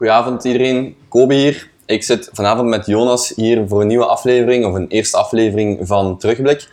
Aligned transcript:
Goedenavond 0.00 0.44
iedereen, 0.44 0.96
Kobe 1.08 1.34
hier. 1.34 1.70
Ik 1.86 2.02
zit 2.02 2.28
vanavond 2.32 2.68
met 2.68 2.86
Jonas 2.86 3.32
hier 3.36 3.68
voor 3.68 3.80
een 3.80 3.86
nieuwe 3.86 4.06
aflevering, 4.06 4.64
of 4.64 4.74
een 4.74 4.88
eerste 4.88 5.16
aflevering 5.16 5.78
van 5.82 6.18
Terugblik. 6.18 6.68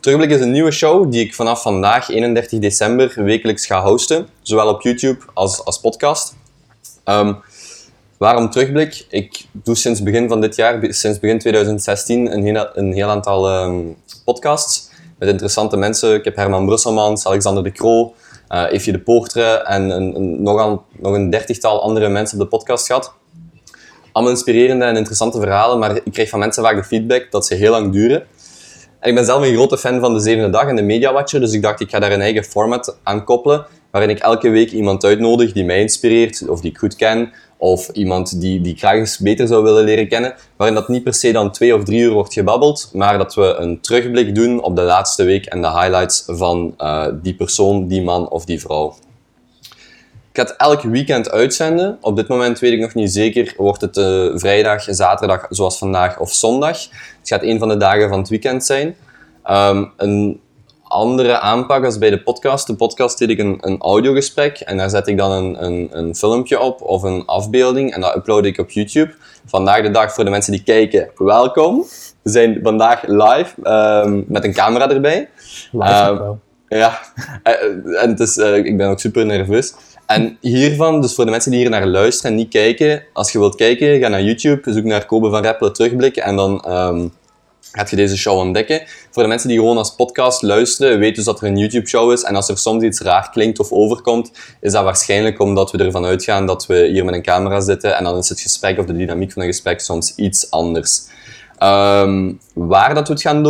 Terugblik 0.00 0.30
is 0.30 0.40
een 0.40 0.50
nieuwe 0.50 0.70
show 0.70 1.10
die 1.10 1.24
ik 1.24 1.34
vanaf 1.34 1.62
vandaag, 1.62 2.08
31 2.08 2.58
december, 2.58 3.12
wekelijks 3.24 3.66
ga 3.66 3.82
hosten. 3.82 4.26
Zowel 4.42 4.68
op 4.68 4.82
YouTube 4.82 5.18
als 5.34 5.64
als 5.64 5.80
podcast. 5.80 6.36
Ehm, 7.04 7.34
waarom 8.18 8.50
Terugblik? 8.50 9.06
Ik 9.08 9.44
doe 9.52 9.74
sinds 9.74 10.02
begin 10.02 10.28
van 10.28 10.40
dit 10.40 10.56
jaar, 10.56 10.78
sinds 10.88 11.18
begin 11.18 11.38
2016, 11.38 12.32
een 12.32 12.44
heel, 12.44 12.68
een 12.74 12.92
heel 12.92 13.08
aantal 13.08 13.48
ehm, 13.48 13.80
podcasts 14.24 14.90
met 15.18 15.28
interessante 15.28 15.76
mensen. 15.76 16.14
Ik 16.14 16.24
heb 16.24 16.36
Herman 16.36 16.66
Brusselmans, 16.66 17.26
Alexander 17.26 17.62
de 17.62 17.72
Croo, 17.72 18.14
uh, 18.52 18.72
Eefje 18.72 18.92
de 18.92 19.00
Poortre 19.00 19.44
en 19.44 19.90
een, 19.90 20.16
een, 20.16 20.42
nog, 20.42 20.82
nog 21.00 21.14
een 21.14 21.30
dertigtal 21.30 21.82
andere 21.82 22.08
mensen 22.08 22.38
op 22.38 22.44
de 22.44 22.56
podcast 22.56 22.86
gehad. 22.86 23.14
Allemaal 24.12 24.34
inspirerende 24.34 24.84
en 24.84 24.96
interessante 24.96 25.40
verhalen, 25.40 25.78
maar 25.78 25.96
ik 25.96 26.12
krijg 26.12 26.28
van 26.28 26.38
mensen 26.38 26.62
vaak 26.62 26.76
de 26.76 26.84
feedback 26.84 27.30
dat 27.30 27.46
ze 27.46 27.54
heel 27.54 27.70
lang 27.70 27.92
duren. 27.92 28.26
En 29.00 29.08
ik 29.08 29.14
ben 29.14 29.24
zelf 29.24 29.42
een 29.42 29.54
grote 29.54 29.78
fan 29.78 30.00
van 30.00 30.14
de 30.14 30.20
zevende 30.20 30.50
dag 30.50 30.66
en 30.66 30.76
de 30.76 30.82
Media 30.82 31.12
Watcher, 31.12 31.40
dus 31.40 31.52
ik 31.52 31.62
dacht 31.62 31.80
ik 31.80 31.90
ga 31.90 31.98
daar 31.98 32.12
een 32.12 32.20
eigen 32.20 32.44
format 32.44 32.98
aan 33.02 33.24
koppelen, 33.24 33.66
waarin 33.90 34.10
ik 34.10 34.18
elke 34.18 34.48
week 34.48 34.70
iemand 34.70 35.04
uitnodig 35.04 35.52
die 35.52 35.64
mij 35.64 35.80
inspireert, 35.80 36.48
of 36.48 36.60
die 36.60 36.70
ik 36.70 36.78
goed 36.78 36.96
ken, 36.96 37.32
of 37.58 37.88
iemand 37.88 38.40
die, 38.40 38.60
die 38.60 38.76
graag 38.76 38.94
eens 38.94 39.18
beter 39.18 39.46
zou 39.46 39.62
willen 39.62 39.84
leren 39.84 40.08
kennen, 40.08 40.34
waarin 40.56 40.76
dat 40.76 40.88
niet 40.88 41.02
per 41.02 41.14
se 41.14 41.32
dan 41.32 41.52
twee 41.52 41.74
of 41.74 41.84
drie 41.84 42.00
uur 42.00 42.12
wordt 42.12 42.32
gebabbeld, 42.32 42.90
maar 42.92 43.18
dat 43.18 43.34
we 43.34 43.54
een 43.58 43.80
terugblik 43.80 44.34
doen 44.34 44.62
op 44.62 44.76
de 44.76 44.82
laatste 44.82 45.24
week 45.24 45.46
en 45.46 45.62
de 45.62 45.70
highlights 45.70 46.24
van 46.26 46.74
uh, 46.78 47.06
die 47.22 47.34
persoon, 47.34 47.88
die 47.88 48.02
man 48.02 48.28
of 48.28 48.44
die 48.44 48.60
vrouw. 48.60 48.96
Ik 50.32 50.44
ga 50.44 50.52
het 50.52 50.56
elk 50.56 50.82
weekend 50.82 51.30
uitzenden. 51.30 51.98
Op 52.00 52.16
dit 52.16 52.28
moment 52.28 52.58
weet 52.58 52.72
ik 52.72 52.80
nog 52.80 52.94
niet 52.94 53.12
zeker. 53.12 53.54
Wordt 53.56 53.80
het 53.80 53.96
uh, 53.96 54.30
vrijdag, 54.34 54.84
zaterdag, 54.86 55.46
zoals 55.50 55.78
vandaag, 55.78 56.18
of 56.18 56.32
zondag. 56.32 56.78
Het 57.18 57.28
gaat 57.28 57.42
een 57.42 57.58
van 57.58 57.68
de 57.68 57.76
dagen 57.76 58.08
van 58.08 58.18
het 58.18 58.28
weekend 58.28 58.64
zijn. 58.64 58.96
Um, 59.50 59.92
een 59.96 60.40
andere 60.88 61.38
aanpak 61.38 61.84
als 61.84 61.98
bij 61.98 62.10
de 62.10 62.22
podcast. 62.22 62.66
De 62.66 62.74
podcast 62.74 63.18
deed 63.18 63.30
ik 63.30 63.38
een, 63.38 63.58
een 63.60 63.80
audiogesprek 63.80 64.58
en 64.58 64.76
daar 64.76 64.90
zet 64.90 65.06
ik 65.06 65.16
dan 65.16 65.30
een, 65.30 65.64
een, 65.64 65.88
een 65.90 66.14
filmpje 66.14 66.60
op 66.60 66.82
of 66.82 67.02
een 67.02 67.22
afbeelding 67.26 67.92
en 67.94 68.00
dat 68.00 68.16
upload 68.16 68.44
ik 68.44 68.58
op 68.58 68.70
YouTube. 68.70 69.14
Vandaag 69.46 69.82
de 69.82 69.90
dag 69.90 70.14
voor 70.14 70.24
de 70.24 70.30
mensen 70.30 70.52
die 70.52 70.62
kijken, 70.62 71.10
welkom. 71.16 71.84
We 72.22 72.30
zijn 72.30 72.58
vandaag 72.62 73.02
live 73.06 73.54
um, 74.04 74.24
met 74.28 74.44
een 74.44 74.54
camera 74.54 74.90
erbij. 74.90 75.28
Live 75.72 76.08
um, 76.08 76.18
wel. 76.18 76.38
Ja, 76.68 76.98
en 78.02 78.10
het 78.10 78.20
is, 78.20 78.36
uh, 78.36 78.56
ik 78.56 78.76
ben 78.76 78.88
ook 78.88 79.00
super 79.00 79.26
nerveus. 79.26 79.74
En 80.06 80.36
hiervan, 80.40 81.00
dus 81.00 81.14
voor 81.14 81.24
de 81.24 81.30
mensen 81.30 81.50
die 81.50 81.60
hier 81.60 81.70
naar 81.70 81.86
luisteren 81.86 82.30
en 82.30 82.36
niet 82.36 82.48
kijken, 82.48 83.02
als 83.12 83.32
je 83.32 83.38
wilt 83.38 83.54
kijken, 83.54 84.00
ga 84.00 84.08
naar 84.08 84.22
YouTube, 84.22 84.72
zoek 84.72 84.84
naar 84.84 85.06
Kobe 85.06 85.30
van 85.30 85.42
Rappelen 85.42 85.72
terugblikken 85.72 86.22
en 86.22 86.36
dan 86.36 86.64
um, 86.68 87.12
gaat 87.72 87.90
je 87.90 87.96
deze 87.96 88.16
show 88.16 88.38
ontdekken. 88.38 88.82
Voor 89.10 89.22
de 89.22 89.28
mensen 89.28 89.48
die 89.48 89.58
gewoon 89.58 89.76
als 89.76 89.94
podcast 89.94 90.42
luisteren, 90.42 90.98
weten 90.98 91.14
dus 91.14 91.24
dat 91.24 91.40
er 91.40 91.46
een 91.46 91.56
YouTube-show 91.56 92.12
is. 92.12 92.22
En 92.22 92.34
als 92.34 92.48
er 92.48 92.58
soms 92.58 92.82
iets 92.82 93.00
raar 93.00 93.30
klinkt 93.30 93.58
of 93.58 93.72
overkomt, 93.72 94.30
is 94.60 94.72
dat 94.72 94.84
waarschijnlijk 94.84 95.40
omdat 95.40 95.70
we 95.70 95.78
ervan 95.78 96.04
uitgaan 96.04 96.46
dat 96.46 96.66
we 96.66 96.86
hier 96.86 97.04
met 97.04 97.14
een 97.14 97.22
camera 97.22 97.60
zitten. 97.60 97.96
En 97.96 98.04
dan 98.04 98.16
is 98.16 98.28
het 98.28 98.40
gesprek 98.40 98.78
of 98.78 98.86
de 98.86 98.96
dynamiek 98.96 99.32
van 99.32 99.42
een 99.42 99.48
gesprek 99.48 99.80
soms 99.80 100.14
iets 100.14 100.50
anders. 100.50 101.00
Um, 101.62 102.40
waar 102.54 102.94
dat 102.94 103.08
we 103.08 103.12
het 103.12 103.22
gaan 103.22 103.42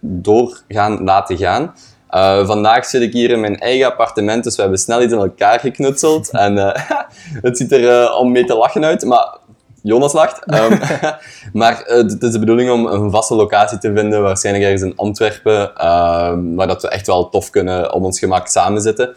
door, 0.00 0.62
gaan 0.68 1.04
laten 1.04 1.36
gaan. 1.36 1.74
Uh, 2.10 2.46
vandaag 2.46 2.86
zit 2.86 3.02
ik 3.02 3.12
hier 3.12 3.30
in 3.30 3.40
mijn 3.40 3.58
eigen 3.58 3.86
appartement, 3.86 4.44
dus 4.44 4.54
we 4.56 4.60
hebben 4.60 4.78
snel 4.78 5.02
iets 5.02 5.12
in 5.12 5.18
elkaar 5.18 5.60
geknutseld. 5.60 6.30
en 6.30 6.56
uh, 6.56 6.74
het 7.46 7.56
ziet 7.56 7.72
er 7.72 8.02
uh, 8.02 8.18
om 8.18 8.32
mee 8.32 8.44
te 8.44 8.54
lachen 8.54 8.84
uit, 8.84 9.04
maar 9.04 9.38
Jonas 9.82 10.12
lacht. 10.12 10.42
Um, 10.54 10.80
maar 11.60 11.84
uh, 11.88 11.96
het 11.96 12.22
is 12.22 12.32
de 12.32 12.38
bedoeling 12.38 12.70
om 12.70 12.86
een 12.86 13.10
vaste 13.10 13.34
locatie 13.34 13.78
te 13.78 13.92
vinden, 13.94 14.22
waarschijnlijk 14.22 14.64
ergens 14.64 14.82
in 14.82 14.96
Antwerpen, 14.96 15.60
um, 15.86 16.54
waar 16.56 16.66
dat 16.66 16.82
we 16.82 16.88
echt 16.88 17.06
wel 17.06 17.28
tof 17.28 17.50
kunnen 17.50 17.92
op 17.92 18.02
ons 18.02 18.18
gemak 18.18 18.46
samen 18.46 18.80
zitten. 18.80 19.08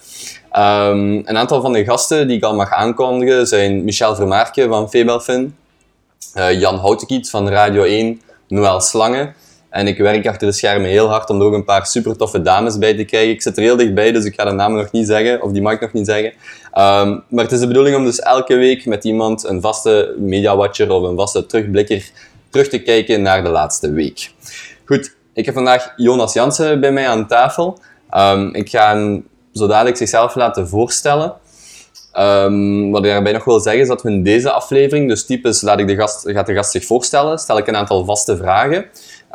Um, 0.56 1.22
een 1.26 1.38
aantal 1.38 1.62
van 1.62 1.74
de 1.74 1.84
gasten 1.84 2.28
die 2.28 2.38
ik 2.38 2.44
al 2.44 2.56
mag 2.56 2.72
aankondigen 2.72 3.48
zijn 3.48 3.84
Michel 3.84 4.16
Vermaarke 4.16 4.68
van 4.68 4.90
Febelfin, 4.90 5.56
uh, 6.36 6.60
Jan 6.60 6.78
Houtekiet 6.78 7.30
van 7.30 7.50
Radio 7.50 7.84
1, 7.84 8.22
Noël 8.48 8.82
Slange. 8.82 9.34
En 9.72 9.88
ik 9.88 9.98
werk 9.98 10.28
achter 10.28 10.48
de 10.48 10.54
schermen 10.54 10.90
heel 10.90 11.10
hard 11.10 11.30
om 11.30 11.40
er 11.40 11.46
ook 11.46 11.54
een 11.54 11.64
paar 11.64 11.86
super 11.86 12.18
toffe 12.18 12.42
dames 12.42 12.78
bij 12.78 12.96
te 12.96 13.04
krijgen. 13.04 13.32
Ik 13.32 13.42
zit 13.42 13.58
er 13.58 13.64
heel 13.64 13.76
dichtbij, 13.76 14.12
dus 14.12 14.26
ik 14.26 14.36
ga 14.36 14.46
de 14.46 14.52
namen 14.52 14.78
nog 14.82 14.92
niet 14.92 15.08
zeggen, 15.08 15.42
of 15.42 15.52
die 15.52 15.62
mag 15.62 15.74
ik 15.74 15.82
nog 15.82 15.94
niet 15.94 16.06
zeggen. 16.06 16.34
Um, 16.78 17.24
maar 17.30 17.44
het 17.44 17.52
is 17.52 17.60
de 17.60 17.68
bedoeling 17.68 17.96
om 17.96 18.04
dus 18.04 18.20
elke 18.20 18.56
week 18.56 18.86
met 18.86 19.04
iemand, 19.04 19.44
een 19.44 19.62
vaste 19.62 20.16
mediawatcher 20.18 20.92
of 20.92 21.04
een 21.04 21.16
vaste 21.16 21.46
terugblikker, 21.46 22.10
terug 22.50 22.68
te 22.68 22.82
kijken 22.82 23.22
naar 23.22 23.44
de 23.44 23.50
laatste 23.50 23.92
week. 23.92 24.32
Goed, 24.86 25.16
ik 25.34 25.46
heb 25.46 25.54
vandaag 25.54 25.94
Jonas 25.96 26.34
Jansen 26.34 26.80
bij 26.80 26.92
mij 26.92 27.08
aan 27.08 27.28
tafel. 27.28 27.80
Um, 28.18 28.54
ik 28.54 28.70
ga 28.70 28.90
hem 28.90 29.28
zo 29.54 29.68
dadelijk 29.68 29.98
zichzelf 29.98 30.36
laten 30.36 30.68
voorstellen. 30.68 31.34
Um, 32.20 32.92
wat 32.92 33.06
ik 33.06 33.12
daarbij 33.12 33.32
nog 33.32 33.44
wil 33.44 33.60
zeggen 33.60 33.82
is 33.82 33.88
dat 33.88 34.02
we 34.02 34.10
in 34.10 34.24
deze 34.24 34.52
aflevering, 34.52 35.10
dus 35.10 35.26
typisch 35.26 35.62
laat 35.62 35.80
ik 35.80 35.88
de 35.88 35.96
gast, 35.96 36.32
gaat 36.32 36.46
de 36.46 36.54
gast 36.54 36.72
zich 36.72 36.86
voorstellen, 36.86 37.38
stel 37.38 37.58
ik 37.58 37.68
een 37.68 37.76
aantal 37.76 38.06
vaste 38.06 38.38
vragen. 38.38 38.86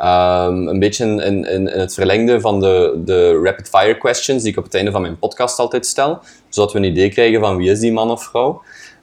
Um, 0.01 0.67
een 0.67 0.79
beetje 0.79 1.05
in, 1.05 1.19
in, 1.19 1.45
in, 1.45 1.67
het 1.67 1.93
verlengde 1.93 2.41
van 2.41 2.59
de, 2.59 3.01
de 3.05 3.39
rapid 3.43 3.69
fire 3.69 3.97
questions 3.97 4.41
die 4.41 4.51
ik 4.51 4.57
op 4.57 4.63
het 4.63 4.73
einde 4.73 4.91
van 4.91 5.01
mijn 5.01 5.19
podcast 5.19 5.59
altijd 5.59 5.85
stel, 5.85 6.19
zodat 6.49 6.73
we 6.73 6.79
een 6.79 6.85
idee 6.85 7.09
krijgen 7.09 7.39
van 7.39 7.57
wie 7.57 7.71
is 7.71 7.79
die 7.79 7.91
man 7.91 8.11
of 8.11 8.23
vrouw. 8.23 8.61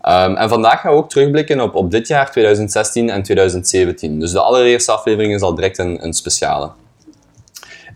Um, 0.09 0.37
en 0.37 0.49
vandaag 0.49 0.81
gaan 0.81 0.93
we 0.93 0.99
ook 0.99 1.10
terugblikken 1.10 1.60
op, 1.60 1.75
op 1.75 1.91
dit 1.91 2.09
jaar 2.09 2.31
2016 2.31 3.10
en 3.10 3.22
2017. 3.22 4.21
Dus 4.21 4.33
de 4.33 4.41
allereerste 4.41 4.93
aflevering 4.93 5.34
is 5.34 5.41
al 5.41 5.54
direct 5.54 5.78
een, 5.78 6.04
een 6.04 6.12
speciale. 6.12 6.71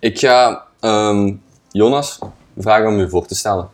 Ik 0.01 0.19
ga 0.19 0.65
um, 0.81 1.43
Jonas 1.71 2.19
vragen 2.59 2.89
om 2.89 2.99
u 2.99 3.09
voor 3.09 3.27
te 3.27 3.35
stellen. 3.35 3.69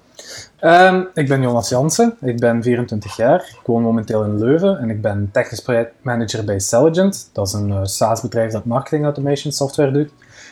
Um, 0.61 1.09
ik 1.15 1.29
ben 1.29 1.43
Jonas 1.43 1.69
Jansen, 1.69 2.17
ik 2.21 2.41
ben 2.41 2.63
24 2.63 3.17
jaar, 3.17 3.41
ik 3.61 3.67
woon 3.67 3.83
momenteel 3.83 4.25
in 4.25 4.39
Leuven 4.39 4.79
en 4.79 4.91
ik 4.91 5.01
ben 5.01 5.29
technisch 5.33 5.63
projectmanager 5.63 6.45
bij 6.45 6.59
Celligent. 6.59 7.31
Dat 7.33 7.47
is 7.47 7.53
een 7.53 7.69
uh, 7.69 7.81
SaaS-bedrijf 7.83 8.53
dat 8.53 8.65
marketing 8.65 9.05
automation 9.05 9.53
software 9.53 9.91
doet. 9.91 10.11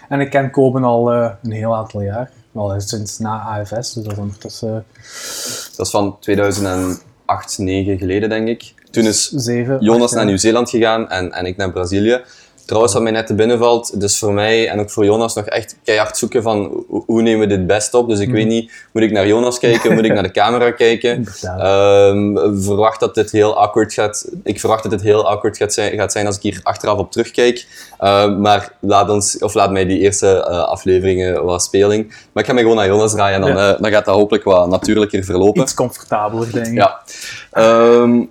En 0.08 0.20
ik 0.20 0.30
ken 0.30 0.50
Koben 0.50 0.84
al 0.84 1.14
uh, 1.14 1.30
een 1.42 1.52
heel 1.52 1.76
aantal 1.76 2.00
jaar, 2.00 2.30
wel 2.50 2.80
sinds 2.80 3.18
na 3.18 3.40
AFS, 3.40 3.92
dus 3.92 4.04
dat 4.04 4.12
is 4.12 4.18
ondertussen... 4.18 4.68
Uh... 4.68 5.76
Dat 5.76 5.86
is 5.86 5.92
van 5.92 6.16
2008, 6.20 7.02
2009 7.26 7.98
geleden 7.98 8.28
denk 8.28 8.48
ik. 8.48 8.74
Toen 8.90 9.04
is 9.04 9.28
7, 9.28 9.80
Jonas 9.80 10.02
8, 10.02 10.14
naar 10.14 10.24
Nieuw-Zeeland 10.24 10.70
gegaan 10.70 11.08
en, 11.08 11.32
en 11.32 11.46
ik 11.46 11.56
naar 11.56 11.72
Brazilië. 11.72 12.22
Trouwens, 12.66 12.94
wat 12.94 13.02
mij 13.02 13.12
net 13.12 13.26
te 13.26 13.34
binnen 13.34 13.58
valt, 13.58 14.00
dus 14.00 14.18
voor 14.18 14.32
mij 14.32 14.68
en 14.68 14.80
ook 14.80 14.90
voor 14.90 15.04
Jonas 15.04 15.34
nog 15.34 15.44
echt 15.44 15.76
keihard 15.84 16.16
zoeken 16.16 16.42
van 16.42 16.84
hoe 17.06 17.22
nemen 17.22 17.48
we 17.48 17.56
dit 17.56 17.66
best 17.66 17.94
op. 17.94 18.08
Dus 18.08 18.18
ik 18.18 18.28
mm. 18.28 18.34
weet 18.34 18.46
niet, 18.46 18.72
moet 18.92 19.02
ik 19.02 19.10
naar 19.10 19.26
Jonas 19.26 19.58
kijken, 19.58 19.94
moet 19.94 20.04
ik 20.04 20.12
naar 20.12 20.22
de 20.22 20.30
camera 20.40 20.70
kijken? 20.70 21.26
Um, 21.60 22.62
verwacht 22.62 23.00
dat 23.00 23.14
dit 23.14 23.30
heel 23.30 23.58
awkward 23.58 23.92
gaat, 23.92 24.28
ik 24.44 24.60
verwacht 24.60 24.82
dat 24.82 24.92
dit 24.92 25.02
heel 25.02 25.28
awkward 25.28 25.56
gaat 25.56 25.72
zijn, 25.72 25.96
gaat 25.96 26.12
zijn 26.12 26.26
als 26.26 26.36
ik 26.36 26.42
hier 26.42 26.60
achteraf 26.62 26.98
op 26.98 27.12
terugkijk. 27.12 27.66
Uh, 28.00 28.38
maar 28.38 28.72
laat, 28.80 29.10
ons, 29.10 29.38
of 29.38 29.54
laat 29.54 29.70
mij 29.70 29.86
die 29.86 29.98
eerste 29.98 30.46
uh, 30.50 30.58
afleveringen 30.58 31.44
wat 31.44 31.62
speling. 31.62 32.06
Maar 32.32 32.42
ik 32.42 32.48
ga 32.48 32.52
mij 32.52 32.62
gewoon 32.62 32.78
naar 32.78 32.86
Jonas 32.86 33.12
draaien 33.12 33.34
en 33.34 33.40
dan, 33.40 33.64
ja. 33.64 33.74
dan 33.74 33.90
gaat 33.90 34.04
dat 34.04 34.14
hopelijk 34.14 34.44
wat 34.44 34.68
natuurlijker 34.68 35.24
verlopen. 35.24 35.62
Iets 35.62 35.74
comfortabeler, 35.74 36.52
denk 36.52 36.66
ik. 36.66 36.74
Ja. 36.74 37.00
Um, 37.52 38.30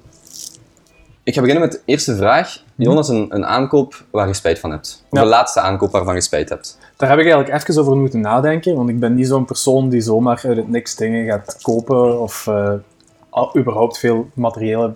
ik 1.32 1.38
ga 1.38 1.44
beginnen 1.44 1.70
met 1.70 1.78
de 1.78 1.92
eerste 1.92 2.16
vraag. 2.16 2.64
Jonas, 2.76 3.10
een, 3.10 3.26
een 3.30 3.46
aankoop 3.46 4.04
waar 4.10 4.28
je 4.28 4.34
spijt 4.34 4.60
van 4.60 4.72
hebt. 4.72 5.04
Of 5.10 5.18
ja. 5.18 5.24
de 5.24 5.30
laatste 5.30 5.60
aankoop 5.60 5.92
waarvan 5.92 6.16
je 6.16 6.22
spijt 6.22 6.50
hebt. 6.50 6.78
Daar 6.98 7.10
heb 7.10 7.20
ik 7.20 7.26
eigenlijk 7.26 7.68
even 7.68 7.82
over 7.82 7.98
moeten 7.98 8.22
nadenken, 8.22 8.76
want 8.76 8.90
ik 8.90 9.00
ben 9.00 9.16
niet 9.16 9.28
zo'n 9.28 9.46
persoon 9.46 9.90
die 9.90 10.02
zomaar 10.02 10.42
uit 10.46 10.58
het 10.58 10.70
niks 10.70 10.96
dingen 10.96 11.26
gaat 11.26 11.58
kopen 11.62 12.20
of 12.20 12.48
uh, 12.48 12.74
überhaupt 13.58 14.00
veel 14.00 14.30
materiële 14.34 14.94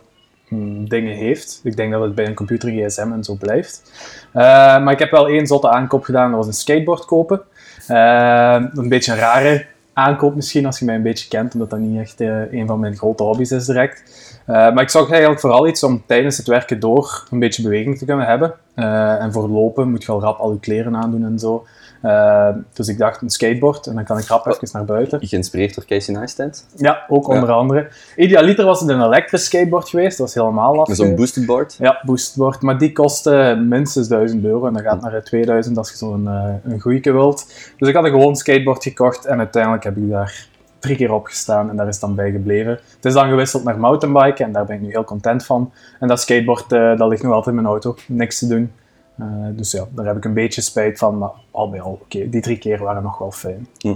mm, 0.48 0.90
dingen 0.90 1.16
heeft. 1.16 1.60
Ik 1.64 1.76
denk 1.76 1.92
dat 1.92 2.02
het 2.02 2.16
bij 2.16 2.26
een 2.26 2.34
computer, 2.34 2.70
gsm 2.70 3.12
en 3.12 3.24
zo 3.24 3.36
blijft. 3.36 3.92
Uh, 4.34 4.42
maar 4.84 4.92
ik 4.92 5.00
heb 5.00 5.12
wel 5.12 5.28
één 5.28 5.48
zotte 5.48 5.70
aankoop 5.70 6.04
gedaan, 6.04 6.30
dat 6.30 6.38
was 6.38 6.48
een 6.48 6.54
skateboard 6.54 7.06
kopen. 7.06 7.42
Uh, 7.90 8.64
een 8.74 8.90
beetje 8.90 9.12
een 9.12 9.18
rare 9.18 9.66
aankoop 9.96 10.36
misschien, 10.36 10.66
als 10.66 10.80
je 10.80 10.86
mij 10.86 10.96
een 10.96 11.02
beetje 11.02 11.28
kent, 11.28 11.54
omdat 11.54 11.70
dat 11.70 11.80
niet 11.80 12.00
echt 12.00 12.20
een 12.52 12.68
van 12.68 12.80
mijn 12.80 12.96
grote 12.96 13.24
hobby's 13.24 13.52
is 13.52 13.66
direct. 13.66 14.04
Uh, 14.48 14.56
maar 14.56 14.82
ik 14.82 14.90
zag 14.90 15.10
eigenlijk 15.10 15.40
vooral 15.40 15.68
iets 15.68 15.84
om 15.84 16.04
tijdens 16.06 16.38
het 16.38 16.48
werken 16.48 16.80
door 16.80 17.28
een 17.32 17.40
beetje 17.40 17.64
beweging 17.64 17.98
te 17.98 18.06
kunnen 18.06 18.26
hebben. 18.26 18.54
Uh, 18.76 19.22
en 19.22 19.32
voor 19.32 19.50
lopen 19.50 19.90
moet 19.90 20.04
je 20.04 20.12
al 20.12 20.22
rap 20.22 20.40
al 20.40 20.52
je 20.52 20.60
kleren 20.60 20.96
aandoen 20.96 21.26
en 21.26 21.40
zo. 21.40 21.66
Uh, 22.06 22.50
dus 22.74 22.88
ik 22.88 22.98
dacht 22.98 23.22
een 23.22 23.30
skateboard 23.30 23.88
en 23.88 23.96
dan 23.96 24.04
kan 24.04 24.18
ik 24.18 24.26
rap 24.26 24.46
even 24.48 24.70
naar 24.72 24.86
buiten. 24.86 25.28
Geïnspireerd 25.28 25.76
door 25.76 25.86
Casey 25.86 26.14
Neistat? 26.14 26.66
Ja, 26.76 27.06
ook 27.08 27.28
onder 27.28 27.50
ja. 27.50 27.56
andere. 27.56 27.88
Idealiter 28.16 28.66
was 28.66 28.80
het 28.80 28.90
een 28.90 29.02
elektrisch 29.02 29.46
skateboard 29.46 29.90
geweest, 29.90 30.18
dat 30.18 30.26
was 30.28 30.36
helemaal 30.36 30.76
lastig. 30.76 30.96
Zo'n 30.96 31.16
boosted 31.16 31.46
board? 31.46 31.76
Ja, 31.80 32.02
boosted 32.06 32.36
board. 32.36 32.62
Maar 32.62 32.78
die 32.78 32.92
kostte 32.92 33.64
minstens 33.68 34.08
1000 34.08 34.46
euro 34.46 34.68
en 34.68 34.74
dat 34.74 34.84
gaat 34.84 35.02
naar 35.02 35.24
2000 35.24 35.78
als 35.78 35.90
je 35.90 35.98
zo'n 35.98 36.26
een 36.64 36.80
goeie 36.80 37.02
wilt. 37.02 37.46
Dus 37.78 37.90
ik 37.90 37.96
had 37.96 38.04
een 38.04 38.12
gewoon 38.12 38.36
skateboard 38.36 38.84
gekocht 38.84 39.26
en 39.26 39.38
uiteindelijk 39.38 39.84
heb 39.84 39.98
ik 39.98 40.10
daar 40.10 40.48
drie 40.86 40.98
keer 40.98 41.14
opgestaan 41.14 41.70
en 41.70 41.76
daar 41.76 41.88
is 41.88 42.00
dan 42.00 42.16
bij 42.16 42.32
gebleven. 42.32 42.72
Het 42.72 43.06
is 43.06 43.14
dan 43.14 43.30
gewisseld 43.30 43.64
naar 43.64 43.80
mountainbiken 43.80 44.46
en 44.46 44.52
daar 44.52 44.66
ben 44.66 44.76
ik 44.76 44.82
nu 44.82 44.90
heel 44.90 45.04
content 45.04 45.46
van. 45.46 45.72
En 46.00 46.08
dat 46.08 46.22
skateboard, 46.22 46.72
uh, 46.72 46.98
dat 46.98 47.10
ligt 47.10 47.24
nog 47.24 47.32
altijd 47.32 47.56
in 47.56 47.62
mijn 47.62 47.74
auto, 47.74 47.96
niks 48.08 48.40
te 48.40 48.48
doen. 48.48 48.72
Uh, 49.20 49.48
dus 49.52 49.72
ja, 49.72 49.86
daar 49.90 50.06
heb 50.06 50.18
ik 50.18 50.26
een 50.26 50.34
beetje 50.34 50.62
spijt 50.62 50.98
van, 50.98 51.18
maar 51.18 51.32
al 51.52 51.70
bij 51.70 51.82
al, 51.82 52.00
oké, 52.02 52.30
die 52.30 52.42
drie 52.42 52.58
keer 52.58 52.84
waren 52.84 53.04
nog 53.04 53.18
wel 53.18 53.32
fijn. 53.32 53.68
Hm. 53.78 53.96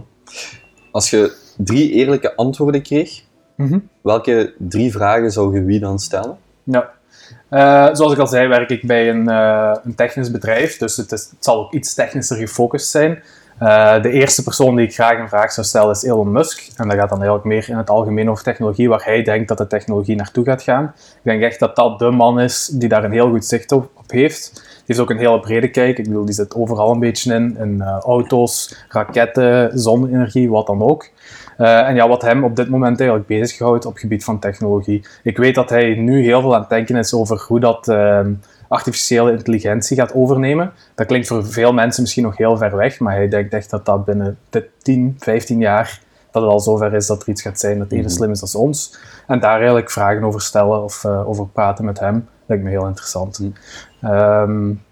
Als 0.91 1.09
je 1.09 1.35
drie 1.57 1.91
eerlijke 1.91 2.35
antwoorden 2.35 2.81
kreeg, 2.81 3.23
mm 3.55 3.87
welke 4.01 4.53
drie 4.57 4.91
vragen 4.91 5.31
zou 5.31 5.55
je 5.55 5.63
wie 5.63 5.79
dan 5.79 5.99
stellen? 5.99 6.37
Ja, 6.63 6.89
uh, 7.49 7.95
zoals 7.95 8.13
ik 8.13 8.19
al 8.19 8.27
zei, 8.27 8.47
werk 8.47 8.69
ik 8.69 8.87
bij 8.87 9.09
een, 9.09 9.29
uh, 9.29 9.75
een 9.83 9.95
technisch 9.95 10.31
bedrijf, 10.31 10.77
dus 10.77 10.97
het, 10.97 11.11
is, 11.11 11.29
het, 11.29 11.43
zal 11.43 11.65
ook 11.65 11.73
iets 11.73 11.93
technischer 11.93 12.37
gefocust 12.37 12.89
zijn. 12.89 13.23
Uh, 13.61 14.01
de 14.01 14.11
eerste 14.11 14.43
persoon 14.43 14.75
die 14.75 14.85
ik 14.85 14.93
graag 14.93 15.19
een 15.19 15.29
vraag 15.29 15.51
zou 15.51 15.67
stellen 15.67 15.91
is 15.91 16.03
Elon 16.03 16.31
Musk. 16.31 16.69
En 16.75 16.87
dat 16.87 16.97
gaat 16.97 17.09
dan 17.09 17.17
eigenlijk 17.17 17.47
meer 17.47 17.69
in 17.69 17.77
het 17.77 17.89
algemeen 17.89 18.29
over 18.29 18.43
technologie, 18.43 18.89
waar 18.89 19.03
hij 19.03 19.23
denkt 19.23 19.47
dat 19.47 19.57
de 19.57 19.67
technologie 19.67 20.15
naartoe 20.15 20.45
gaat 20.45 20.61
gaan. 20.61 20.93
Ik 20.97 21.19
denk 21.23 21.41
echt 21.41 21.59
dat 21.59 21.75
dat 21.75 21.99
de 21.99 22.11
man 22.11 22.39
is 22.39 22.67
die 22.67 22.89
daar 22.89 23.03
een 23.03 23.11
heel 23.11 23.29
goed 23.29 23.45
zicht 23.45 23.71
op, 23.71 23.89
heeft. 24.07 24.51
Die 24.53 24.83
heeft 24.85 24.99
ook 24.99 25.09
een 25.09 25.17
hele 25.17 25.39
brede 25.39 25.69
kijk. 25.69 25.97
Ik 25.97 26.03
bedoel, 26.03 26.25
die 26.25 26.33
zit 26.33 26.55
overal 26.55 26.91
een 26.91 26.99
beetje 26.99 27.33
in. 27.33 27.57
In 27.57 27.81
auto's, 27.83 28.85
raketten, 28.89 29.79
zonne-energie, 29.79 30.49
wat 30.49 30.67
dan 30.67 30.81
ook. 30.81 31.09
Uh, 31.57 31.87
en 31.87 31.95
ja, 31.95 32.07
wat 32.07 32.21
hem 32.21 32.43
op 32.43 32.55
dit 32.55 32.69
moment 32.69 32.99
eigenlijk 32.99 33.29
bezighoudt 33.29 33.85
op 33.85 33.91
het 33.91 34.01
gebied 34.01 34.23
van 34.23 34.39
technologie. 34.39 35.05
Ik 35.23 35.37
weet 35.37 35.55
dat 35.55 35.69
hij 35.69 35.95
nu 35.95 36.23
heel 36.23 36.41
veel 36.41 36.53
aan 36.53 36.61
het 36.61 36.69
denken 36.69 36.95
is 36.95 37.13
over 37.13 37.43
hoe 37.47 37.59
dat 37.59 37.87
uh, 37.87 38.19
artificiële 38.69 39.31
intelligentie 39.31 39.97
gaat 39.97 40.13
overnemen. 40.13 40.71
Dat 40.95 41.07
klinkt 41.07 41.27
voor 41.27 41.45
veel 41.45 41.73
mensen 41.73 42.01
misschien 42.01 42.23
nog 42.23 42.37
heel 42.37 42.57
ver 42.57 42.75
weg, 42.75 42.99
maar 42.99 43.13
hij 43.13 43.27
denkt 43.27 43.53
echt 43.53 43.69
dat 43.69 43.85
dat 43.85 44.05
binnen 44.05 44.37
de 44.49 44.69
10, 44.81 45.15
15 45.19 45.59
jaar 45.59 46.01
dat 46.31 46.41
het 46.41 46.51
al 46.51 46.59
zover 46.59 46.93
is 46.93 47.07
dat 47.07 47.21
er 47.21 47.29
iets 47.29 47.41
gaat 47.41 47.59
zijn 47.59 47.77
dat 47.77 47.91
even 47.91 48.05
mhm. 48.05 48.13
slim 48.13 48.31
is 48.31 48.41
als 48.41 48.55
ons. 48.55 48.97
En 49.27 49.39
daar 49.39 49.57
eigenlijk 49.57 49.91
vragen 49.91 50.23
over 50.23 50.41
stellen 50.41 50.83
of 50.83 51.03
uh, 51.03 51.29
over 51.29 51.47
praten 51.47 51.85
met 51.85 51.99
hem, 51.99 52.27
lijkt 52.45 52.63
me 52.63 52.69
heel 52.69 52.87
interessant. 52.87 53.39
Mm 53.39 54.87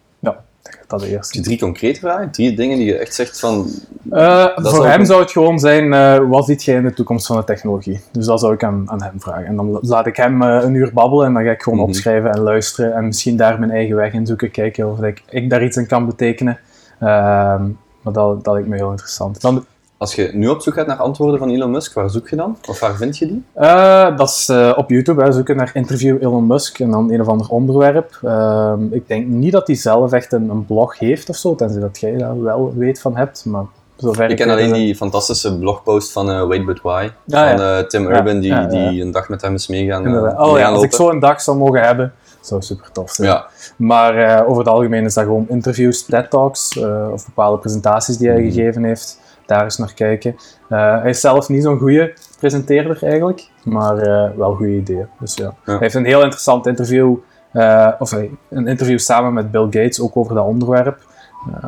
dat 0.87 1.01
eerste. 1.01 1.41
Drie 1.41 1.59
concrete 1.59 1.99
vragen? 1.99 2.31
Drie 2.31 2.55
dingen 2.55 2.77
die 2.77 2.85
je 2.85 2.97
echt 2.97 3.13
zegt 3.13 3.39
van... 3.39 3.69
Uh, 4.11 4.47
voor 4.55 4.87
hem 4.87 5.05
zou 5.05 5.21
het 5.21 5.31
gewoon 5.31 5.59
zijn, 5.59 5.85
uh, 5.85 6.29
wat 6.29 6.45
ziet 6.45 6.63
jij 6.63 6.75
in 6.75 6.83
de 6.83 6.93
toekomst 6.93 7.27
van 7.27 7.37
de 7.37 7.43
technologie? 7.43 7.99
Dus 8.11 8.25
dat 8.25 8.39
zou 8.39 8.53
ik 8.53 8.63
aan, 8.63 8.83
aan 8.91 9.03
hem 9.03 9.21
vragen. 9.21 9.45
En 9.45 9.55
dan 9.55 9.79
laat 9.81 10.07
ik 10.07 10.15
hem 10.15 10.41
uh, 10.41 10.59
een 10.61 10.73
uur 10.73 10.93
babbelen 10.93 11.25
en 11.25 11.33
dan 11.33 11.43
ga 11.43 11.51
ik 11.51 11.61
gewoon 11.61 11.79
mhm. 11.79 11.87
opschrijven 11.87 12.31
en 12.31 12.39
luisteren 12.39 12.93
en 12.93 13.05
misschien 13.05 13.37
daar 13.37 13.59
mijn 13.59 13.71
eigen 13.71 13.95
weg 13.95 14.13
in 14.13 14.25
zoeken, 14.25 14.51
kijken 14.51 14.91
of 14.91 15.01
ik, 15.01 15.23
ik 15.29 15.49
daar 15.49 15.63
iets 15.63 15.77
in 15.77 15.87
kan 15.87 16.05
betekenen. 16.05 16.59
Ehm, 16.99 17.63
maar 18.01 18.13
dat, 18.13 18.43
dat 18.43 18.53
lijkt 18.53 18.67
me 18.67 18.75
heel 18.75 18.91
interessant. 18.91 19.41
Dan, 19.41 19.65
als 19.97 20.15
je 20.15 20.29
nu 20.33 20.47
op 20.47 20.61
zoek 20.61 20.73
gaat 20.73 20.88
naar 20.88 20.97
antwoorden 20.97 21.39
van 21.39 21.49
Elon 21.49 21.71
Musk, 21.71 21.94
waar 21.94 22.09
zoek 22.09 22.29
je 22.29 22.35
dan? 22.35 22.57
Of 22.67 22.79
waar 22.79 22.95
vind 22.95 23.17
je 23.17 23.27
die? 23.27 23.44
Uh, 23.57 24.17
dat 24.17 24.29
is 24.29 24.49
uh, 24.49 24.73
op 24.75 24.89
YouTube. 24.89 25.23
Hè. 25.23 25.31
Zoeken 25.31 25.55
naar 25.55 25.71
interview 25.73 26.23
Elon 26.23 26.47
Musk 26.47 26.79
en 26.79 26.91
dan 26.91 27.11
een 27.11 27.21
of 27.21 27.27
ander 27.27 27.49
onderwerp. 27.49 28.19
Uh, 28.23 28.73
ik 28.91 29.07
denk 29.07 29.27
niet 29.27 29.51
dat 29.51 29.67
hij 29.67 29.75
zelf 29.75 30.11
echt 30.11 30.33
een, 30.33 30.49
een, 30.49 30.65
blog 30.65 30.99
heeft 30.99 31.29
of 31.29 31.35
zo, 31.35 31.55
tenzij 31.55 31.81
dat 31.81 31.99
jij 31.99 32.17
daar 32.17 32.41
wel 32.41 32.73
weet 32.75 33.01
van 33.01 33.17
hebt. 33.17 33.45
Maar 33.45 33.63
zover 33.95 34.29
ik 34.29 34.35
ken 34.35 34.49
alleen 34.49 34.73
die 34.73 34.95
fantastische 34.95 35.57
blogpost 35.57 36.11
van 36.11 36.47
Wait 36.47 36.65
But 36.65 36.81
Why. 36.81 37.09
Ah, 37.29 37.57
van 37.57 37.88
Tim 37.88 38.07
Urban, 38.07 38.39
die, 38.39 38.67
die 38.67 39.01
een 39.01 39.11
dag 39.11 39.29
met 39.29 39.41
hem 39.41 39.53
is 39.53 39.67
meegaan. 39.67 40.38
oh 40.39 40.57
ja, 40.57 40.69
als 40.69 40.83
ik 40.83 40.94
zo 40.94 41.09
een 41.09 41.19
dag 41.19 41.41
zou 41.41 41.57
mogen 41.57 41.81
hebben, 41.81 42.13
zou 42.41 42.61
super 42.61 42.91
tof 42.91 43.11
zijn. 43.11 43.27
Ja. 43.27 43.47
Maar 43.75 44.45
over 44.45 44.57
het 44.57 44.71
algemeen 44.71 45.05
is 45.05 45.13
dat 45.13 45.23
gewoon 45.23 45.45
interviews, 45.49 46.05
TED 46.05 46.29
Talks 46.29 46.79
of 47.11 47.25
bepaalde 47.25 47.57
presentaties 47.57 48.17
die 48.17 48.29
hij 48.29 48.41
mm. 48.41 48.51
gegeven 48.51 48.83
heeft 48.83 49.19
daar 49.47 49.63
eens 49.63 49.77
naar 49.77 49.94
kijken. 49.94 50.35
Uh, 50.69 51.01
hij 51.01 51.09
is 51.09 51.19
zelf 51.19 51.49
niet 51.49 51.63
zo'n 51.63 51.79
goede 51.79 52.13
presenteerder 52.39 53.03
eigenlijk, 53.03 53.49
maar 53.63 54.07
uh, 54.07 54.29
wel 54.38 54.53
goede 54.53 54.75
ideeën. 54.75 55.07
Dus 55.19 55.35
ja. 55.35 55.53
Hij 55.63 55.77
heeft 55.79 55.95
een 55.95 56.05
heel 56.05 56.21
interessant 56.21 56.67
interview, 56.67 57.15
uh, 57.53 57.91
of 57.99 58.11
een 58.11 58.67
interview 58.67 58.99
samen 58.99 59.33
met 59.33 59.51
Bill 59.51 59.63
Gates, 59.63 60.01
ook 60.01 60.17
over 60.17 60.35
dat 60.35 60.45
onderwerp. 60.45 61.05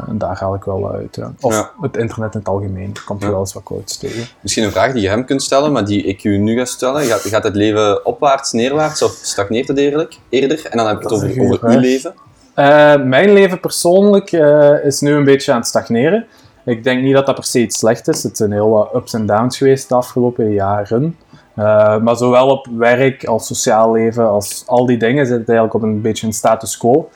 en 0.08 0.18
daar 0.18 0.38
haal 0.40 0.56
ik 0.56 0.64
wel 0.64 0.92
uit. 0.92 1.16
Ja. 1.16 1.34
Of 1.42 1.72
het 1.82 1.98
internet 1.98 2.34
in 2.34 2.40
het 2.40 2.50
algemeen, 2.50 2.94
komt 3.06 3.24
er 3.24 3.32
wel 3.32 3.40
eens 3.40 3.54
wat 3.54 3.64
quotes 3.64 3.98
tegen. 3.98 4.28
Misschien 4.42 4.64
een 4.64 4.72
vraag 4.72 4.94
die 4.94 5.02
je 5.02 5.10
hem 5.10 5.26
kunt 5.26 5.44
stellen, 5.44 5.72
maar 5.72 5.86
die 5.86 6.04
ik 6.04 6.24
u 6.24 6.38
nu 6.38 6.58
ga 6.58 6.66
stellen. 6.66 7.04
Gaat, 7.04 7.20
gaat 7.22 7.44
het 7.44 7.56
leven 7.56 8.06
opwaarts, 8.06 8.52
neerwaarts 8.52 9.02
of 9.02 9.12
stagneert 9.12 9.68
het 9.68 9.78
eerlijk, 9.78 10.18
eerder? 10.30 10.66
En 10.70 10.78
dan 10.78 10.88
heb 10.88 10.96
ik 10.96 11.04
het 11.04 11.12
over, 11.12 11.42
over 11.42 11.70
uw 11.70 11.80
leven. 11.80 12.14
mijn 13.10 13.34
leven 13.34 13.60
persoonlijk 13.60 14.32
is 14.84 15.00
nu 15.00 15.14
een 15.14 15.24
beetje 15.24 15.52
aan 15.52 15.60
het 15.60 15.68
stagneren. 15.68 16.28
Ik 16.70 16.84
denk 16.84 17.04
niet 17.04 17.14
dat 17.14 17.26
dat 17.26 17.36
per 17.36 17.44
se 17.44 17.60
iets 17.60 17.78
slecht 17.78 18.08
is. 18.08 18.24
Het 18.24 18.38
zijn 18.38 18.52
heel 18.52 18.70
wat 18.70 18.96
ups 18.96 19.14
en 19.14 19.26
downs 19.26 19.58
geweest 19.58 19.90
de 19.90 19.96
afgelopen 19.96 20.52
jaren. 20.52 21.18
Uh, 21.56 21.98
maar 21.98 22.16
zowel 22.16 22.48
op 22.48 22.68
werk 22.78 23.26
als 23.26 23.48
sociaal 23.48 23.92
leven, 23.92 24.30
als 24.30 24.64
al 24.66 24.86
die 24.86 24.98
dingen, 24.98 25.26
zit 25.26 25.38
het 25.38 25.50
eigenlijk 25.50 25.78
op 25.78 25.82
een 25.84 26.02
beetje 26.02 26.28
een 26.28 26.34
status 26.34 26.78
quo. 26.78 27.10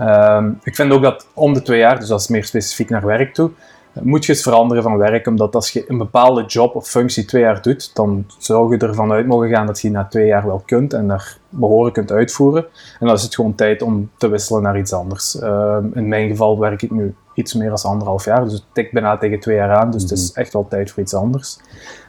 Uh, 0.00 0.46
ik 0.62 0.74
vind 0.74 0.92
ook 0.92 1.02
dat 1.02 1.26
om 1.34 1.52
de 1.54 1.62
twee 1.62 1.78
jaar, 1.78 1.98
dus 1.98 2.08
dat 2.08 2.20
is 2.20 2.28
meer 2.28 2.44
specifiek 2.44 2.90
naar 2.90 3.06
werk 3.06 3.34
toe, 3.34 3.50
moet 3.92 4.24
je 4.24 4.32
eens 4.32 4.42
veranderen 4.42 4.82
van 4.82 4.96
werk. 4.96 5.26
Omdat 5.26 5.54
als 5.54 5.70
je 5.70 5.84
een 5.88 5.98
bepaalde 5.98 6.44
job 6.44 6.74
of 6.74 6.88
functie 6.88 7.24
twee 7.24 7.42
jaar 7.42 7.62
doet, 7.62 7.94
dan 7.94 8.24
zou 8.38 8.74
je 8.74 8.86
ervan 8.86 9.12
uit 9.12 9.26
mogen 9.26 9.48
gaan 9.48 9.66
dat 9.66 9.80
je 9.80 9.90
na 9.90 10.04
twee 10.04 10.26
jaar 10.26 10.46
wel 10.46 10.62
kunt 10.66 10.92
en 10.92 11.08
daar 11.08 11.36
behoorlijk 11.48 11.94
kunt 11.94 12.12
uitvoeren. 12.12 12.64
En 13.00 13.06
dan 13.06 13.14
is 13.14 13.22
het 13.22 13.34
gewoon 13.34 13.54
tijd 13.54 13.82
om 13.82 14.10
te 14.16 14.28
wisselen 14.28 14.62
naar 14.62 14.78
iets 14.78 14.92
anders. 14.92 15.34
Uh, 15.34 15.76
in 15.94 16.08
mijn 16.08 16.28
geval 16.28 16.58
werk 16.58 16.82
ik 16.82 16.90
nu 16.90 17.14
iets 17.34 17.54
meer 17.54 17.68
dan 17.68 17.78
anderhalf 17.82 18.24
jaar. 18.24 18.44
Dus 18.44 18.52
het 18.52 18.64
tikt 18.72 18.92
bijna 18.92 19.16
tegen 19.16 19.40
twee 19.40 19.56
jaar 19.56 19.76
aan. 19.76 19.90
Dus 19.90 20.02
het 20.02 20.10
is 20.10 20.30
mhm. 20.30 20.40
echt 20.40 20.52
wel 20.52 20.68
tijd 20.68 20.90
voor 20.90 21.02
iets 21.02 21.14
anders. 21.14 21.58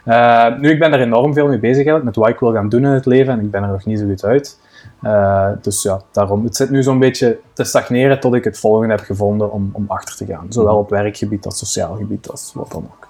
Uh, 0.06 0.58
nu, 0.58 0.70
ik 0.70 0.80
ben 0.80 0.94
er 0.94 1.02
enorm 1.02 1.34
veel 1.34 1.48
mee 1.48 1.60
bezig 1.60 1.76
eigenlijk, 1.76 2.06
met 2.06 2.16
wat 2.16 2.28
ik 2.28 2.40
wil 2.40 2.54
gaan 2.54 2.70
doen 2.70 2.86
in 2.86 2.92
het 2.92 3.06
leven. 3.06 3.34
En 3.34 3.40
ik 3.40 3.52
ben 3.52 3.64
er 3.64 3.70
nog 3.70 3.86
niet 3.86 4.00
zo 4.00 4.06
goed 4.06 4.24
uit. 4.24 4.60
Uh, 5.04 5.50
dus 5.62 5.82
ja, 5.82 6.02
daarom. 6.12 6.44
Het 6.44 6.56
zit 6.56 6.70
nu 6.70 6.84
zo'n 6.84 7.00
beetje 7.00 7.40
te 7.54 7.64
stagneren 7.64 8.20
tot 8.20 8.34
ik 8.34 8.44
het 8.44 8.60
volgende 8.60 8.96
heb 8.96 9.06
gevonden 9.06 9.52
om, 9.52 9.70
om 9.74 9.86
achter 9.88 10.16
te 10.16 10.26
gaan. 10.26 10.46
Zowel 10.50 10.78
op 10.78 10.90
werkgebied 10.90 11.46
als 11.46 11.58
sociaal 11.58 11.96
gebied, 11.96 12.30
als 12.30 12.52
wat 12.54 12.72
dan 12.72 12.90
ook. 12.92 13.10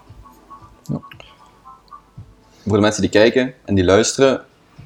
Voor 2.63 2.75
de 2.75 2.81
mensen 2.81 3.01
die 3.01 3.11
kijken 3.11 3.53
en 3.65 3.75
die 3.75 3.83
luisteren, 3.83 4.41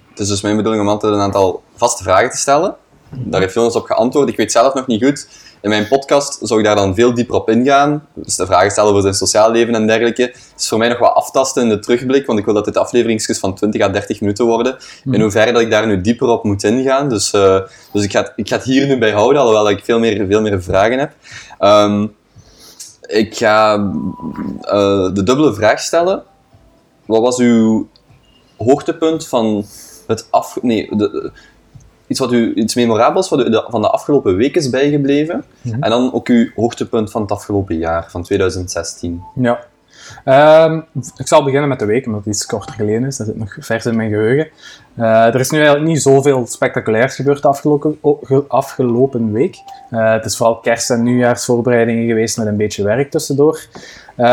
het 0.09 0.19
is 0.19 0.27
dus 0.27 0.41
mijn 0.41 0.55
bedoeling 0.55 0.83
om 0.83 0.89
altijd 0.89 1.13
een 1.13 1.19
aantal 1.19 1.63
vaste 1.75 2.03
vragen 2.03 2.29
te 2.29 2.37
stellen. 2.37 2.75
Daar 3.09 3.41
heeft 3.41 3.53
Jonas 3.53 3.75
op 3.75 3.85
geantwoord. 3.85 4.29
Ik 4.29 4.37
weet 4.37 4.51
zelf 4.51 4.73
nog 4.73 4.87
niet 4.87 5.03
goed 5.03 5.27
in 5.65 5.71
mijn 5.71 5.87
podcast 5.87 6.39
zou 6.41 6.59
ik 6.59 6.65
daar 6.65 6.75
dan 6.75 6.95
veel 6.95 7.13
dieper 7.13 7.35
op 7.35 7.49
ingaan. 7.49 8.07
Dus 8.13 8.35
de 8.35 8.45
vragen 8.45 8.71
stellen 8.71 8.89
over 8.89 9.01
zijn 9.01 9.13
sociaal 9.13 9.51
leven 9.51 9.75
en 9.75 9.87
dergelijke. 9.87 10.21
Het 10.21 10.53
is 10.57 10.67
voor 10.67 10.77
mij 10.77 10.89
nog 10.89 10.99
wat 10.99 11.13
aftasten 11.13 11.63
in 11.63 11.69
de 11.69 11.79
terugblik, 11.79 12.25
want 12.25 12.39
ik 12.39 12.45
wil 12.45 12.53
dat 12.53 12.65
dit 12.65 12.77
afleveringsjes 12.77 13.39
van 13.39 13.55
20 13.55 13.81
à 13.81 13.89
30 13.89 14.21
minuten 14.21 14.45
worden. 14.45 14.73
In 14.73 15.11
hmm. 15.11 15.21
hoeverre 15.21 15.51
dat 15.51 15.61
ik 15.61 15.69
daar 15.69 15.87
nu 15.87 16.01
dieper 16.01 16.27
op 16.27 16.43
moet 16.43 16.63
ingaan. 16.63 17.09
Dus, 17.09 17.33
uh, 17.33 17.59
dus 17.91 18.03
ik, 18.03 18.11
ga, 18.11 18.31
ik 18.35 18.47
ga 18.47 18.55
het 18.55 18.65
hier 18.65 18.87
nu 18.87 18.97
bij 18.97 19.11
houden, 19.11 19.41
alhoewel 19.41 19.69
ik 19.69 19.83
veel 19.83 19.99
meer, 19.99 20.25
veel 20.27 20.41
meer 20.41 20.63
vragen 20.63 20.99
heb. 20.99 21.11
Um, 21.59 22.15
ik 23.01 23.37
ga 23.37 23.75
uh, 23.75 25.13
de 25.13 25.23
dubbele 25.23 25.53
vraag 25.53 25.79
stellen. 25.79 26.23
Wat 27.05 27.21
was 27.21 27.37
uw 27.37 27.89
hoogtepunt 28.57 29.27
van 29.27 29.65
het 30.07 30.27
af... 30.31 30.57
Nee, 30.61 30.95
de, 30.95 31.31
iets 32.07 32.19
wat 32.19 32.31
u 32.31 32.53
iets 32.53 32.75
memorabels 32.75 33.27
van 33.27 33.37
de, 33.37 33.65
van 33.67 33.81
de 33.81 33.89
afgelopen 33.89 34.35
week 34.35 34.55
is 34.55 34.69
bijgebleven. 34.69 35.43
Mhm. 35.61 35.83
En 35.83 35.89
dan 35.89 36.13
ook 36.13 36.27
uw 36.27 36.49
hoogtepunt 36.55 37.11
van 37.11 37.21
het 37.21 37.31
afgelopen 37.31 37.77
jaar, 37.77 38.05
van 38.09 38.23
2016. 38.23 39.21
Ja. 39.35 39.59
Ehm, 40.23 40.81
ik 41.17 41.27
zal 41.27 41.43
beginnen 41.43 41.69
met 41.69 41.79
de 41.79 41.85
week, 41.85 42.05
omdat 42.05 42.25
het 42.25 42.33
iets 42.33 42.45
korter 42.45 42.73
geleden 42.73 43.05
is. 43.05 43.17
Dat 43.17 43.27
zit 43.27 43.37
nog 43.37 43.57
vers 43.59 43.85
in 43.85 43.95
mijn 43.95 44.09
geheugen. 44.09 44.47
Uh, 44.99 45.25
er 45.25 45.39
is 45.39 45.49
nu 45.49 45.57
eigenlijk 45.57 45.87
niet 45.87 46.01
zoveel 46.01 46.47
spectaculairs 46.47 47.15
gebeurd 47.15 47.41
de 47.41 47.47
afgelopen, 47.47 47.99
afgelopen 48.47 49.31
week. 49.31 49.55
Uh, 49.91 50.11
het 50.11 50.25
is 50.25 50.37
vooral 50.37 50.59
kerst- 50.59 50.89
en 50.89 51.03
nieuwjaarsvoorbereidingen 51.03 52.07
geweest 52.07 52.37
met 52.37 52.47
een 52.47 52.57
beetje 52.57 52.83
werk 52.83 53.11
tussendoor. 53.11 53.59
Uh, 54.17 54.25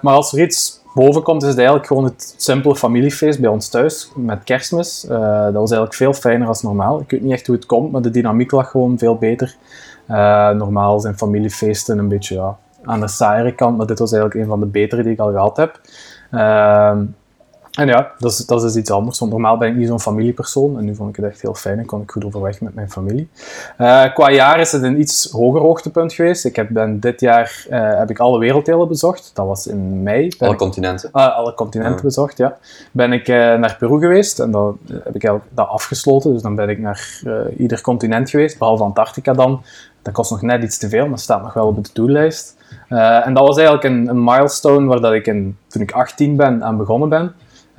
maar 0.00 0.14
als 0.14 0.32
er 0.32 0.42
iets 0.42 0.77
boven 0.98 1.22
komt, 1.22 1.42
is 1.42 1.48
het 1.48 1.58
eigenlijk 1.58 1.86
gewoon 1.86 2.04
het 2.04 2.34
simpele 2.36 2.76
familiefeest 2.76 3.40
bij 3.40 3.50
ons 3.50 3.68
thuis 3.68 4.12
met 4.16 4.44
kerstmis. 4.44 5.04
Uh, 5.04 5.44
dat 5.44 5.52
was 5.52 5.70
eigenlijk 5.70 5.94
veel 5.94 6.12
fijner 6.12 6.48
als 6.48 6.62
normaal. 6.62 7.00
Ik 7.00 7.10
weet 7.10 7.22
niet 7.22 7.32
echt 7.32 7.46
hoe 7.46 7.56
het 7.56 7.66
komt, 7.66 7.92
maar 7.92 8.02
de 8.02 8.10
dynamiek 8.10 8.50
lag 8.50 8.70
gewoon 8.70 8.98
veel 8.98 9.16
beter. 9.16 9.56
Uh, 10.08 10.50
normaal 10.50 11.00
zijn 11.00 11.16
familiefeesten 11.16 11.98
een 11.98 12.08
beetje 12.08 12.34
ja, 12.34 12.56
aan 12.84 13.00
de 13.00 13.08
saaiere 13.08 13.54
kant, 13.54 13.76
maar 13.76 13.86
dit 13.86 13.98
was 13.98 14.12
eigenlijk 14.12 14.42
een 14.42 14.48
van 14.48 14.60
de 14.60 14.66
betere 14.66 15.02
die 15.02 15.12
ik 15.12 15.18
al 15.18 15.30
gehad 15.30 15.56
heb. 15.56 15.80
Uh, 16.30 16.98
en 17.78 17.86
ja, 17.86 18.12
dat 18.18 18.30
is, 18.30 18.46
dat 18.46 18.64
is 18.64 18.76
iets 18.76 18.90
anders, 18.90 19.18
want 19.18 19.32
normaal 19.32 19.56
ben 19.56 19.68
ik 19.68 19.76
niet 19.76 19.88
zo'n 19.88 20.00
familiepersoon 20.00 20.78
en 20.78 20.84
nu 20.84 20.94
vond 20.94 21.08
ik 21.08 21.16
het 21.16 21.24
echt 21.24 21.42
heel 21.42 21.54
fijn 21.54 21.78
en 21.78 21.86
kon 21.86 22.02
ik 22.02 22.10
goed 22.10 22.24
overweg 22.24 22.60
met 22.60 22.74
mijn 22.74 22.90
familie. 22.90 23.28
Uh, 23.78 24.14
qua 24.14 24.30
jaar 24.30 24.60
is 24.60 24.72
het 24.72 24.82
een 24.82 25.00
iets 25.00 25.30
hoger 25.30 25.60
hoogtepunt 25.60 26.12
geweest. 26.12 26.44
Ik 26.44 26.56
heb, 26.56 26.68
ben 26.70 27.00
dit 27.00 27.20
jaar 27.20 27.66
uh, 27.70 27.98
heb 27.98 28.10
ik 28.10 28.18
alle 28.18 28.38
werelddelen 28.38 28.88
bezocht, 28.88 29.30
dat 29.34 29.46
was 29.46 29.66
in 29.66 30.02
mei. 30.02 30.32
Alle 30.38 30.54
continenten? 30.54 31.10
Uh, 31.14 31.36
alle 31.36 31.54
continenten 31.54 32.02
bezocht, 32.02 32.36
ja. 32.36 32.56
Ben 32.92 33.12
ik 33.12 33.28
eh, 33.28 33.36
naar 33.36 33.76
Peru 33.78 33.98
geweest 33.98 34.40
en 34.40 34.50
dan 34.50 34.78
heb 35.04 35.14
ik 35.14 35.32
dat 35.50 35.68
afgesloten, 35.68 36.32
dus 36.32 36.42
dan 36.42 36.54
ben 36.54 36.68
ik 36.68 36.78
naar 36.78 37.22
ieder 37.56 37.80
continent 37.80 38.30
geweest, 38.30 38.58
behalve 38.58 38.82
Antarctica 38.82 39.32
dan. 39.32 39.62
Dat 40.02 40.14
kost 40.14 40.30
nog 40.30 40.42
net 40.42 40.62
iets 40.62 40.78
te 40.78 40.88
veel, 40.88 41.08
maar 41.08 41.18
staat 41.18 41.42
nog 41.42 41.52
wel 41.52 41.66
op 41.66 41.84
de 41.84 41.92
to-lijst. 41.92 42.56
en 42.88 43.34
dat 43.34 43.46
was 43.46 43.56
eigenlijk 43.56 43.86
een, 43.86 44.08
een 44.08 44.24
milestone 44.24 44.86
waar 44.86 45.00
dat 45.00 45.12
ik 45.12 45.26
in, 45.26 45.56
toen 45.66 45.82
ik 45.82 45.92
18 45.92 46.36
ben 46.36 46.64
aan 46.64 46.76
begonnen 46.76 47.08
ben. 47.08 47.34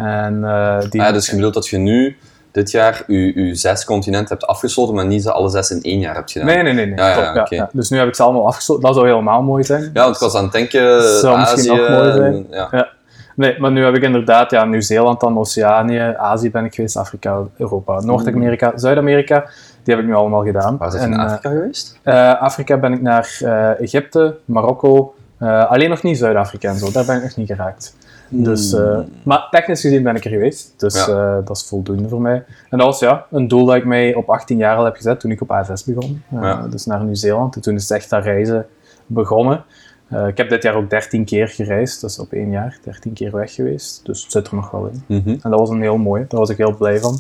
En, 0.08 0.44
eh, 0.44 0.80
die, 0.90 1.02
Ah, 1.02 1.08
ja, 1.08 1.14
dus 1.14 1.30
je 1.30 1.36
bedoelt 1.36 1.54
dat 1.54 1.68
je 1.68 1.78
nu, 1.78 2.18
dit 2.52 2.72
jaar, 2.72 3.04
je, 3.08 3.46
je 3.46 3.56
zes 3.56 3.86
continenten 3.86 4.38
hebt 4.38 4.48
afgesloten, 4.50 4.96
maar 4.96 5.06
niet 5.06 5.24
ze 5.24 5.32
alle 5.32 5.50
zes 5.50 5.72
in 5.72 5.82
één 5.82 6.00
jaar 6.00 6.16
hebt 6.16 6.32
gedaan. 6.32 6.48
Nee, 6.48 6.64
nee, 6.64 6.74
nee. 6.74 6.86
nee. 6.86 6.98
Ja, 6.98 7.34
ja, 7.34 7.46
ja. 7.50 7.70
Dus 7.74 7.90
nu 7.90 7.98
heb 7.98 8.08
ik 8.08 8.16
ze 8.16 8.24
allemaal 8.24 8.48
afgesloten. 8.48 8.84
Dat 8.84 8.96
zou 8.96 9.08
helemaal 9.08 9.42
mooi 9.42 9.64
zijn. 9.64 9.90
Ja, 9.94 10.04
want 10.04 10.16
ik 10.16 10.22
was 10.22 10.36
aan 10.36 10.44
het 10.44 10.52
denken, 10.52 11.04
Zou 11.04 11.40
misschien 11.40 11.72
Azië... 11.72 11.82
nog 11.82 11.90
mooi 11.90 12.12
zijn. 12.12 12.48
ja. 12.52 12.90
Nee, 13.36 13.60
maar 13.60 13.72
nu 13.72 13.84
heb 13.84 13.96
ik 13.96 14.04
inderdaad 14.04 14.52
ja, 14.52 14.66
Nieuw-Zeeland 14.66 15.20
dan, 15.20 15.38
Oceanië, 15.38 16.14
Azië 16.18 16.52
ben 16.52 16.66
ik 16.66 16.76
geweest, 16.76 16.98
Afrika, 16.98 17.42
Europa, 17.58 18.00
Noord-Amerika, 18.00 18.72
Zuid-Amerika. 18.76 19.50
Die 19.84 19.94
heb 19.96 20.04
ik 20.04 20.10
nu 20.10 20.16
allemaal 20.16 20.44
gedaan. 20.44 20.78
Waar 20.78 20.92
zijn 20.92 21.10
je 21.10 21.16
in 21.16 21.22
eh, 21.22 21.26
Afrika 21.26 21.50
geweest? 21.50 22.00
eh, 22.04 22.42
Afrika 22.42 22.78
ben 22.78 22.94
ik 22.94 23.02
naar 23.02 23.38
Egypte, 23.80 24.36
Marokko, 24.46 25.14
alleen 25.40 25.90
nog 25.90 26.04
niet 26.04 26.18
Zuid-Afrika 26.18 26.70
en 26.70 26.78
zo. 26.78 26.92
Daar 26.92 27.06
ben 27.06 27.16
ik 27.16 27.24
nog 27.24 27.36
niet 27.36 27.48
geraakt. 27.48 27.96
Dus, 28.30 28.74
eh, 28.74 29.00
maar 29.24 29.48
technisch 29.52 29.82
gezien 29.82 30.04
ben 30.04 30.16
ik 30.16 30.24
er 30.26 30.32
geweest, 30.32 30.74
dus 30.78 31.06
Hmm. 31.06 31.16
Ja. 31.16 31.38
eh, 31.38 31.46
dat 31.46 31.58
is 31.58 31.64
voldoende 31.64 32.10
voor 32.10 32.22
mij. 32.22 32.44
En 32.70 32.78
dat 32.78 32.88
was 32.88 33.00
ja, 33.00 33.26
een 33.32 33.48
doel 33.48 33.66
dat 33.66 33.76
ik 33.76 33.86
mij 33.86 34.14
op 34.16 34.30
18 34.30 34.58
jaar 34.58 34.78
al 34.78 34.86
heb 34.86 34.96
gezet 34.96 35.20
toen 35.20 35.32
ik 35.32 35.42
op 35.42 35.50
A6 35.50 35.86
begon. 35.86 36.22
Eh, 36.32 36.42
Ja. 36.42 36.68
Dus 36.68 36.86
naar 36.86 37.04
Nieuw-Zeeland. 37.04 37.56
En 37.56 37.62
toen 37.62 37.76
is 37.76 37.92
echt 37.92 38.10
dat 38.10 38.24
reizen 38.24 38.66
begonnen. 39.06 39.64
Eh, 40.08 40.28
ik 40.28 40.38
heb 40.38 40.50
dit 40.50 40.64
jaar 40.64 40.76
ook 40.76 40.90
13 40.90 41.26
keer 41.26 41.48
gereisd, 41.48 42.02
dus 42.02 42.20
op 42.20 42.32
één 42.34 42.52
jaar 42.52 42.78
13 42.84 43.14
keer 43.14 43.32
weg 43.36 43.54
geweest. 43.54 44.06
Dus 44.06 44.24
het 44.24 44.32
zit 44.32 44.48
er 44.48 44.56
nog 44.56 44.72
wel 44.72 44.86
in. 44.94 45.04
Mhm. 45.18 45.30
En 45.30 45.50
dat 45.50 45.60
was 45.60 45.70
een 45.70 45.82
heel 45.82 45.98
mooi, 45.98 46.26
daar 46.28 46.40
was 46.40 46.50
ik 46.50 46.58
heel 46.58 46.76
blij 46.78 47.00
van. 47.00 47.20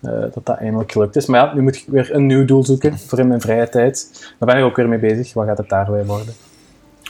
eh, 0.00 0.10
dat 0.10 0.40
dat 0.44 0.56
eindelijk 0.56 0.92
gelukt 0.92 1.16
is. 1.16 1.26
Maar 1.26 1.40
ja, 1.46 1.54
nu 1.54 1.62
moet 1.62 1.76
ik 1.76 1.84
weer 1.88 2.14
een 2.14 2.26
nieuw 2.26 2.44
doel 2.44 2.64
zoeken 2.64 2.98
voor 2.98 3.18
in 3.18 3.28
mijn 3.28 3.40
vrije 3.40 3.68
tijd. 3.68 4.10
Daar 4.38 4.48
ben 4.48 4.58
ik 4.58 4.64
ook 4.64 4.76
weer 4.76 4.88
mee 4.88 4.98
bezig. 4.98 5.32
Wat 5.34 5.46
gaat 5.46 5.58
het 5.58 5.68
daarbij 5.68 6.04
worden? 6.04 6.34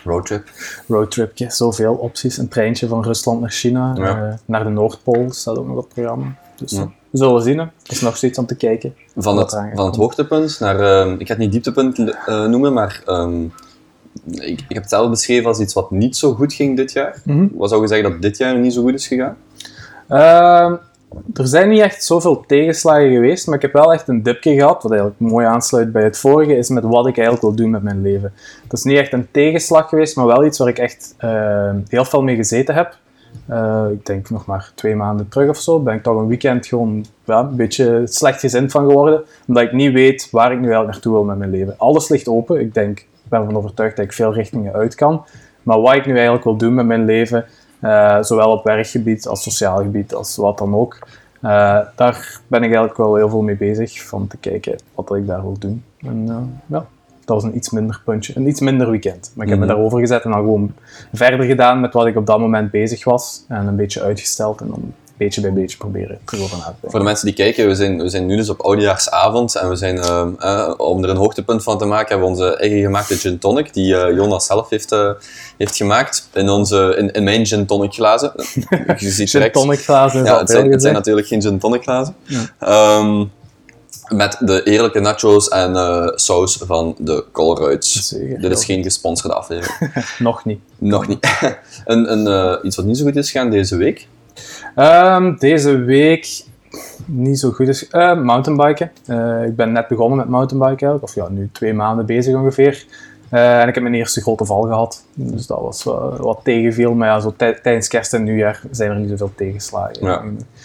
Roadtrip. 0.05 0.49
roadtripje, 0.89 1.51
zoveel 1.51 1.95
opties. 1.95 2.39
Een 2.39 2.49
treintje 2.49 2.89
van 2.89 3.03
Rusland 3.05 3.41
naar 3.41 3.51
China, 3.51 3.93
Ja. 3.97 4.29
eh, 4.29 4.35
naar 4.45 4.65
de 4.65 4.71
Noordpool 4.71 5.27
staat 5.33 5.59
ook 5.59 5.67
nog 5.67 5.77
op 5.77 5.85
het 5.85 5.93
programma. 5.95 6.35
Dus 6.57 6.71
Ja. 6.71 6.91
we 7.11 7.19
zullen 7.19 7.43
zien. 7.43 7.59
Er 7.59 7.71
is 7.87 8.01
nog 8.01 8.17
steeds 8.17 8.39
om 8.39 8.47
te 8.47 8.55
kijken. 8.57 8.95
Van 9.17 9.39
het, 9.39 9.51
van 9.75 9.87
het 9.87 9.97
hoogtepunt 9.97 10.61
naar, 10.61 10.81
ehm, 10.81 11.13
ik 11.19 11.27
ga 11.27 11.33
het 11.33 11.43
niet 11.43 11.53
dieptepunt 11.53 11.99
eh, 11.99 12.45
noemen, 12.45 12.73
maar 12.73 13.03
ehm, 13.07 13.45
ik, 14.31 14.61
ik 14.61 14.65
heb 14.69 14.83
het 14.83 14.89
zelf 14.91 15.11
beschreven 15.11 15.47
als 15.47 15.59
iets 15.59 15.75
wat 15.75 15.91
niet 15.91 16.17
zo 16.17 16.33
goed 16.35 16.53
ging 16.53 16.77
dit 16.77 16.93
jaar. 16.93 17.21
Mhm. 17.25 17.47
Wat 17.55 17.69
zou 17.69 17.83
je 17.83 17.89
zeggen 17.89 18.11
dat 18.11 18.23
dit 18.23 18.37
jaar 18.37 18.59
niet 18.59 18.73
zo 18.73 18.83
goed 18.83 18.95
is 18.95 19.07
gegaan? 19.07 19.37
Er 21.35 21.47
zijn 21.47 21.69
niet 21.69 21.81
echt 21.81 22.05
zoveel 22.05 22.45
tegenslagen 22.47 23.13
geweest, 23.13 23.47
maar 23.47 23.57
ik 23.57 23.63
heb 23.63 23.73
wel 23.73 23.93
echt 23.93 24.09
een 24.09 24.23
dipje 24.23 24.55
gehad, 24.55 24.83
wat 24.83 24.93
eigenlijk 24.93 25.21
mooi 25.21 25.47
aansluit 25.47 25.93
bij 25.93 26.03
het 26.03 26.19
vorige, 26.19 26.57
is 26.57 26.69
met 26.69 26.85
wat 26.85 27.07
ik 27.07 27.17
eigenlijk 27.17 27.47
wil 27.47 27.55
doen 27.55 27.71
met 27.71 27.83
mijn 27.83 28.03
leven. 28.03 28.33
Dat 28.69 28.79
is 28.79 28.85
niet 28.85 28.99
echt 28.99 29.13
een 29.13 29.29
tegenslag 29.31 29.89
geweest, 29.89 30.17
maar 30.17 30.27
wel 30.27 30.45
iets 30.45 30.59
waar 30.59 30.69
ik 30.69 30.79
echt 30.79 31.15
ehm, 31.19 31.77
heel 31.89 32.05
veel 32.05 32.23
mee 32.23 32.37
gezeten 32.37 32.75
heb. 32.75 32.97
Eh, 33.47 33.85
ik 33.91 34.07
denk 34.07 34.31
nog 34.31 34.47
maar 34.47 34.73
twee 34.75 34.97
maanden 34.97 35.29
terug 35.29 35.49
of 35.49 35.57
zo, 35.57 35.81
ben 35.81 35.95
ik 35.95 36.03
toch 36.03 36.17
een 36.17 36.27
weekend 36.27 36.67
gewoon 36.67 37.05
ja, 37.25 37.41
een 37.41 37.57
beetje 37.57 38.03
slecht 38.05 38.41
gezind 38.41 38.71
van 38.71 38.87
geworden, 38.87 39.23
omdat 39.47 39.63
ik 39.63 39.73
niet 39.73 39.93
weet 39.93 40.29
waar 40.31 40.53
ik 40.53 40.59
nu 40.59 40.65
eigenlijk 40.65 40.93
naartoe 40.93 41.13
wil 41.13 41.25
met 41.25 41.39
mijn 41.39 41.51
leven. 41.51 41.75
Alles 41.79 42.09
ligt 42.09 42.29
open, 42.29 42.61
ik 42.61 42.75
denk, 42.75 42.99
ik 42.99 43.07
ben 43.29 43.41
ervan 43.41 43.57
overtuigd 43.57 43.97
dat 43.97 44.05
ik 44.05 44.13
veel 44.13 44.33
richtingen 44.33 44.73
uit 44.73 44.95
kan, 44.95 45.25
maar 45.63 45.81
wat 45.81 45.95
ik 45.95 46.07
nu 46.07 46.13
eigenlijk 46.13 46.45
wil 46.45 46.57
doen 46.57 46.75
met 46.75 46.87
mijn 46.87 47.05
leven, 47.05 47.39
eh, 47.39 47.45
zowel 48.21 48.51
op 48.51 48.65
werkgebied 48.65 49.27
als 49.27 49.43
sociaal 49.43 49.77
gebied, 49.77 50.15
als 50.15 50.37
wat 50.37 50.59
dan 50.59 50.75
ook. 50.75 50.99
Eh, 51.41 51.79
daar 51.97 52.41
ben 52.47 52.59
ik 52.63 52.69
eigenlijk 52.69 52.97
wel 52.97 53.15
heel 53.15 53.29
veel 53.29 53.43
mee 53.43 53.57
bezig, 53.57 54.03
van 54.03 54.27
te 54.27 54.37
kijken 54.37 54.77
wat 54.95 55.15
ik 55.15 55.27
daar 55.27 55.43
wil 55.43 55.57
doen. 55.59 55.85
En 56.01 56.25
eh, 56.29 56.37
ja, 56.67 56.87
dat 57.25 57.43
was 57.43 57.43
een 57.43 57.57
iets 57.57 57.71
minder 57.71 58.01
puntje, 58.05 58.33
een 58.37 58.49
iets 58.49 58.61
minder 58.61 58.91
weekend. 58.91 59.33
Maar 59.35 59.45
ik 59.47 59.51
heb 59.53 59.61
Mhm. 59.61 59.69
me 59.69 59.75
daarover 59.75 59.99
gezet 60.01 60.23
en 60.25 60.31
dan 60.31 60.41
gewoon 60.41 60.73
verder 61.13 61.47
gedaan 61.47 61.81
met 61.81 61.93
wat 61.93 62.07
ik 62.07 62.17
op 62.17 62.27
dat 62.27 62.39
moment 62.39 62.71
bezig 62.71 63.05
was. 63.05 63.45
En 63.49 63.67
een 63.67 63.77
beetje 63.77 64.03
uitgesteld 64.03 64.61
en 64.61 64.67
dan 64.69 64.93
beetje 65.17 65.41
bij 65.41 65.53
beetje 65.53 65.77
proberen 65.77 66.19
terug 66.25 66.43
over 66.43 66.57
na 66.57 66.63
te 66.63 66.71
denken. 66.71 66.91
Voor 66.91 66.99
de 66.99 67.05
mensen 67.05 67.27
die 67.27 67.35
kijken, 67.35 67.67
we 67.67 67.75
zijn, 67.75 68.03
we 68.03 68.09
zijn 68.09 68.27
nu 68.27 68.37
dus 68.37 68.49
op 68.49 68.61
oudejaarsavond 68.61 69.57
en 69.57 69.69
we 69.69 69.77
zijn, 69.77 69.99
ehm, 69.99 70.31
eh, 70.39 70.75
om 70.77 71.05
er 71.05 71.11
een 71.11 71.17
hoogtepunt 71.17 71.63
van 71.63 71.79
te 71.79 71.85
maken, 71.85 72.09
hebben 72.09 72.27
we 72.27 72.33
onze 72.33 72.57
eigen 72.57 72.81
gemaakte 72.81 73.17
gin 73.17 73.39
tonic, 73.39 73.75
die 73.75 73.97
eh, 73.97 74.15
Jonas 74.15 74.47
zelf 74.47 74.71
heeft, 74.71 74.93
eh, 74.93 75.11
heeft 75.59 75.77
gemaakt, 75.77 76.29
in, 76.33 76.49
onze, 76.49 76.95
in, 76.99 77.13
in 77.13 77.25
mijn 77.25 77.47
gin 77.47 77.67
tonic 77.67 77.93
glazen. 77.93 78.33
Je 78.97 79.11
ziet 79.11 79.31
Gin 79.31 79.53
tonic 79.53 79.79
glazen 79.79 80.25
Ja, 80.25 80.39
het 80.39 80.51
zijn, 80.51 80.63
het 80.63 80.71
zijn 80.71 80.73
gezegd. 80.73 80.95
natuurlijk 80.95 81.27
geen 81.27 81.43
gin 81.43 81.59
tonic 81.59 81.83
glazen. 81.83 82.15
Ja. 82.25 82.45
Ehm, 82.59 83.25
met 84.09 84.37
de 84.41 84.63
eerlijke 84.63 85.01
nachos 85.01 85.49
en 85.49 86.13
saus 86.15 86.57
van 86.67 86.95
de 86.99 87.25
Colruyts. 87.33 88.09
Zeker, 88.09 88.41
Dit 88.41 88.59
is 88.59 88.65
geen 88.65 88.83
gesponsorde 88.83 89.35
aflevering. 89.37 89.95
Nog 90.19 90.45
niet. 90.45 90.61
Nog 90.79 91.09
niet. 91.09 91.27
een, 91.85 92.13
een, 92.13 92.27
eh, 92.27 92.65
iets 92.65 92.77
wat 92.77 92.85
niet 92.85 92.99
zo 92.99 93.05
goed 93.05 93.17
is 93.17 93.31
gegaan 93.31 93.51
deze 93.51 93.77
week. 93.77 94.07
Ehm, 94.75 95.37
deze 95.37 95.79
week 95.79 96.45
niet 97.07 97.39
zo 97.39 97.51
goed 97.51 97.69
is. 97.69 97.89
eh 97.89 98.23
mountainbiken. 98.23 98.91
Eh, 99.07 99.45
ik 99.45 99.57
ben 99.57 99.73
net 99.73 99.89
begonnen 99.89 100.19
met 100.19 100.29
mountainbiken. 100.29 101.03
Of 101.03 101.15
ja, 101.15 101.29
nu 101.29 101.49
twee 101.53 101.75
maanden 101.75 102.07
bezig 102.07 102.35
ongeveer. 102.35 102.85
Eh, 103.33 103.61
en 103.61 103.69
ik 103.69 103.75
heb 103.75 103.83
mijn 103.83 103.95
eerste 103.95 104.21
grote 104.21 104.45
val 104.45 104.63
gehad. 104.63 105.05
Dus 105.15 105.47
dat 105.47 105.61
was 105.61 105.85
wel 105.85 106.17
wat 106.21 106.41
tegenviel. 106.45 106.95
Maar 106.95 107.09
ja, 107.09 107.21
zo 107.21 107.35
tij- 107.37 107.59
tijdens 107.63 107.89
kerst 107.89 108.15
en 108.15 108.23
nieuwjaar 108.23 108.61
zijn 108.71 108.91
er 108.91 108.97
niet 108.97 109.09
zoveel 109.11 109.33
tegenslagen. 109.37 109.97
Ja. 110.01 110.23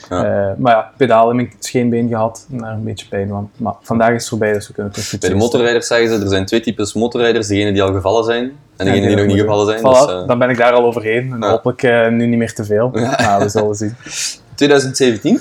Ja. 0.10 0.24
Eh, 0.50 0.54
maar 0.58 0.72
ja, 0.76 0.92
pedaal 0.98 1.30
in 1.30 1.36
mijn 1.36 1.54
scheenbeen 1.60 2.08
gehad. 2.10 2.48
En 2.52 2.58
daar 2.58 2.72
een 2.72 2.84
beetje 2.84 3.08
pijn 3.08 3.28
van. 3.28 3.50
Maar 3.58 3.74
vandaag 3.82 4.10
is 4.10 4.20
het 4.20 4.30
voorbij, 4.30 4.54
dus 4.54 4.68
we 4.68 4.74
kunnen 4.74 4.92
terug 4.92 5.10
Bij 5.10 5.20
fietsen. 5.20 5.38
de 5.40 5.44
motorrijders 5.46 5.88
zeggen 5.88 6.10
ze, 6.10 6.22
er 6.24 6.30
zijn 6.30 6.46
twee 6.46 6.60
types 6.60 6.94
motorrijders. 6.94 7.48
Degene 7.48 7.72
die 7.72 7.84
al 7.84 7.94
gevallen 7.94 8.24
zijn 8.24 8.52
en 8.78 8.86
degene 8.86 9.08
die 9.08 9.16
nog 9.16 9.26
niet 9.26 9.40
gevallen 9.40 9.66
zijn. 9.66 9.80
Voilà, 9.80 9.82
Dus, 10.06 10.16
eh, 10.22 10.28
dan 10.28 10.40
ben 10.40 10.50
ik 10.50 10.58
daar 10.58 10.74
al 10.74 10.86
overheen. 10.86 11.34
En 11.34 11.44
hopelijk 11.50 11.84
eh, 11.84 12.08
nu 12.10 12.26
niet 12.26 12.38
meer 12.38 12.54
te 12.54 12.64
veel. 12.66 12.90
Maar 12.94 13.40
we 13.40 13.50
zullen 13.50 13.76
zien. 13.76 13.96
2017. 14.56 15.40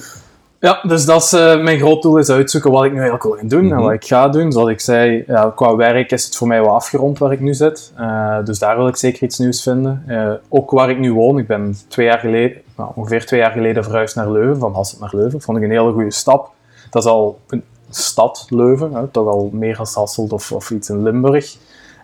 Ja, 0.60 0.80
dus 0.82 1.04
dat 1.04 1.22
is 1.22 1.32
eh, 1.32 1.62
mijn 1.62 1.78
groot 1.78 2.02
doel 2.02 2.16
is 2.18 2.30
uitzoeken 2.30 2.70
wat 2.70 2.84
ik 2.84 2.90
nu 2.92 2.96
eigenlijk 2.96 3.25
wil 3.25 3.36
gaan 3.36 3.48
doen 3.48 3.60
en 3.64 3.66
Mhm. 3.76 3.80
wat 3.82 3.92
ik 3.92 4.04
ga 4.04 4.28
doen. 4.28 4.52
Zoals 4.52 4.70
ik 4.70 4.80
zei, 4.80 5.25
ja, 5.26 5.52
qua 5.54 5.76
werk 5.76 6.12
is 6.12 6.25
het 6.25 6.36
voor 6.36 6.46
mij 6.48 6.60
wel 6.60 6.75
afgerond 6.75 7.18
waar 7.18 7.32
ik 7.32 7.40
nu 7.40 7.54
zit. 7.54 7.92
Eh, 7.96 8.36
dus 8.44 8.58
daar 8.58 8.76
wil 8.76 8.88
ik 8.88 8.96
zeker 8.96 9.22
iets 9.22 9.38
nieuws 9.38 9.62
vinden. 9.62 10.02
Eh, 10.06 10.32
ook 10.48 10.70
waar 10.70 10.90
ik 10.90 10.98
nu 10.98 11.12
woon. 11.12 11.38
Ik 11.38 11.46
ben 11.46 11.76
twee 11.88 12.06
jaar 12.06 12.18
geleden, 12.18 12.60
nou, 12.76 12.90
ongeveer 12.94 13.26
twee 13.26 13.40
jaar 13.40 13.50
geleden 13.50 13.84
verhuisd 13.84 14.16
naar 14.16 14.30
Leuven, 14.30 14.58
van 14.58 14.75
Hasselt 14.75 15.00
naar 15.00 15.10
Leuven. 15.12 15.40
Vond 15.40 15.58
ik 15.58 15.64
een 15.64 15.70
hele 15.70 15.92
goede 15.92 16.12
stap. 16.12 16.50
Dat 16.90 17.02
is 17.04 17.08
al 17.10 17.38
een 17.48 17.62
stad, 17.90 18.46
Leuven, 18.48 18.92
hè, 18.94 19.06
toch 19.06 19.28
al 19.28 19.48
meer 19.52 19.78
als 19.78 19.94
Hasselt 19.94 20.32
of, 20.32 20.52
of 20.52 20.70
iets 20.70 20.88
in 20.88 21.02
Limburg. 21.02 21.56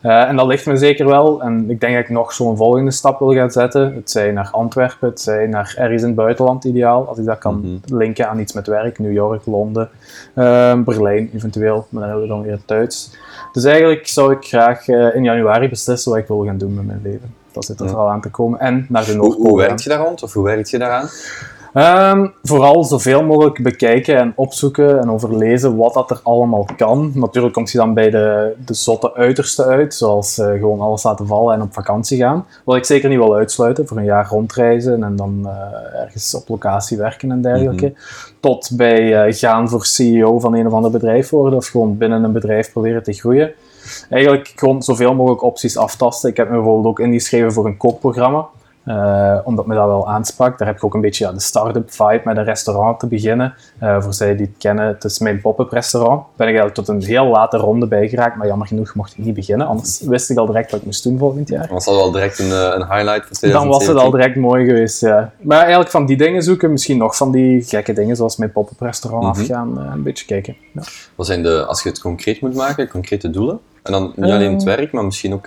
Eh, 0.02 0.28
en 0.28 0.36
dat 0.36 0.46
ligt 0.46 0.66
me 0.66 0.76
zeker 0.76 1.06
wel. 1.06 1.42
En 1.42 1.70
ik 1.70 1.80
denk 1.80 1.94
dat 1.94 2.02
ik 2.02 2.08
nog 2.10 2.32
zo'n 2.32 2.56
volgende 2.56 2.90
stap 2.90 3.18
wil 3.18 3.32
gaan 3.34 3.50
zetten. 3.50 3.94
Het 3.94 4.10
zij 4.10 4.30
naar 4.32 4.48
Antwerpen, 4.50 5.08
het 5.08 5.20
zij 5.20 5.46
naar 5.46 5.74
ergens 5.78 6.00
in 6.02 6.06
het 6.06 6.16
buitenland 6.16 6.64
ideaal. 6.64 7.08
Als 7.08 7.18
ik 7.18 7.24
dat 7.24 7.38
kan 7.38 7.58
Mhm. 7.60 7.96
linken 7.96 8.28
aan 8.28 8.38
iets 8.38 8.52
met 8.52 8.66
werk. 8.66 8.98
New 8.98 9.12
York, 9.12 9.46
Londen, 9.46 9.88
eh, 10.34 10.74
Berlijn 10.78 11.30
eventueel. 11.34 11.86
Maar 11.88 12.00
dan 12.00 12.10
hebben 12.10 12.22
we 12.28 12.34
dan 12.34 12.42
weer 12.42 12.52
het 12.52 12.62
Duits. 12.66 13.16
Dus 13.52 13.64
eigenlijk 13.64 14.06
zou 14.06 14.32
ik 14.32 14.44
graag 14.44 14.88
eh, 14.88 15.14
in 15.14 15.24
januari 15.24 15.68
beslissen 15.68 16.10
wat 16.12 16.20
ik 16.20 16.26
wil 16.26 16.44
gaan 16.44 16.58
doen 16.58 16.74
met 16.74 16.86
mijn 16.86 17.00
leven. 17.02 17.34
Dat 17.52 17.64
zit 17.64 17.78
er 17.78 17.84
Ja. 17.84 17.90
vooral 17.90 18.08
aan 18.10 18.20
te 18.20 18.30
komen. 18.30 18.58
En 18.60 18.86
naar 18.88 19.04
de 19.04 19.14
Noordpool 19.16 19.46
hoe 19.48 19.58
werkt 19.58 19.82
je 19.82 19.88
daar 19.88 20.04
rond? 20.04 20.22
Of 20.22 20.32
hoe 20.32 20.44
werkt 20.44 20.70
je 20.70 20.78
daaraan? 20.78 21.08
Ehm, 21.72 22.26
vooral 22.42 22.84
zoveel 22.84 23.24
mogelijk 23.24 23.62
bekijken 23.62 24.16
en 24.16 24.32
opzoeken 24.36 25.00
en 25.00 25.10
overlezen 25.10 25.76
wat 25.76 25.94
dat 25.94 26.10
er 26.10 26.20
allemaal 26.22 26.66
kan. 26.76 27.12
Natuurlijk 27.14 27.54
komt 27.54 27.70
je 27.70 27.78
dan 27.78 27.94
bij 27.94 28.10
de, 28.10 28.54
de 28.64 28.74
zotte 28.74 29.14
uiterste 29.14 29.64
uit, 29.64 29.94
zoals 29.94 30.38
eh, 30.38 30.46
gewoon 30.46 30.80
alles 30.80 31.02
laten 31.02 31.26
vallen 31.26 31.54
en 31.54 31.62
op 31.62 31.72
vakantie 31.72 32.18
gaan. 32.18 32.46
Wat 32.64 32.76
ik 32.76 32.84
zeker 32.84 33.08
niet 33.08 33.18
wil 33.18 33.34
uitsluiten, 33.34 33.86
voor 33.86 33.96
een 33.96 34.04
jaar 34.04 34.28
rondreizen 34.28 35.02
en 35.02 35.16
dan 35.16 35.40
eh, 35.44 36.00
ergens 36.00 36.34
op 36.34 36.48
locatie 36.48 36.96
werken 36.96 37.30
en 37.30 37.42
dergelijke. 37.42 37.94
Tot 38.40 38.70
bij 38.76 39.24
eh, 39.26 39.34
gaan 39.34 39.68
voor 39.68 39.86
CEO 39.86 40.38
van 40.38 40.54
een 40.54 40.66
of 40.66 40.72
ander 40.72 40.90
bedrijf 40.90 41.30
worden 41.30 41.58
of 41.58 41.66
gewoon 41.66 41.98
binnen 41.98 42.24
een 42.24 42.32
bedrijf 42.32 42.72
proberen 42.72 43.02
te 43.02 43.12
groeien. 43.12 43.52
Eigenlijk 44.10 44.52
gewoon 44.56 44.82
zoveel 44.82 45.14
mogelijk 45.14 45.42
opties 45.42 45.76
aftasten. 45.76 46.30
Ik 46.30 46.36
heb 46.36 46.48
me 46.48 46.54
bijvoorbeeld 46.54 46.86
ook 46.86 47.00
ingeschreven 47.00 47.52
voor 47.52 47.66
een 47.66 47.76
kookprogramma. 47.76 48.46
Eh, 48.84 49.38
omdat 49.44 49.66
me 49.66 49.74
dat 49.74 49.86
wel 49.86 50.08
aansprak. 50.08 50.58
Daar 50.58 50.68
heb 50.68 50.76
ik 50.76 50.84
ook 50.84 50.94
een 50.94 51.00
beetje 51.00 51.24
ja, 51.24 51.32
de 51.32 51.40
start-up 51.40 51.90
vibe 51.92 52.20
met 52.24 52.36
een 52.36 52.44
restaurant 52.44 53.00
te 53.00 53.06
beginnen. 53.06 53.54
Eh, 53.78 54.02
voor 54.02 54.14
zij 54.14 54.36
die 54.36 54.46
het 54.46 54.54
kennen, 54.58 54.86
het 54.86 55.04
is 55.04 55.18
mijn 55.18 55.40
pop-up 55.40 55.70
restaurant. 55.70 56.20
Ben 56.36 56.48
ik 56.48 56.54
eigenlijk 56.54 56.74
tot 56.74 56.88
een 56.88 57.02
heel 57.02 57.26
late 57.26 57.56
ronde 57.56 57.86
bijgeraakt, 57.86 58.36
maar 58.36 58.46
jammer 58.46 58.66
genoeg 58.66 58.94
mocht 58.94 59.12
ik 59.18 59.24
niet 59.24 59.34
beginnen. 59.34 59.66
Anders 59.66 60.00
wist 60.00 60.30
ik 60.30 60.36
al 60.38 60.46
direct 60.46 60.70
wat 60.70 60.80
ik 60.80 60.86
moest 60.86 61.02
doen 61.02 61.18
volgend 61.18 61.48
jaar. 61.48 61.68
Was 61.70 61.84
dat 61.84 61.94
wel 61.94 62.10
direct 62.10 62.38
een, 62.38 62.50
eh, 62.50 62.58
een 62.74 62.86
highlight 62.86 63.26
voor 63.26 63.36
2017? 63.36 63.50
Dan 63.52 63.68
was 63.68 63.86
het 63.86 63.96
al 63.96 64.10
direct 64.10 64.36
mooi 64.36 64.64
geweest, 64.66 65.00
ja. 65.00 65.32
Maar 65.40 65.60
eigenlijk 65.60 65.90
van 65.90 66.06
die 66.06 66.16
dingen 66.16 66.42
zoeken, 66.42 66.70
misschien 66.72 66.98
nog 66.98 67.16
van 67.16 67.30
die 67.32 67.62
gekke 67.62 67.92
dingen, 67.92 68.16
zoals 68.16 68.36
mijn 68.36 68.52
pop-up 68.52 68.80
restaurant 68.80 69.24
Mhm. 69.24 69.40
afgaan, 69.40 69.78
een 69.92 70.02
beetje 70.02 70.26
kijken. 70.26 70.56
Ja. 70.72 70.82
Wat 71.14 71.26
zijn 71.26 71.42
de, 71.42 71.64
als 71.64 71.82
je 71.82 71.88
het 71.88 72.00
concreet 72.00 72.40
moet 72.40 72.54
maken, 72.54 72.88
concrete 72.88 73.30
doelen? 73.30 73.58
En 73.82 73.92
dan 73.92 74.12
niet 74.16 74.30
alleen 74.30 74.52
het 74.54 74.62
werk, 74.62 74.92
maar 74.92 75.04
misschien 75.04 75.32
ook 75.32 75.46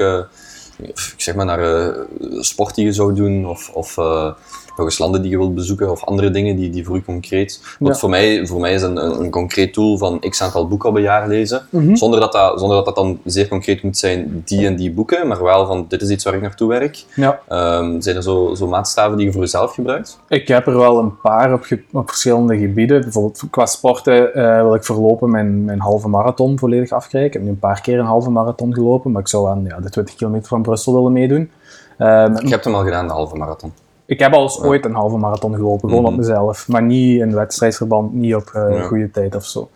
ik 0.77 1.13
zeg 1.17 1.35
maar, 1.35 1.45
naar 1.45 1.59
eh, 1.59 2.03
sport 2.39 2.75
die 2.75 2.85
je 2.85 2.91
zou 2.91 3.13
doen, 3.13 3.45
of, 3.47 3.69
of 3.69 3.97
eh, 3.97 4.31
nog 4.77 4.85
eens 4.85 4.97
landen 4.97 5.21
die 5.21 5.31
je 5.31 5.37
wilt 5.37 5.55
bezoeken, 5.55 5.91
of 5.91 6.03
andere 6.05 6.31
dingen 6.31 6.55
die, 6.55 6.69
die 6.69 6.85
voor 6.85 6.95
je 6.95 7.03
concreet. 7.03 7.59
Want 7.79 7.93
Ja. 7.93 7.99
voor, 7.99 8.09
mij, 8.09 8.47
voor 8.47 8.59
mij 8.59 8.73
is 8.73 8.81
een, 8.81 9.05
een, 9.05 9.19
een 9.19 9.29
concreet 9.29 9.73
doel 9.73 9.97
van 9.97 10.19
x 10.29 10.41
aantal 10.41 10.67
boeken 10.67 10.89
op 10.89 10.95
een 10.95 11.01
jaar 11.01 11.27
lezen, 11.27 11.67
Mhm. 11.69 11.95
zonder, 11.95 12.19
dat 12.19 12.31
dat, 12.31 12.59
zonder 12.59 12.77
dat 12.77 12.85
dat 12.85 12.95
dan 12.95 13.19
zeer 13.25 13.47
concreet 13.47 13.83
moet 13.83 13.97
zijn, 13.97 14.41
die 14.45 14.65
en 14.67 14.75
die 14.75 14.91
boeken, 14.91 15.27
maar 15.27 15.43
wel 15.43 15.65
van 15.65 15.85
dit 15.87 16.01
is 16.01 16.09
iets 16.09 16.23
waar 16.23 16.33
ik 16.33 16.41
naartoe 16.41 16.69
werk. 16.69 17.03
Ja. 17.15 17.39
Ehm, 17.47 18.01
zijn 18.01 18.15
er 18.15 18.23
zo, 18.23 18.53
zo 18.55 18.67
maatstaven 18.67 19.17
die 19.17 19.25
je 19.25 19.31
voor 19.31 19.41
jezelf 19.41 19.73
gebruikt? 19.73 20.19
Ik 20.27 20.47
heb 20.47 20.67
er 20.67 20.77
wel 20.77 20.99
een 20.99 21.19
paar 21.21 21.53
op, 21.53 21.65
op 21.91 22.07
verschillende 22.09 22.57
gebieden. 22.57 23.01
Bijvoorbeeld 23.01 23.43
qua 23.49 23.65
sporten 23.65 24.33
eh, 24.33 24.61
wil 24.61 24.73
ik 24.75 24.83
voorlopen 24.83 25.29
mijn, 25.29 25.65
mijn 25.65 25.79
halve 25.79 26.07
marathon 26.07 26.59
volledig 26.59 26.91
afkrijgen. 26.91 27.27
Ik 27.29 27.33
heb 27.33 27.43
nu 27.43 27.49
een 27.49 27.59
paar 27.59 27.81
keer 27.81 27.99
een 27.99 28.05
halve 28.05 28.29
marathon 28.29 28.73
gelopen, 28.73 29.11
maar 29.11 29.21
ik 29.21 29.27
zou 29.27 29.49
aan 29.49 29.63
ja, 29.67 29.79
de 29.79 29.89
20 29.89 30.15
kilometer 30.15 30.47
van 30.47 30.61
Brussel 30.61 30.93
willen 30.93 31.11
meedoen. 31.11 31.51
Eh, 31.97 32.27
met- 32.27 32.41
Je 32.41 32.49
hebt 32.49 32.65
hem 32.65 32.75
al 32.75 32.83
gedaan, 32.83 33.07
de 33.07 33.13
halve 33.13 33.35
marathon. 33.35 33.71
Ik 34.05 34.19
heb 34.19 34.33
al 34.33 34.41
eens 34.41 34.61
ooit 34.61 34.85
een 34.85 34.93
halve 34.95 35.17
marathon 35.17 35.55
gelopen, 35.55 35.89
gewoon 35.89 36.03
Mhm. 36.03 36.11
op 36.13 36.17
mezelf. 36.19 36.67
Maar 36.67 36.81
niet 36.83 37.19
in 37.19 37.33
wedstrijdverband, 37.35 38.13
niet 38.13 38.35
op 38.35 38.49
Ja. 38.53 38.81
goede 38.81 39.11
tijd 39.11 39.35
of 39.35 39.45
zo. 39.45 39.69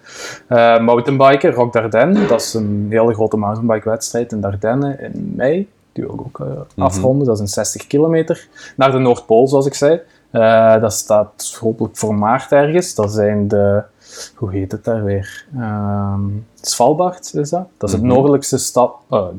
Eh 0.48 0.80
mountainbiken, 0.80 1.52
Rock 1.54 1.74
Dardenne, 1.74 2.26
dat 2.28 2.42
is 2.42 2.54
een 2.54 2.88
hele 2.90 3.14
grote 3.14 3.38
mountainbike-wedstrijd 3.38 4.32
in 4.32 4.42
Dardenne 4.42 4.98
in 5.00 5.34
mei. 5.36 5.70
Die 5.92 6.04
wil 6.04 6.14
ik 6.14 6.22
ook 6.22 6.40
eh, 6.40 6.84
afronden, 6.86 7.26
dat 7.28 7.36
is 7.36 7.42
een 7.42 7.48
60 7.48 7.88
kilometer. 7.88 8.48
Naar 8.76 8.92
de 8.92 8.98
Noordpool, 8.98 9.48
zoals 9.48 9.66
ik 9.66 9.74
zei. 9.74 10.00
Dat 10.82 10.94
staat 10.94 11.58
hopelijk 11.60 11.98
voor 11.98 12.16
maart 12.16 12.52
ergens. 12.52 12.96
Dat 12.96 13.12
zijn 13.14 13.48
de... 13.48 13.82
Hoe 14.36 14.52
heet 14.52 14.72
het 14.72 14.84
daar 14.84 15.04
weer? 15.04 15.46
Ehm 15.60 16.20
Svalbard 16.62 17.34
is 17.34 17.50
dat. 17.50 17.68
Dat 17.78 17.90
is 17.90 17.96
het 17.96 18.04
Mhm. 18.06 18.14
noordelijkste 18.14 18.58
stad, 18.58 18.94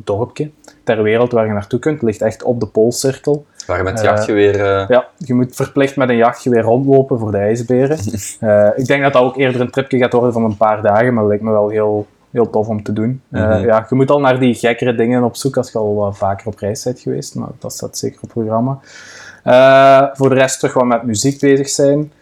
dorpje 0.04 0.50
ter 0.85 1.02
wereld 1.02 1.32
waar 1.32 1.47
je 1.47 1.52
naartoe 1.52 1.78
kunt. 1.78 1.94
Het 1.94 2.04
ligt 2.04 2.23
echt 2.23 2.42
op 2.42 2.61
de 2.61 2.66
Poolcirkel. 2.66 3.44
Waar 3.70 3.82
met 3.84 3.98
Eh, 3.98 4.04
jachtgeweer... 4.04 4.54
eh, 4.60 4.88
Ja, 4.88 5.06
je 5.16 5.34
moet 5.34 5.54
verplicht 5.54 5.96
met 5.96 6.08
een 6.08 6.16
jachtgeweer 6.16 6.62
rondlopen 6.62 7.18
voor 7.18 7.30
de 7.30 7.36
ijsberen. 7.38 7.98
Eh, 8.40 8.68
ik 8.76 8.86
denk 8.86 9.02
dat 9.02 9.12
dat 9.12 9.22
ook 9.22 9.36
eerder 9.36 9.60
een 9.60 9.70
tripje 9.70 9.98
gaat 9.98 10.12
worden 10.12 10.32
van 10.32 10.44
een 10.44 10.56
paar 10.56 10.82
dagen, 10.82 11.06
maar 11.14 11.22
dat 11.22 11.28
lijkt 11.28 11.42
me 11.44 11.50
wel 11.50 11.68
heel, 11.68 12.06
heel 12.30 12.50
tof 12.50 12.68
om 12.68 12.82
te 12.82 12.92
doen. 12.92 13.22
Mhm. 13.28 13.64
ja, 13.64 13.86
je 13.88 13.94
moet 13.94 14.10
al 14.10 14.20
naar 14.20 14.38
die 14.38 14.54
gekkere 14.54 14.94
dingen 14.94 15.22
op 15.22 15.36
zoek 15.36 15.56
als 15.56 15.72
je 15.72 15.78
al 15.78 15.94
wat 15.94 16.16
vaker 16.18 16.46
op 16.46 16.58
reis 16.58 16.82
bent 16.84 17.00
geweest, 17.00 17.34
maar 17.34 17.48
dat 17.58 17.72
staat 17.72 17.98
zeker 17.98 18.16
op 18.16 18.22
het 18.22 18.32
programma. 18.32 18.78
Voor 20.14 20.28
de 20.28 20.34
rest 20.34 20.58
terug 20.58 20.74
wat 20.74 20.84
met 20.84 21.02
muziek 21.02 21.40
bezig 21.40 21.68
zijn. 21.68 22.12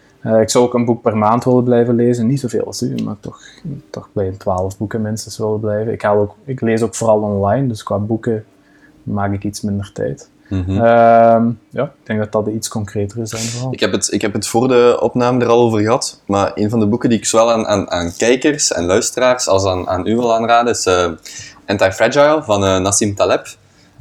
Ik 0.41 0.49
zou 0.49 0.65
ook 0.65 0.73
een 0.73 0.85
boek 0.85 1.01
per 1.01 1.17
maand 1.17 1.43
willen 1.43 1.63
blijven 1.63 1.95
lezen. 1.95 2.27
Niet 2.27 2.39
zoveel 2.39 2.65
als 2.65 2.81
u, 2.81 2.95
maar 3.03 3.15
toch, 3.19 3.39
toch 3.89 4.09
bij 4.11 4.33
12 4.37 4.77
boeken 4.77 5.01
minstens 5.01 5.37
willen 5.37 5.59
blijven. 5.59 5.93
Ik, 5.93 6.01
haal 6.01 6.17
ook, 6.19 6.35
ik 6.45 6.61
lees 6.61 6.81
ook 6.81 6.95
vooral 6.95 7.19
online, 7.21 7.67
dus 7.67 7.83
qua 7.83 7.97
boeken 7.97 8.45
maak 9.03 9.33
ik 9.33 9.43
iets 9.43 9.61
minder 9.61 9.91
tijd. 9.93 10.29
Mhm. 10.49 10.71
Ehm, 10.71 11.49
ja, 11.69 11.83
ik 11.83 12.03
denk 12.03 12.19
dat 12.19 12.31
dat 12.31 12.45
de 12.45 12.53
iets 12.53 12.67
concretere 12.67 13.25
zijn 13.25 13.43
vooral. 13.43 13.73
Ik 13.73 13.79
heb, 13.79 13.91
het, 13.91 14.11
ik 14.11 14.21
heb 14.21 14.33
het 14.33 14.47
voor 14.47 14.67
de 14.67 14.97
opname 15.01 15.43
er 15.43 15.49
al 15.49 15.61
over 15.61 15.79
gehad, 15.79 16.21
maar 16.25 16.51
een 16.55 16.69
van 16.69 16.79
de 16.79 16.87
boeken 16.87 17.09
die 17.09 17.17
ik 17.17 17.25
zowel 17.25 17.51
aan, 17.51 17.67
aan, 17.67 17.91
aan 17.91 18.11
kijkers 18.17 18.71
en 18.71 18.85
luisteraars 18.85 19.47
als 19.47 19.65
aan, 19.65 19.87
aan 19.87 20.07
u 20.07 20.15
wil 20.15 20.35
aanraden 20.35 20.71
is 20.71 20.85
eh, 20.85 21.11
Anti-Fragile 21.65 22.43
van 22.43 22.65
eh, 22.65 22.79
Nassim 22.79 23.15
Taleb. 23.15 23.47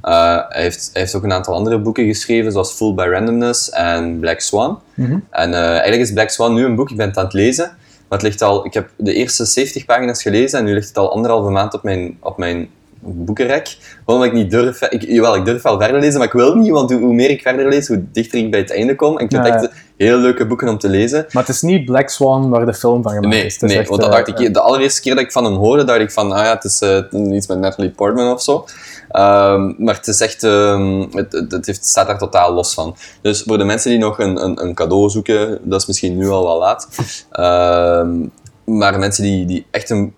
Eh, 0.01 0.37
hij, 0.49 0.63
heeft, 0.63 0.91
hij 0.93 1.03
heeft 1.03 1.15
ook 1.15 1.23
een 1.23 1.33
aantal 1.33 1.55
andere 1.55 1.79
boeken 1.79 2.07
geschreven, 2.07 2.53
zoals 2.53 2.73
Fooled 2.73 2.97
by 2.97 3.03
Randomness 3.03 3.71
en 3.71 4.19
Black 4.19 4.41
Swan. 4.41 4.81
Mhm. 4.95 5.19
En 5.31 5.55
eh, 5.55 5.61
eigenlijk 5.61 6.03
is 6.03 6.13
Black 6.13 6.29
Swan 6.29 6.55
nu 6.55 6.65
een 6.65 6.75
boek, 6.75 6.91
ik 6.91 6.97
ben 6.97 7.09
het 7.09 7.17
aan 7.17 7.25
het 7.25 7.33
lezen, 7.33 7.65
maar 8.09 8.19
het 8.19 8.23
ligt 8.23 8.43
al, 8.43 8.67
ik 8.67 8.75
heb 8.75 8.91
de 8.97 9.15
eerste 9.15 9.45
70 9.45 9.85
pagina's 9.85 10.23
gelezen 10.23 10.59
en 10.59 10.65
nu 10.65 10.73
ligt 10.73 10.89
het 10.89 10.99
al 10.99 11.13
anderhalve 11.13 11.51
maand 11.51 11.75
op 11.75 11.83
mijn, 11.83 12.17
op 12.21 12.39
mijn 12.39 12.69
boekenrek. 13.01 13.77
Omdat 14.05 14.27
ik 14.27 14.33
niet 14.33 14.51
durf, 14.51 14.83
ik, 14.83 15.03
jawel, 15.03 15.37
ik 15.37 15.45
durf 15.45 15.63
wel 15.63 15.81
verder 15.81 16.01
lezen, 16.01 16.19
maar 16.19 16.27
ik 16.27 16.33
wil 16.33 16.55
niet, 16.55 16.71
want 16.71 16.93
hoe, 16.93 17.01
hoe 17.01 17.15
meer 17.15 17.31
ik 17.31 17.43
verder 17.43 17.69
lees, 17.69 17.89
hoe 17.89 18.05
dichter 18.13 18.39
ik 18.39 18.51
bij 18.51 18.61
het 18.61 18.73
einde 18.73 18.95
kom. 18.95 19.19
En 19.19 19.25
ik 19.25 19.31
vind 19.31 19.47
Ja, 19.47 19.53
het 19.53 19.63
ja. 19.63 19.69
echt 19.69 19.77
heel 19.97 20.19
leuke 20.19 20.47
boeken 20.47 20.69
om 20.69 20.79
te 20.79 20.89
lezen. 20.89 21.27
Maar 21.33 21.47
het 21.47 21.55
is 21.55 21.63
niet 21.63 21.85
Black 21.85 22.09
Swan 22.09 22.49
waar 22.51 22.67
de 22.67 22.75
film 22.75 23.03
van 23.03 23.13
gemaakt 23.13 23.35
Nee, 23.35 23.45
is. 23.45 23.61
Het 23.61 23.71
nee 23.71 23.77
want 23.87 24.01
dat 24.01 24.11
eh, 24.11 24.25
dacht 24.25 24.41
ik, 24.41 24.55
de 24.55 24.61
allereerste 24.61 25.01
keer 25.01 25.15
dat 25.15 25.25
ik 25.25 25.33
van 25.33 25.45
hem 25.45 25.55
hoorde, 25.55 25.85
dacht 25.85 26.01
ik 26.01 26.11
van, 26.11 26.33
ah 26.33 26.45
ja, 26.45 26.55
het 26.55 26.65
is 26.65 26.81
eh, 26.81 27.35
iets 27.35 27.47
met 27.47 27.59
Natalie 27.59 27.91
Portman 27.91 28.33
of 28.33 28.43
zo. 28.43 28.65
Ehm, 29.09 29.73
maar 29.85 29.95
het 29.95 30.07
is 30.07 30.21
echt, 30.21 30.43
ehm, 30.43 31.01
het, 31.11 31.33
het, 31.33 31.53
het 31.53 31.67
heeft, 31.67 31.87
staat 31.87 32.07
daar 32.07 32.19
totaal 32.19 32.53
los 32.53 32.75
van. 32.75 32.97
Dus 33.23 33.43
voor 33.43 33.59
de 33.59 33.65
mensen 33.65 33.91
die 33.91 33.99
nog 33.99 34.19
een, 34.19 34.45
een, 34.45 34.63
een 34.63 34.75
cadeau 34.75 35.09
zoeken, 35.09 35.59
dat 35.63 35.81
is 35.81 35.87
misschien 35.87 36.17
nu 36.17 36.29
al 36.29 36.45
wel 36.45 36.59
laat. 36.59 36.89
Ehm, 37.31 38.17
maar 38.65 38.99
mensen 38.99 39.23
die, 39.23 39.47
die 39.47 39.67
echt 39.71 39.91
een, 39.91 40.15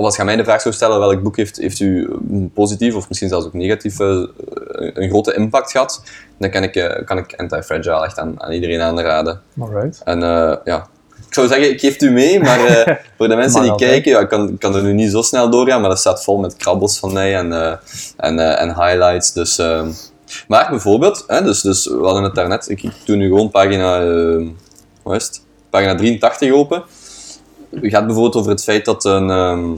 of 0.00 0.06
als 0.06 0.16
je 0.16 0.24
mij 0.24 0.36
de 0.36 0.44
vraag 0.44 0.60
zou 0.60 0.74
stellen, 0.74 0.98
welk 0.98 1.22
boek 1.22 1.36
heeft, 1.36 1.56
heeft 1.56 1.80
u 1.80 2.10
positief 2.54 2.94
of 2.94 3.08
misschien 3.08 3.28
zelfs 3.28 3.46
ook 3.46 3.52
negatief 3.52 4.00
eh, 4.00 4.22
een 4.74 5.08
grote 5.08 5.34
impact 5.34 5.70
gehad, 5.70 6.02
dan 6.38 6.50
kan 6.50 6.62
ik, 6.62 6.76
eh, 6.76 7.04
kan 7.04 7.18
ik 7.18 7.34
Anti-Fragile 7.36 8.04
echt 8.04 8.18
aan, 8.18 8.42
aan 8.42 8.52
iedereen 8.52 8.80
aanraden. 8.80 9.40
Alright. 9.60 10.00
En 10.04 10.22
eh, 10.22 10.56
ja, 10.64 10.86
ik 11.26 11.34
zou 11.34 11.46
zeggen, 11.46 11.70
ik 11.70 11.80
geef 11.80 11.92
het 11.92 12.02
u 12.02 12.10
mee, 12.10 12.40
maar 12.40 12.58
voor 13.16 13.28
de 13.28 13.36
mensen 13.36 13.62
die 13.62 13.74
kijken, 13.74 14.10
ja, 14.10 14.20
ik 14.20 14.28
kan, 14.28 14.58
kan 14.58 14.74
er 14.74 14.82
nu 14.82 14.92
niet 14.92 15.10
zo 15.10 15.22
snel 15.22 15.50
doorgaan, 15.50 15.80
maar 15.80 15.90
dat 15.90 15.98
staat 15.98 16.24
vol 16.24 16.38
met 16.38 16.56
krabbels 16.56 16.98
van 16.98 17.12
mij 17.12 17.36
en, 17.36 17.52
en, 18.16 18.58
en 18.58 18.68
highlights. 18.68 19.32
Dus, 19.32 19.58
eh, 19.58 19.86
maar 20.48 20.70
bijvoorbeeld, 20.70 21.24
hè, 21.26 21.42
dus, 21.42 21.60
dus 21.60 21.86
we 21.86 22.02
hadden 22.02 22.22
het 22.22 22.34
daarnet, 22.34 22.68
ik, 22.68 22.82
ik 22.82 22.92
doe 23.04 23.16
nu 23.16 23.28
gewoon 23.28 23.50
pagina, 23.50 24.00
eh, 24.00 24.46
wat 25.02 25.16
is 25.16 25.26
het? 25.26 25.42
pagina 25.70 25.94
83 25.94 26.52
open. 26.52 26.82
Het 27.70 27.90
gaat 27.90 28.06
bijvoorbeeld 28.06 28.36
over 28.36 28.50
het 28.50 28.62
feit 28.62 28.84
dat 28.84 29.04
een, 29.04 29.30
ehm, 29.30 29.70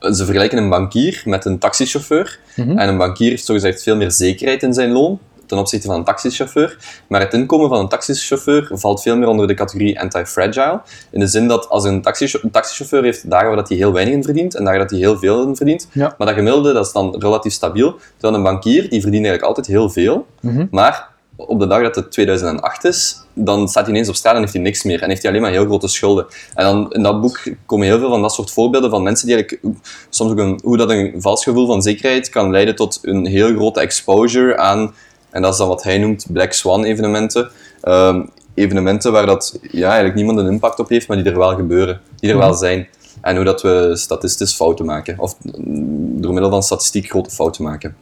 ze 0.00 0.24
vergelijken 0.24 0.58
een 0.58 0.68
bankier 0.68 1.22
met 1.24 1.44
een 1.44 1.58
taxichauffeur. 1.58 2.38
Mhm. 2.56 2.78
En 2.78 2.88
een 2.88 2.96
bankier 2.96 3.30
heeft 3.30 3.44
zogezegd 3.44 3.82
veel 3.82 3.96
meer 3.96 4.10
zekerheid 4.10 4.62
in 4.62 4.74
zijn 4.74 4.90
loon 4.90 5.18
ten 5.48 5.58
opzichte 5.58 5.86
van 5.86 5.96
een 5.96 6.04
taxichauffeur. 6.04 6.76
Maar 7.08 7.20
het 7.20 7.34
inkomen 7.34 7.68
van 7.68 7.78
een 7.78 7.88
taxichauffeur 7.88 8.68
valt 8.72 9.02
veel 9.02 9.16
meer 9.16 9.28
onder 9.28 9.46
de 9.46 9.54
categorie 9.54 10.00
anti-fragile. 10.00 10.80
In 11.10 11.20
de 11.20 11.26
zin 11.26 11.48
dat 11.48 11.68
als 11.68 11.84
een, 11.84 12.02
taxichau- 12.02 12.44
een 12.44 12.50
taxichauffeur 12.50 13.02
heeft 13.02 13.30
dagen 13.30 13.46
waar 13.46 13.56
dat 13.56 13.68
hij 13.68 13.76
heel 13.76 13.92
weinig 13.92 14.14
in 14.14 14.24
verdient 14.24 14.54
en 14.54 14.64
dagen 14.64 14.80
dat 14.80 14.90
hij 14.90 14.98
heel 14.98 15.18
veel 15.18 15.42
in 15.42 15.56
verdient. 15.56 15.88
Ja. 15.92 16.14
Maar 16.18 16.26
dat 16.26 16.36
gemiddelde 16.36 16.72
dat 16.72 16.86
is 16.86 16.92
dan 16.92 17.16
relatief 17.18 17.52
stabiel. 17.52 17.98
Terwijl 18.16 18.34
een 18.34 18.42
bankier 18.42 18.82
die 18.88 19.00
verdient 19.00 19.26
eigenlijk 19.26 19.42
altijd 19.42 19.66
heel 19.66 19.90
veel. 19.90 20.26
Mhm. 20.40 20.66
Maar 20.70 21.08
op 21.46 21.60
de 21.60 21.66
dag 21.66 21.82
dat 21.82 21.94
het 21.94 22.10
2008 22.10 22.84
is, 22.84 23.22
dan 23.32 23.68
staat 23.68 23.84
hij 23.84 23.92
ineens 23.92 24.08
op 24.08 24.14
straat 24.14 24.34
en 24.34 24.40
heeft 24.40 24.52
hij 24.52 24.62
niks 24.62 24.82
meer. 24.82 25.02
En 25.02 25.08
heeft 25.08 25.22
hij 25.22 25.30
alleen 25.30 25.42
maar 25.42 25.52
heel 25.52 25.64
grote 25.64 25.88
schulden. 25.88 26.26
En 26.54 26.64
dan 26.64 26.92
in 26.92 27.02
dat 27.02 27.20
boek 27.20 27.40
komen 27.66 27.86
heel 27.86 27.98
veel 27.98 28.10
van 28.10 28.22
dat 28.22 28.32
soort 28.32 28.50
voorbeelden 28.50 28.90
van 28.90 29.02
mensen 29.02 29.26
die 29.26 29.36
eigenlijk 29.36 29.76
soms 30.08 30.30
ook 30.30 30.38
een, 30.38 30.60
hoe 30.62 30.76
dat 30.76 30.90
een 30.90 31.14
vals 31.16 31.44
gevoel 31.44 31.66
van 31.66 31.82
zekerheid 31.82 32.28
kan 32.28 32.50
leiden 32.50 32.74
tot 32.74 32.98
een 33.02 33.26
heel 33.26 33.54
grote 33.54 33.80
exposure 33.80 34.56
aan, 34.56 34.94
en 35.30 35.42
dat 35.42 35.52
is 35.52 35.58
dan 35.58 35.68
wat 35.68 35.82
hij 35.82 35.98
noemt 35.98 36.26
Black 36.32 36.52
Swan 36.52 36.84
evenementen. 36.84 37.50
Ehm, 37.80 38.22
evenementen 38.54 39.12
waar 39.12 39.26
dat 39.26 39.58
ja, 39.70 39.86
eigenlijk 39.86 40.14
niemand 40.14 40.38
een 40.38 40.52
impact 40.52 40.78
op 40.78 40.88
heeft, 40.88 41.08
maar 41.08 41.16
die 41.16 41.26
er 41.26 41.38
wel 41.38 41.54
gebeuren, 41.54 42.00
die 42.16 42.30
er 42.30 42.38
wel 42.38 42.54
zijn. 42.54 42.88
En 43.20 43.36
hoe 43.36 43.44
dat 43.44 43.62
we 43.62 43.90
statistisch 43.94 44.54
fouten 44.54 44.84
maken, 44.84 45.18
of 45.18 45.36
mm, 45.42 46.20
door 46.20 46.32
middel 46.32 46.50
van 46.50 46.62
statistiek 46.62 47.10
grote 47.10 47.30
fouten 47.30 47.64
maken. 47.64 47.96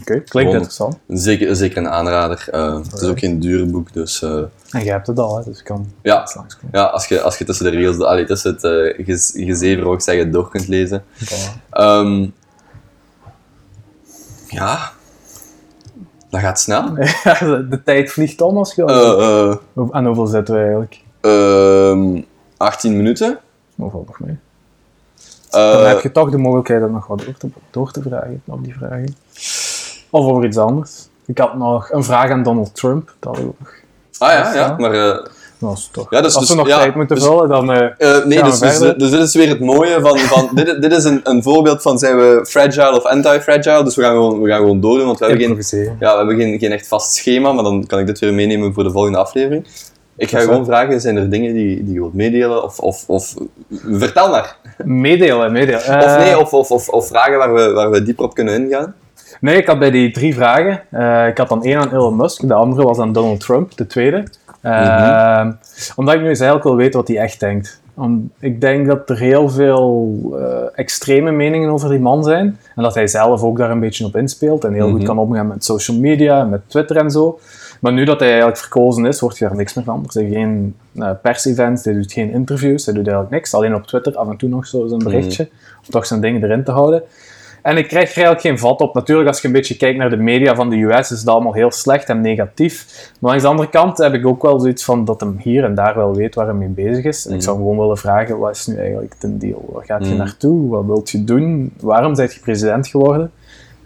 Oké, 0.00 0.20
klinkt 0.20 0.52
interessant. 0.52 0.98
Zeker, 1.08 1.56
zeker 1.56 1.76
een 1.78 1.88
aanrader. 1.88 2.48
Eh, 2.50 2.74
het 2.90 3.00
is 3.02 3.08
ook 3.08 3.18
geen 3.18 3.40
duur 3.40 3.70
boek, 3.70 3.92
dus 3.92 4.22
eh, 4.22 4.30
En 4.70 4.82
jij 4.82 4.92
hebt 4.92 5.06
het 5.06 5.18
al, 5.18 5.36
hè, 5.38 5.44
dus 5.44 5.58
ik 5.58 5.64
kan 5.64 5.92
Ja. 6.02 6.26
ja, 6.72 6.84
als 6.84 7.06
je, 7.06 7.20
als 7.20 7.38
je 7.38 7.44
tussen 7.44 7.64
de 7.64 7.70
regels, 7.70 7.98
allee, 8.00 8.24
tussen 8.24 8.52
het 8.52 8.64
eh, 8.64 9.04
gez- 9.06 9.32
gezever, 9.34 9.82
wou 9.84 9.94
ik 9.96 10.00
zeggen, 10.02 10.30
door 10.30 10.48
kunt 10.50 10.68
lezen. 10.68 11.04
Ehm, 11.70 12.26
ja, 14.48 14.90
dat 16.30 16.40
gaat 16.40 16.60
snel. 16.60 16.94
De, 17.70 17.80
tijd 17.84 18.10
vliegt 18.12 18.40
om 18.40 18.56
als 18.56 18.74
je... 18.74 18.82
Hoe- 19.72 19.92
En 19.92 20.04
hoeveel 20.06 20.26
zitten 20.26 20.54
we 20.54 20.60
eigenlijk? 20.60 21.00
ehm, 21.20 22.22
18 22.56 22.96
minuten. 22.96 23.38
Hoeveel 23.74 24.04
nog 24.06 24.20
mee? 24.20 24.36
Dan 25.50 25.86
heb 25.86 26.00
je 26.00 26.12
toch 26.12 26.30
de 26.30 26.38
mogelijkheid 26.38 26.82
om 26.82 26.92
nog 26.92 27.06
wat 27.06 27.18
door 27.24 27.36
te, 27.36 27.48
door 27.70 27.90
te 27.92 28.02
vragen 28.02 28.42
op 28.44 28.64
die 28.64 28.74
vragen. 28.74 29.16
Of 30.16 30.30
over 30.30 30.44
iets 30.44 30.56
anders. 30.56 31.08
Ik 31.26 31.38
had 31.38 31.56
nog 31.56 31.92
een 31.92 32.04
vraag 32.04 32.30
aan 32.30 32.42
Donald 32.42 32.74
Trump. 32.74 33.14
Dat 33.20 33.38
ook 33.38 33.54
nog. 33.58 33.72
ah 34.18 34.32
ja, 34.32 34.54
ja, 34.54 34.74
maar... 34.78 34.94
is 35.72 35.88
toch. 35.92 36.10
Ja, 36.10 36.20
dus- 36.20 36.34
Als 36.34 36.48
we 36.48 36.54
dus- 36.54 36.64
nog 36.64 36.66
ja, 36.66 36.78
tijd 36.78 36.94
moeten 36.94 37.16
dus- 37.16 37.24
vullen, 37.24 37.48
dan... 37.48 37.72
eh, 37.72 38.16
eh, 38.16 38.24
nee, 38.24 38.42
dus, 38.42 38.58
dus, 38.58 38.78
dus 38.78 39.10
dit 39.10 39.20
is 39.20 39.34
weer 39.34 39.48
het 39.48 39.60
mooie 39.60 40.00
van... 40.00 40.18
van 40.18 40.48
dit, 40.54 40.82
dit 40.82 40.92
is 40.92 41.04
een, 41.04 41.20
een 41.24 41.42
voorbeeld 41.42 41.82
van 41.82 41.98
zijn 41.98 42.16
we 42.16 42.44
fragile 42.48 42.96
of 42.96 43.04
anti-fragile. 43.04 43.84
Dus 43.84 43.96
we 43.96 44.02
gaan 44.02 44.12
gewoon, 44.12 44.42
we 44.42 44.48
gaan 44.48 44.58
gewoon 44.58 44.80
doordoen, 44.80 45.06
want 45.06 45.18
we 45.18 45.26
hebben 45.26 45.64
geen. 45.64 45.96
Ja, 46.00 46.10
we 46.10 46.16
hebben 46.16 46.36
geen, 46.36 46.58
geen 46.58 46.72
echt 46.72 46.88
vast 46.88 47.12
schema, 47.12 47.52
maar 47.52 47.64
dan 47.64 47.86
kan 47.86 47.98
ik 47.98 48.06
dit 48.06 48.18
weer 48.18 48.34
meenemen 48.34 48.74
voor 48.74 48.84
de 48.84 48.90
volgende 48.90 49.18
aflevering. 49.18 49.66
Ik 50.16 50.30
ga 50.30 50.40
gewoon 50.40 50.64
vragen, 50.64 51.00
zijn 51.00 51.16
er 51.16 51.30
dingen 51.30 51.54
die, 51.54 51.84
die 51.84 51.92
je 51.94 52.00
wilt 52.00 52.14
meedelen? 52.14 52.62
Of, 52.62 52.78
of, 52.78 53.04
of 53.06 53.34
vertel 53.84 54.30
maar. 54.30 54.56
Meedelen, 54.84 55.52
meedelen. 55.52 55.80
Of 56.04 56.18
nee, 56.18 56.38
of, 56.38 56.52
of, 56.52 56.70
of, 56.70 56.88
of 56.88 57.08
vragen 57.08 57.38
waar 57.38 57.54
we, 57.54 57.72
waar 57.72 57.90
we 57.90 58.02
dieper 58.02 58.24
op 58.24 58.34
kunnen 58.34 58.62
ingaan. 58.62 58.94
Nee, 59.40 59.56
ik 59.56 59.66
had 59.66 59.78
bij 59.78 59.90
die 59.90 60.10
drie 60.10 60.34
vragen. 60.34 60.80
eh, 60.90 61.26
ik 61.28 61.38
had 61.38 61.48
dan 61.48 61.64
één 61.64 61.78
aan 61.78 61.92
Elon 61.92 62.16
Musk, 62.16 62.48
de 62.48 62.54
andere 62.54 62.82
was 62.82 62.98
aan 62.98 63.12
Donald 63.12 63.40
Trump, 63.40 63.76
de 63.76 63.86
tweede. 63.86 64.24
Eh, 64.60 64.72
Mhm. 65.40 65.52
Omdat 65.96 66.14
ik 66.14 66.20
nu 66.20 66.28
eens 66.28 66.40
eigenlijk 66.40 66.68
wil 66.68 66.76
weten 66.76 66.98
wat 67.00 67.08
hij 67.08 67.16
echt 67.18 67.40
denkt. 67.40 67.80
Om, 67.94 68.30
ik 68.40 68.60
denk 68.60 68.86
dat 68.86 69.10
er 69.10 69.18
heel 69.18 69.48
veel 69.48 70.18
uh, 70.32 70.38
extreme 70.74 71.30
meningen 71.30 71.70
over 71.70 71.88
die 71.88 71.98
man 71.98 72.24
zijn. 72.24 72.58
En 72.76 72.82
dat 72.82 72.94
hij 72.94 73.06
zelf 73.06 73.42
ook 73.42 73.58
daar 73.58 73.70
een 73.70 73.80
beetje 73.80 74.04
op 74.04 74.16
inspeelt. 74.16 74.64
En 74.64 74.72
heel 74.72 74.90
goed 74.90 75.02
kan 75.04 75.18
omgaan 75.18 75.46
met 75.46 75.64
social 75.64 75.96
media, 75.96 76.44
met 76.44 76.60
Twitter 76.66 76.96
en 76.96 77.10
zo. 77.10 77.38
Maar 77.80 77.92
nu 77.92 78.04
dat 78.04 78.18
hij 78.20 78.28
eigenlijk 78.28 78.58
verkozen 78.58 79.06
is, 79.06 79.20
wordt 79.20 79.40
er 79.40 79.56
niks 79.56 79.74
meer 79.74 79.84
van. 79.84 80.02
Er 80.06 80.12
zijn 80.12 80.30
geen 80.30 80.74
uh, 80.94 81.10
pers-events, 81.22 81.84
hij 81.84 81.94
doet 81.94 82.12
geen 82.12 82.30
interviews, 82.32 82.84
hij 82.84 82.94
doet 82.94 83.04
eigenlijk 83.06 83.34
niks. 83.36 83.54
Alleen 83.54 83.74
op 83.74 83.86
Twitter 83.86 84.16
af 84.16 84.28
en 84.28 84.36
toe 84.36 84.48
nog 84.48 84.66
zo 84.66 84.86
zijn 84.86 85.02
berichtje. 85.02 85.48
Om 85.84 85.90
toch 85.90 86.06
zijn 86.06 86.20
dingen 86.20 86.44
erin 86.44 86.64
te 86.64 86.70
houden. 86.70 87.02
En 87.66 87.76
ik 87.76 87.88
krijg 87.88 88.10
er 88.10 88.16
eigenlijk 88.16 88.40
geen 88.40 88.58
vat 88.58 88.80
op. 88.80 88.94
Natuurlijk, 88.94 89.28
als 89.28 89.40
je 89.40 89.46
een 89.46 89.52
beetje 89.52 89.76
kijkt 89.76 89.98
naar 89.98 90.10
de 90.10 90.16
media 90.16 90.54
van 90.54 90.70
de 90.70 90.76
US, 90.76 91.10
is 91.10 91.22
dat 91.22 91.34
allemaal 91.34 91.52
heel 91.52 91.70
slecht 91.70 92.08
en 92.08 92.20
negatief. 92.20 92.86
Maar 93.20 93.30
langs 93.30 93.42
de 93.42 93.48
andere 93.48 93.68
kant 93.68 93.98
heb 93.98 94.14
ik 94.14 94.26
ook 94.26 94.42
wel 94.42 94.60
zoiets 94.60 94.84
van 94.84 95.04
dat 95.04 95.20
hem 95.20 95.36
hier 95.38 95.64
en 95.64 95.74
daar 95.74 95.94
wel 95.94 96.14
weet 96.14 96.34
waar 96.34 96.46
hij 96.46 96.54
mee 96.54 96.68
bezig 96.68 97.04
is. 97.04 97.26
En 97.26 97.34
ik 97.34 97.42
zou 97.42 97.56
hem 97.56 97.64
gewoon 97.64 97.80
willen 97.80 97.98
vragen, 97.98 98.38
wat 98.38 98.56
is 98.56 98.66
nu 98.66 98.76
eigenlijk 98.76 99.14
ten 99.14 99.38
deal? 99.38 99.70
Waar 99.72 99.84
gaat 99.84 100.06
je 100.06 100.12
mm. 100.12 100.16
naartoe? 100.16 100.68
Wat 100.68 100.84
wilt 100.84 101.10
je 101.10 101.24
doen? 101.24 101.72
Waarom 101.80 102.14
ben 102.14 102.28
je 102.32 102.40
president 102.40 102.86
geworden? 102.86 103.30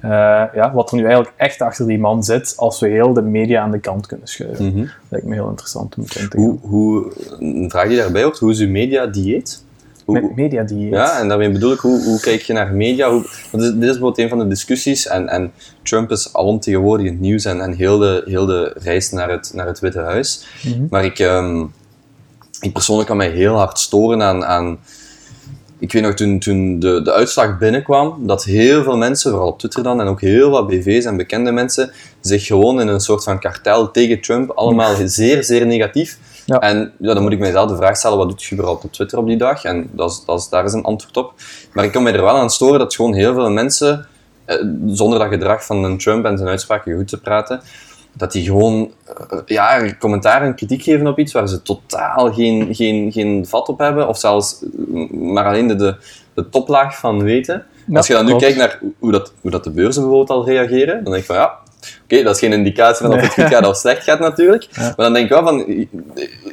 Uh, 0.04 0.10
ja, 0.54 0.72
wat 0.74 0.90
er 0.90 0.96
nu 0.96 1.02
eigenlijk 1.02 1.34
echt 1.36 1.60
achter 1.60 1.86
die 1.86 1.98
man 1.98 2.24
zit, 2.24 2.54
als 2.56 2.80
we 2.80 2.88
heel 2.88 3.12
de 3.12 3.22
media 3.22 3.62
aan 3.62 3.70
de 3.70 3.80
kant 3.80 4.06
kunnen 4.06 4.28
schuiven. 4.28 4.64
Mm 4.64 4.72
-hmm. 4.72 4.82
Dat 4.82 4.92
lijkt 5.08 5.26
me 5.26 5.34
heel 5.34 5.48
interessant 5.48 5.96
om 5.96 6.06
te. 6.06 6.28
Hoe, 6.36 6.58
hoe, 6.60 7.12
een 7.38 7.70
vraag 7.70 7.88
die 7.88 7.96
daarbij 7.96 8.22
hoort, 8.22 8.38
hoe 8.38 8.50
is 8.50 8.60
uw 8.60 8.70
media-dieet? 8.70 9.64
Met 10.12 10.36
media 10.36 10.62
dieet. 10.62 10.92
Ja, 10.92 11.18
en 11.18 11.28
daarmee 11.28 11.50
bedoel 11.50 11.72
ik, 11.72 11.78
hoe, 11.78 12.04
hoe 12.04 12.20
kijk 12.20 12.42
je 12.42 12.52
naar 12.52 12.72
media? 12.72 13.10
Hoe, 13.10 13.22
dit, 13.52 13.62
is, 13.62 13.74
bijvoorbeeld 13.74 14.18
een 14.18 14.28
van 14.28 14.38
de 14.38 14.46
discussies 14.46 15.06
en, 15.06 15.28
en 15.28 15.52
Trump 15.82 16.10
is 16.10 16.34
alomtegenwoordig 16.34 17.06
in 17.06 17.12
het 17.12 17.20
nieuws 17.20 17.44
en, 17.44 17.60
en 17.60 17.72
heel, 17.72 17.98
de, 17.98 18.22
heel 18.24 18.46
de 18.46 18.76
reis 18.82 19.10
naar 19.10 19.30
het, 19.30 19.50
naar 19.54 19.66
het 19.66 19.78
Witte 19.78 20.00
Huis. 20.00 20.46
Mhm. 20.62 20.86
Maar 20.90 21.04
ik, 21.04 21.18
um, 21.18 21.72
ik 22.60 22.72
persoonlijk 22.72 23.08
kan 23.08 23.16
mij 23.16 23.30
heel 23.30 23.54
hard 23.54 23.78
storen 23.78 24.22
aan, 24.22 24.44
aan 24.44 24.78
ik 25.80 25.92
weet 25.92 26.02
nog 26.02 26.14
toen, 26.14 26.38
toen 26.38 26.78
de, 26.78 27.02
de 27.02 27.12
uitslag 27.12 27.58
binnenkwam, 27.58 28.26
dat 28.26 28.44
heel 28.44 28.82
veel 28.82 28.96
mensen, 28.96 29.30
vooral 29.30 29.48
op 29.48 29.58
Twitter 29.58 29.82
dan, 29.82 30.00
en 30.00 30.06
ook 30.06 30.20
heel 30.20 30.50
wat 30.50 30.66
BV's 30.66 31.04
en 31.04 31.16
bekende 31.16 31.52
mensen, 31.52 31.90
zich 32.20 32.46
gewoon 32.46 32.80
in 32.80 32.88
een 32.88 33.00
soort 33.00 33.24
van 33.24 33.40
kartel 33.40 33.90
tegen 33.90 34.20
Trump, 34.20 34.50
allemaal 34.50 34.96
zeer, 35.04 35.44
zeer 35.44 35.66
negatief. 35.66 36.18
Ja. 36.50 36.58
En 36.58 36.92
ja, 36.98 37.14
dan 37.14 37.22
moet 37.22 37.32
ik 37.32 37.38
mijzelf 37.38 37.70
de 37.70 37.76
vraag 37.76 37.96
stellen, 37.96 38.18
wat 38.18 38.28
doet 38.28 38.42
je 38.42 38.54
überhaupt 38.54 38.84
op 38.84 38.92
Twitter 38.92 39.18
op 39.18 39.26
die 39.26 39.36
dag? 39.36 39.64
En 39.64 39.90
dat 39.92 40.10
is, 40.10 40.22
dat 40.26 40.38
is, 40.38 40.48
daar 40.48 40.64
is 40.64 40.72
een 40.72 40.84
antwoord 40.84 41.16
op. 41.16 41.32
Maar 41.72 41.84
ik 41.84 41.92
kan 41.92 42.02
mij 42.02 42.12
er 42.12 42.22
wel 42.22 42.36
aan 42.36 42.50
storen 42.50 42.78
dat 42.78 42.94
gewoon 42.94 43.14
heel 43.14 43.34
veel 43.34 43.50
mensen, 43.50 44.06
eh, 44.44 44.56
zonder 44.86 45.18
dat 45.18 45.28
gedrag 45.28 45.64
van 45.64 45.84
een 45.84 45.98
Trump 45.98 46.24
en 46.24 46.36
zijn 46.36 46.50
uitspraken 46.50 46.96
goed 46.96 47.08
te 47.08 47.20
praten, 47.20 47.60
dat 48.12 48.32
die 48.32 48.44
gewoon 48.44 48.90
uh, 49.32 49.38
ja, 49.46 49.94
commentaar 49.98 50.42
en 50.42 50.54
kritiek 50.54 50.82
geven 50.82 51.06
op 51.06 51.18
iets 51.18 51.32
waar 51.32 51.48
ze 51.48 51.62
totaal 51.62 52.32
geen, 52.32 52.74
geen, 52.74 53.12
geen 53.12 53.46
vat 53.46 53.68
op 53.68 53.78
hebben, 53.78 54.08
of 54.08 54.18
zelfs 54.18 54.62
eh, 54.62 55.10
maar 55.10 55.44
alleen 55.44 55.66
de, 55.66 55.76
de, 55.76 55.96
de 56.34 56.48
toplaag 56.48 56.98
van 56.98 57.22
weten. 57.22 57.66
Als 57.92 58.06
je 58.06 58.12
dan 58.12 58.26
nu 58.26 58.36
kijkt 58.36 58.58
naar 58.58 58.80
hoe, 58.98 59.12
dat, 59.12 59.32
hoe 59.40 59.50
dat 59.50 59.64
de 59.64 59.70
beurzen 59.70 60.02
bijvoorbeeld 60.02 60.38
al 60.38 60.46
reageren, 60.46 60.94
dan 60.94 61.12
denk 61.12 61.16
ik 61.16 61.24
van 61.24 61.36
ja, 61.36 61.58
Oké, 62.04 62.22
dat 62.22 62.34
is 62.34 62.40
geen 62.40 62.52
indicatie 62.52 63.06
van 63.06 63.14
of 63.14 63.20
het 63.20 63.32
goed 63.32 63.44
gaat 63.44 63.66
of 63.66 63.76
slecht 63.76 64.02
gaat 64.02 64.18
natuurlijk. 64.18 64.68
Maar 64.76 64.94
dan 64.96 65.12
denk 65.12 65.24
ik 65.24 65.30
wel 65.30 65.42
van, 65.42 65.86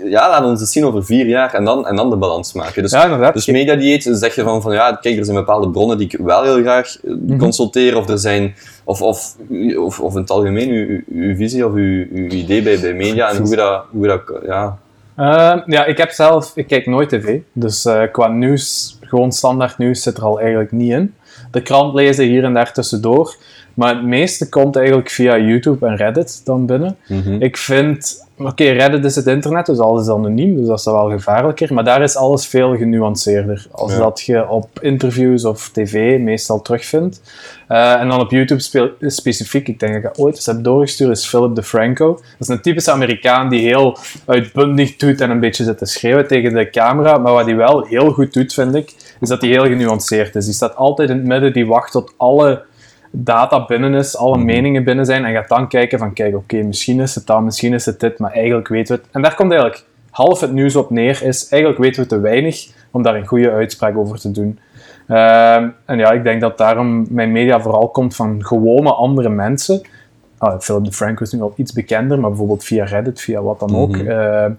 ja, 0.04 0.30
laat 0.30 0.44
ons 0.44 0.60
het 0.60 0.70
zien 0.70 0.86
over 0.86 1.06
vier 1.06 1.26
jaar 1.26 1.54
en 1.54 1.66
dan, 1.66 1.88
en 1.88 1.96
dan 1.96 2.10
de 2.10 2.16
balans 2.16 2.54
maken. 2.54 2.82
Dus, 2.82 2.92
ja, 2.92 3.32
dus 3.32 3.46
mediadieet, 3.46 4.10
zeg 4.12 4.36
je 4.36 4.44
van, 4.44 4.62
van, 4.62 4.74
ja, 4.74 4.92
kijk, 5.02 5.18
er 5.18 5.26
zijn 5.26 5.38
bepaalde 5.38 5.70
bronnen 5.70 5.98
die 5.98 6.08
ik 6.12 6.20
wel 6.20 6.44
heel 6.44 6.62
graag 6.62 6.98
eh, 7.04 7.14
mhm. 7.14 7.38
consulteer, 7.38 7.98
of 7.98 8.10
er 8.10 8.20
zijn, 8.20 8.56
of, 8.84 9.02
of, 9.02 9.36
of, 9.78 10.00
of 10.00 10.14
in 10.14 10.22
het 10.22 10.30
algemeen, 10.30 10.70
uw, 10.70 11.02
uw 11.12 11.36
visie 11.36 11.66
of 11.66 11.74
uw, 11.74 12.06
uw 12.14 12.30
idee 12.30 12.62
bij, 12.62 12.80
bij 12.80 12.94
media 12.94 13.30
en 13.30 13.38
hoe 13.38 13.56
dat, 13.56 13.84
hoe 13.92 14.08
dat 14.08 14.22
ja... 14.46 14.78
Uh, 15.20 15.58
ja, 15.66 15.86
ik 15.86 15.98
heb 15.98 16.12
zelf, 16.12 16.52
ik 16.56 16.68
kijk 16.68 16.86
nooit 16.86 17.10
tv, 17.10 17.40
dus 17.54 17.86
uh, 17.86 18.02
qua 18.12 18.28
nieuws, 18.28 18.98
gewoon 19.02 19.32
standaard 19.32 19.78
nieuws 19.78 20.02
zit 20.02 20.18
er 20.18 20.24
al 20.24 20.40
eigenlijk 20.40 20.72
niet 20.72 20.92
in. 20.92 21.14
De 21.52 21.62
krant 21.62 21.94
lezen 21.94 22.26
hier 22.26 22.44
en 22.44 22.54
daar 22.54 22.74
tussendoor. 22.74 23.36
Maar 23.78 23.96
het 23.96 24.04
meeste 24.04 24.50
komt 24.50 24.76
eigenlijk 24.76 25.10
via 25.10 25.38
YouTube 25.38 25.88
en 25.88 25.96
Reddit 25.96 26.42
dan 26.46 26.66
binnen. 26.66 26.98
Mhm. 27.08 27.42
Ik 27.42 27.58
vind, 27.58 28.26
oké, 28.38 28.64
Reddit 28.64 29.06
is 29.06 29.16
het 29.16 29.28
internet, 29.28 29.66
dus 29.66 29.80
alles 29.80 30.02
is 30.02 30.10
anoniem, 30.10 30.56
dus 30.56 30.68
dat 30.68 30.80
is 30.80 30.86
wel 30.86 31.10
gevaarlijker. 31.10 31.74
Maar 31.74 31.84
daar 31.84 32.02
is 32.02 32.16
alles 32.16 32.48
veel 32.48 32.78
genuanceerder. 32.78 33.68
Als 33.72 33.98
dat 33.98 34.22
je 34.22 34.50
op 34.50 34.68
interviews 34.82 35.46
of 35.46 35.70
tv 35.70 36.20
meestal 36.20 36.62
terugvindt. 36.62 37.22
Uh, 37.70 38.00
en 38.00 38.10
dan 38.10 38.20
op 38.20 38.32
YouTube 38.32 38.92
specifiek, 39.02 39.68
ik 39.68 39.80
denk 39.80 40.04
dat 40.04 40.12
ik 40.12 40.20
ooit 40.20 40.36
eens 40.36 40.46
heb 40.46 40.64
doorgestuurd, 40.64 41.18
is 41.18 41.26
Philip 41.26 41.56
DeFranco. 41.56 42.14
Dat 42.14 42.24
is 42.40 42.48
een 42.48 42.62
typische 42.62 42.92
Amerikaan 42.92 43.50
die 43.50 43.62
heel 43.62 43.98
uitbundig 44.26 44.96
doet 44.96 45.22
en 45.22 45.30
een 45.30 45.40
beetje 45.40 45.64
zit 45.64 45.78
te 45.78 45.86
schreeuwen 45.86 46.28
tegen 46.28 46.54
de 46.54 46.70
camera. 46.70 47.18
Maar 47.18 47.34
wat 47.34 47.46
hij 47.46 47.56
wel 47.56 47.86
heel 47.86 48.12
goed 48.12 48.34
doet, 48.34 48.54
vind 48.54 48.76
ik, 48.76 48.96
is 49.20 49.30
dat 49.30 49.42
hij 49.42 49.50
heel 49.50 49.66
genuanceerd 49.66 50.36
is. 50.36 50.46
Die 50.46 50.54
staat 50.54 50.76
altijd 50.76 51.10
in 51.10 51.16
het 51.18 51.26
midden, 51.26 51.54
die 51.54 51.68
wacht 51.68 51.92
tot 51.92 52.14
alle 52.18 52.66
data 53.12 53.66
binnen 53.66 53.94
is, 53.94 54.18
alle 54.18 54.38
mhm. 54.38 54.46
meningen 54.46 54.84
binnen 54.84 55.06
zijn 55.06 55.26
en 55.26 55.34
gaat 55.34 55.50
dan 55.50 55.68
kijken 55.68 56.00
van 56.00 56.14
kijk, 56.14 56.36
oké, 56.36 56.64
misschien 56.64 57.00
is 57.00 57.16
het 57.16 57.26
dat, 57.26 57.42
misschien 57.42 57.74
is 57.74 57.86
het 57.86 58.00
dit, 58.00 58.20
maar 58.20 58.32
eigenlijk 58.32 58.68
weten 58.68 58.96
we 58.96 59.02
het. 59.02 59.12
En 59.12 59.22
daar 59.22 59.36
komt 59.36 59.52
eigenlijk 59.52 59.84
half 60.10 60.40
het 60.40 60.52
nieuws 60.52 60.76
op 60.76 60.90
neer, 60.90 61.24
is 61.24 61.48
eigenlijk 61.50 61.82
weten 61.82 62.02
we 62.02 62.10
te 62.10 62.20
weinig 62.20 62.68
om 62.92 63.02
daar 63.02 63.16
een 63.16 63.28
goede 63.28 63.52
uitspraak 63.52 63.98
over 63.98 64.20
te 64.20 64.32
doen. 64.32 64.60
Ehm, 65.08 65.68
en 65.86 65.98
ja, 65.98 66.12
ik 66.12 66.24
denk 66.24 66.42
dat 66.42 66.58
daarom 66.58 67.06
mijn 67.10 67.32
media 67.32 67.62
vooral 67.62 67.90
komt 67.90 68.16
van 68.16 68.46
gewone 68.46 68.94
andere 68.94 69.30
mensen. 69.30 69.82
Oh, 70.40 70.60
Philip 70.60 70.84
de 70.84 70.92
Frank 70.92 71.20
is 71.20 71.32
nu 71.32 71.42
al 71.42 71.54
iets 71.56 71.74
bekender, 71.74 72.20
maar 72.20 72.30
bijvoorbeeld 72.30 72.64
via 72.64 72.86
Reddit, 72.86 73.22
via 73.22 73.42
wat 73.42 73.60
dan 73.60 73.76
ook. 73.76 73.98
Mhm. 73.98 74.08
Ehm, 74.08 74.52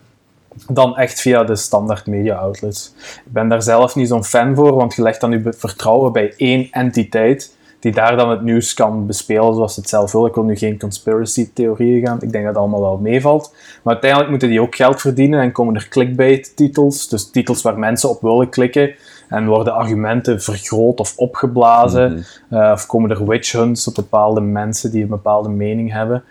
dan 0.68 0.96
echt 0.96 1.20
via 1.20 1.44
de 1.44 1.56
standaard 1.56 2.06
media 2.06 2.34
outlets. 2.34 2.94
Ik 3.24 3.32
ben 3.32 3.48
daar 3.48 3.62
zelf 3.62 3.94
niet 3.94 4.08
zo'n 4.08 4.24
fan 4.24 4.54
voor, 4.54 4.74
want 4.74 4.94
je 4.94 5.02
legt 5.02 5.20
dan 5.20 5.30
je 5.30 5.52
vertrouwen 5.56 6.12
bij 6.12 6.34
één 6.36 6.68
entiteit 6.70 7.56
die 7.80 7.92
daar 7.92 8.16
dan 8.16 8.30
het 8.30 8.42
nieuws 8.42 8.74
kan 8.74 9.06
bespelen 9.06 9.54
zoals 9.54 9.76
het 9.76 9.88
zelf 9.88 10.12
wil. 10.12 10.26
Ik 10.26 10.34
wil 10.34 10.44
nu 10.44 10.56
geen 10.56 10.78
conspiracy 10.78 11.50
theorieën 11.52 12.06
gaan. 12.06 12.22
Ik 12.22 12.32
denk 12.32 12.44
dat 12.44 12.54
het 12.54 12.56
allemaal 12.56 12.80
wel 12.80 12.98
meevalt. 12.98 13.54
Maar 13.82 13.92
uiteindelijk 13.92 14.30
moeten 14.30 14.48
die 14.48 14.60
ook 14.60 14.74
geld 14.74 15.00
verdienen 15.00 15.40
en 15.40 15.52
komen 15.52 15.74
er 15.74 15.88
clickbait 15.88 16.56
titels. 16.56 17.08
Dus 17.08 17.30
titels 17.30 17.62
waar 17.62 17.78
mensen 17.78 18.08
op 18.08 18.20
willen 18.20 18.48
klikken. 18.48 18.94
En 19.28 19.46
worden 19.46 19.74
argumenten 19.74 20.42
vergroot 20.42 21.00
of 21.00 21.16
opgeblazen. 21.16 22.12
Mhm. 22.12 22.60
Eh, 22.62 22.70
of 22.72 22.86
komen 22.86 23.10
er 23.10 23.26
witch 23.26 23.52
hunts 23.52 23.88
op 23.88 23.94
bepaalde 23.94 24.40
mensen 24.40 24.90
die 24.90 25.02
een 25.02 25.08
bepaalde 25.08 25.48
mening 25.48 25.92
hebben. 25.92 26.22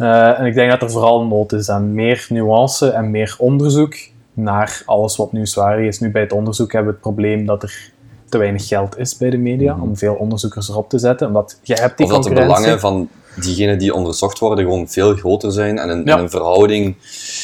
Uh, 0.00 0.38
en 0.38 0.46
ik 0.46 0.54
denk 0.54 0.70
dat 0.70 0.82
er 0.82 0.90
vooral 0.90 1.26
nood 1.26 1.52
is 1.52 1.70
aan 1.70 1.94
meer 1.94 2.26
nuance 2.28 2.90
en 2.90 3.10
meer 3.10 3.36
onderzoek 3.38 3.94
naar 4.32 4.82
alles 4.86 5.16
wat 5.16 5.32
nieuwswaardig 5.32 5.86
is. 5.86 6.00
Nu 6.00 6.10
bij 6.10 6.22
het 6.22 6.32
onderzoek 6.32 6.72
hebben 6.72 6.90
we 6.92 6.98
het 6.98 7.08
probleem 7.08 7.46
dat 7.46 7.62
er 7.62 7.90
te 8.28 8.38
weinig 8.38 8.66
geld 8.66 8.98
is 8.98 9.16
bij 9.16 9.30
de 9.30 9.38
media 9.38 9.74
mhm. 9.74 9.82
om 9.82 9.96
veel 9.96 10.14
onderzoekers 10.14 10.68
erop 10.68 10.88
te 10.88 10.98
zetten. 10.98 11.26
Omdat 11.26 11.58
je 11.62 11.74
hebt 11.74 11.96
die 11.96 12.06
of 12.06 12.12
dat 12.12 12.22
de 12.22 12.30
belangen 12.30 12.80
van 12.80 13.08
diegenen 13.40 13.78
die 13.78 13.94
onderzocht 13.94 14.38
worden 14.38 14.64
gewoon 14.64 14.88
veel 14.88 15.14
groter 15.14 15.52
zijn 15.52 15.78
en 15.78 15.90
in, 15.90 16.08
een 16.08 16.30
verhouding 16.30 16.96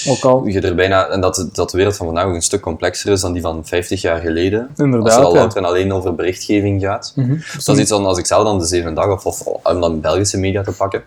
ook 0.08 0.24
al. 0.24 0.46
je 0.46 0.60
er 0.60 0.74
bijna 0.74 1.08
en 1.08 1.20
dat, 1.20 1.48
dat 1.52 1.70
de 1.70 1.76
wereld 1.76 1.96
van 1.96 2.06
vandaag 2.06 2.24
ook 2.24 2.34
een 2.34 2.42
stuk 2.42 2.60
complexer 2.60 3.12
is 3.12 3.20
dan 3.20 3.32
die 3.32 3.42
van 3.42 3.64
50 3.64 4.00
jaar 4.00 4.20
geleden. 4.20 4.70
Inderdaad, 4.76 5.08
als 5.08 5.14
het 5.16 5.24
al 5.24 5.34
louter 5.34 5.58
en 5.58 5.64
alleen 5.64 5.92
over 5.92 6.14
berichtgeving 6.14 6.82
gaat. 6.82 7.12
Mm 7.14 7.42
Dus 7.54 7.64
dat 7.64 7.74
is 7.74 7.80
iets 7.80 7.90
dan 7.90 8.06
als 8.06 8.18
ik 8.18 8.26
zelf 8.26 8.44
dan 8.44 8.58
de 8.58 8.64
zeven 8.64 8.94
dag 8.94 9.24
of, 9.24 9.24
of 9.24 9.46
om 9.62 9.80
dan 9.80 10.00
Belgische 10.00 10.38
media 10.38 10.62
te 10.62 10.72
pakken 10.72 11.04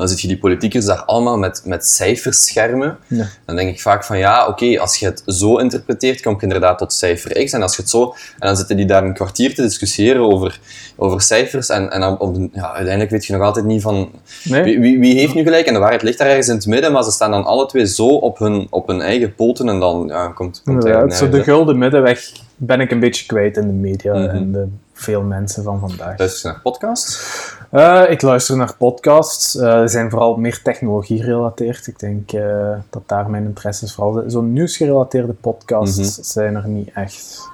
dan 0.00 0.08
zit 0.08 0.20
je 0.20 0.28
die 0.28 0.38
politiekers 0.38 0.84
daar 0.84 1.02
allemaal 1.04 1.38
met, 1.38 1.62
met 1.64 1.86
cijfers 1.86 2.44
schermen. 2.44 2.98
Dan 3.46 3.56
denk 3.56 3.68
ik 3.68 3.80
vaak 3.80 4.04
van 4.04 4.18
ja, 4.18 4.46
oké, 4.46 4.78
als 4.78 4.96
je 4.96 5.06
het 5.06 5.22
zo 5.26 5.56
interpreteert, 5.56 6.22
kom 6.22 6.34
je 6.34 6.42
inderdaad 6.42 6.78
tot 6.78 6.92
cijfer 6.92 7.44
X. 7.44 7.52
En 7.52 7.62
als 7.62 7.76
je 7.76 7.82
het 7.82 7.90
zo... 7.90 8.14
En 8.38 8.46
dan 8.46 8.56
zitten 8.56 8.76
die 8.76 8.86
daar 8.86 9.04
een 9.04 9.14
kwartier 9.14 9.54
te 9.54 9.62
discussiëren 9.62 10.22
over, 10.22 10.60
over 10.96 11.20
cijfers. 11.20 11.68
En, 11.68 11.90
en 11.90 12.18
op 12.18 12.36
ja, 12.52 12.72
uiteindelijk 12.72 13.10
weet 13.10 13.26
je 13.26 13.32
nog 13.32 13.42
altijd 13.42 13.64
niet 13.64 13.82
van... 13.82 14.10
Wie, 14.42 14.98
wie, 14.98 15.18
heeft 15.18 15.34
nu 15.34 15.42
gelijk? 15.42 15.66
En 15.66 15.72
de 15.72 15.78
waarheid 15.78 16.02
ligt 16.02 16.18
daar 16.18 16.28
ergens 16.28 16.48
in 16.48 16.54
het 16.54 16.66
midden, 16.66 16.92
maar 16.92 17.04
ze 17.04 17.10
staan 17.10 17.30
dan 17.30 17.44
alle 17.44 17.66
twee 17.66 17.86
zo 17.86 18.06
op 18.06 18.38
hun, 18.38 18.66
op 18.70 18.86
hun 18.86 19.00
eigen 19.00 19.34
poten 19.34 19.68
en 19.68 19.80
dan 19.80 20.04
ja, 20.06 20.26
komt, 20.28 20.62
komt 20.64 20.84
ja, 20.84 21.10
zo 21.10 21.28
de 21.28 21.42
gulden 21.42 21.78
middenweg 21.78 22.32
ben 22.56 22.80
ik 22.80 22.90
een 22.90 23.00
beetje 23.00 23.26
kwijt 23.26 23.56
in 23.56 23.66
de 23.66 23.72
media 23.72 24.12
mhm. 24.12 24.28
en 24.28 24.52
de 24.52 24.66
veel 25.00 25.22
mensen 25.22 25.62
van 25.62 25.80
vandaag. 25.80 26.18
Luister 26.18 26.48
je 26.48 26.54
naar 26.54 26.62
podcasts? 26.62 27.58
Uh, 27.72 28.10
ik 28.10 28.22
luister 28.22 28.56
naar 28.56 28.74
podcasts. 28.78 29.54
Uh, 29.54 29.82
zijn 29.86 30.10
vooral 30.10 30.36
meer 30.36 30.62
technologie 30.62 31.22
gerelateerd. 31.22 31.86
Ik 31.86 31.98
denk 31.98 32.32
uh, 32.32 32.72
dat 32.90 33.02
daar 33.06 33.30
mijn 33.30 33.44
interesses 33.44 33.94
vooral 33.94 34.12
zijn. 34.12 34.30
Zo'n 34.30 34.52
nieuwsgerelateerde 34.52 35.32
podcasts 35.32 35.96
mm 35.96 36.02
-hmm. 36.02 36.24
zijn 36.24 36.54
er 36.54 36.68
niet 36.68 36.90
echt. 36.94 37.48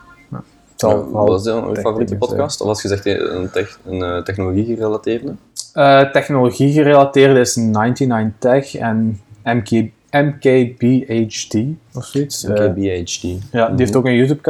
Nou, 0.79 1.11
wat 1.11 1.41
is 1.41 1.47
jouw 1.47 1.75
favoriete 1.75 2.17
podcast? 2.17 2.61
Of 2.61 2.69
als 2.69 2.83
je 2.83 2.89
zegt 2.89 3.07
een, 3.07 3.51
tech, 3.51 3.79
een 3.85 4.25
technologie 4.25 4.65
gerelateerde? 4.65 5.35
technologie 6.13 6.73
gerelateerde 6.73 7.41
is 7.41 7.57
99 7.57 8.35
Tech 8.39 8.75
en 8.75 9.21
MK, 9.45 9.71
MKBHD 10.11 11.55
of 11.95 12.05
zoiets. 12.05 12.45
MKBHD. 12.45 13.23
ja, 13.53 13.69
die 13.69 13.79
heeft 13.79 13.91
mhm. 13.91 13.99
ook 13.99 14.07
een 14.07 14.15
YouTube 14.15 14.41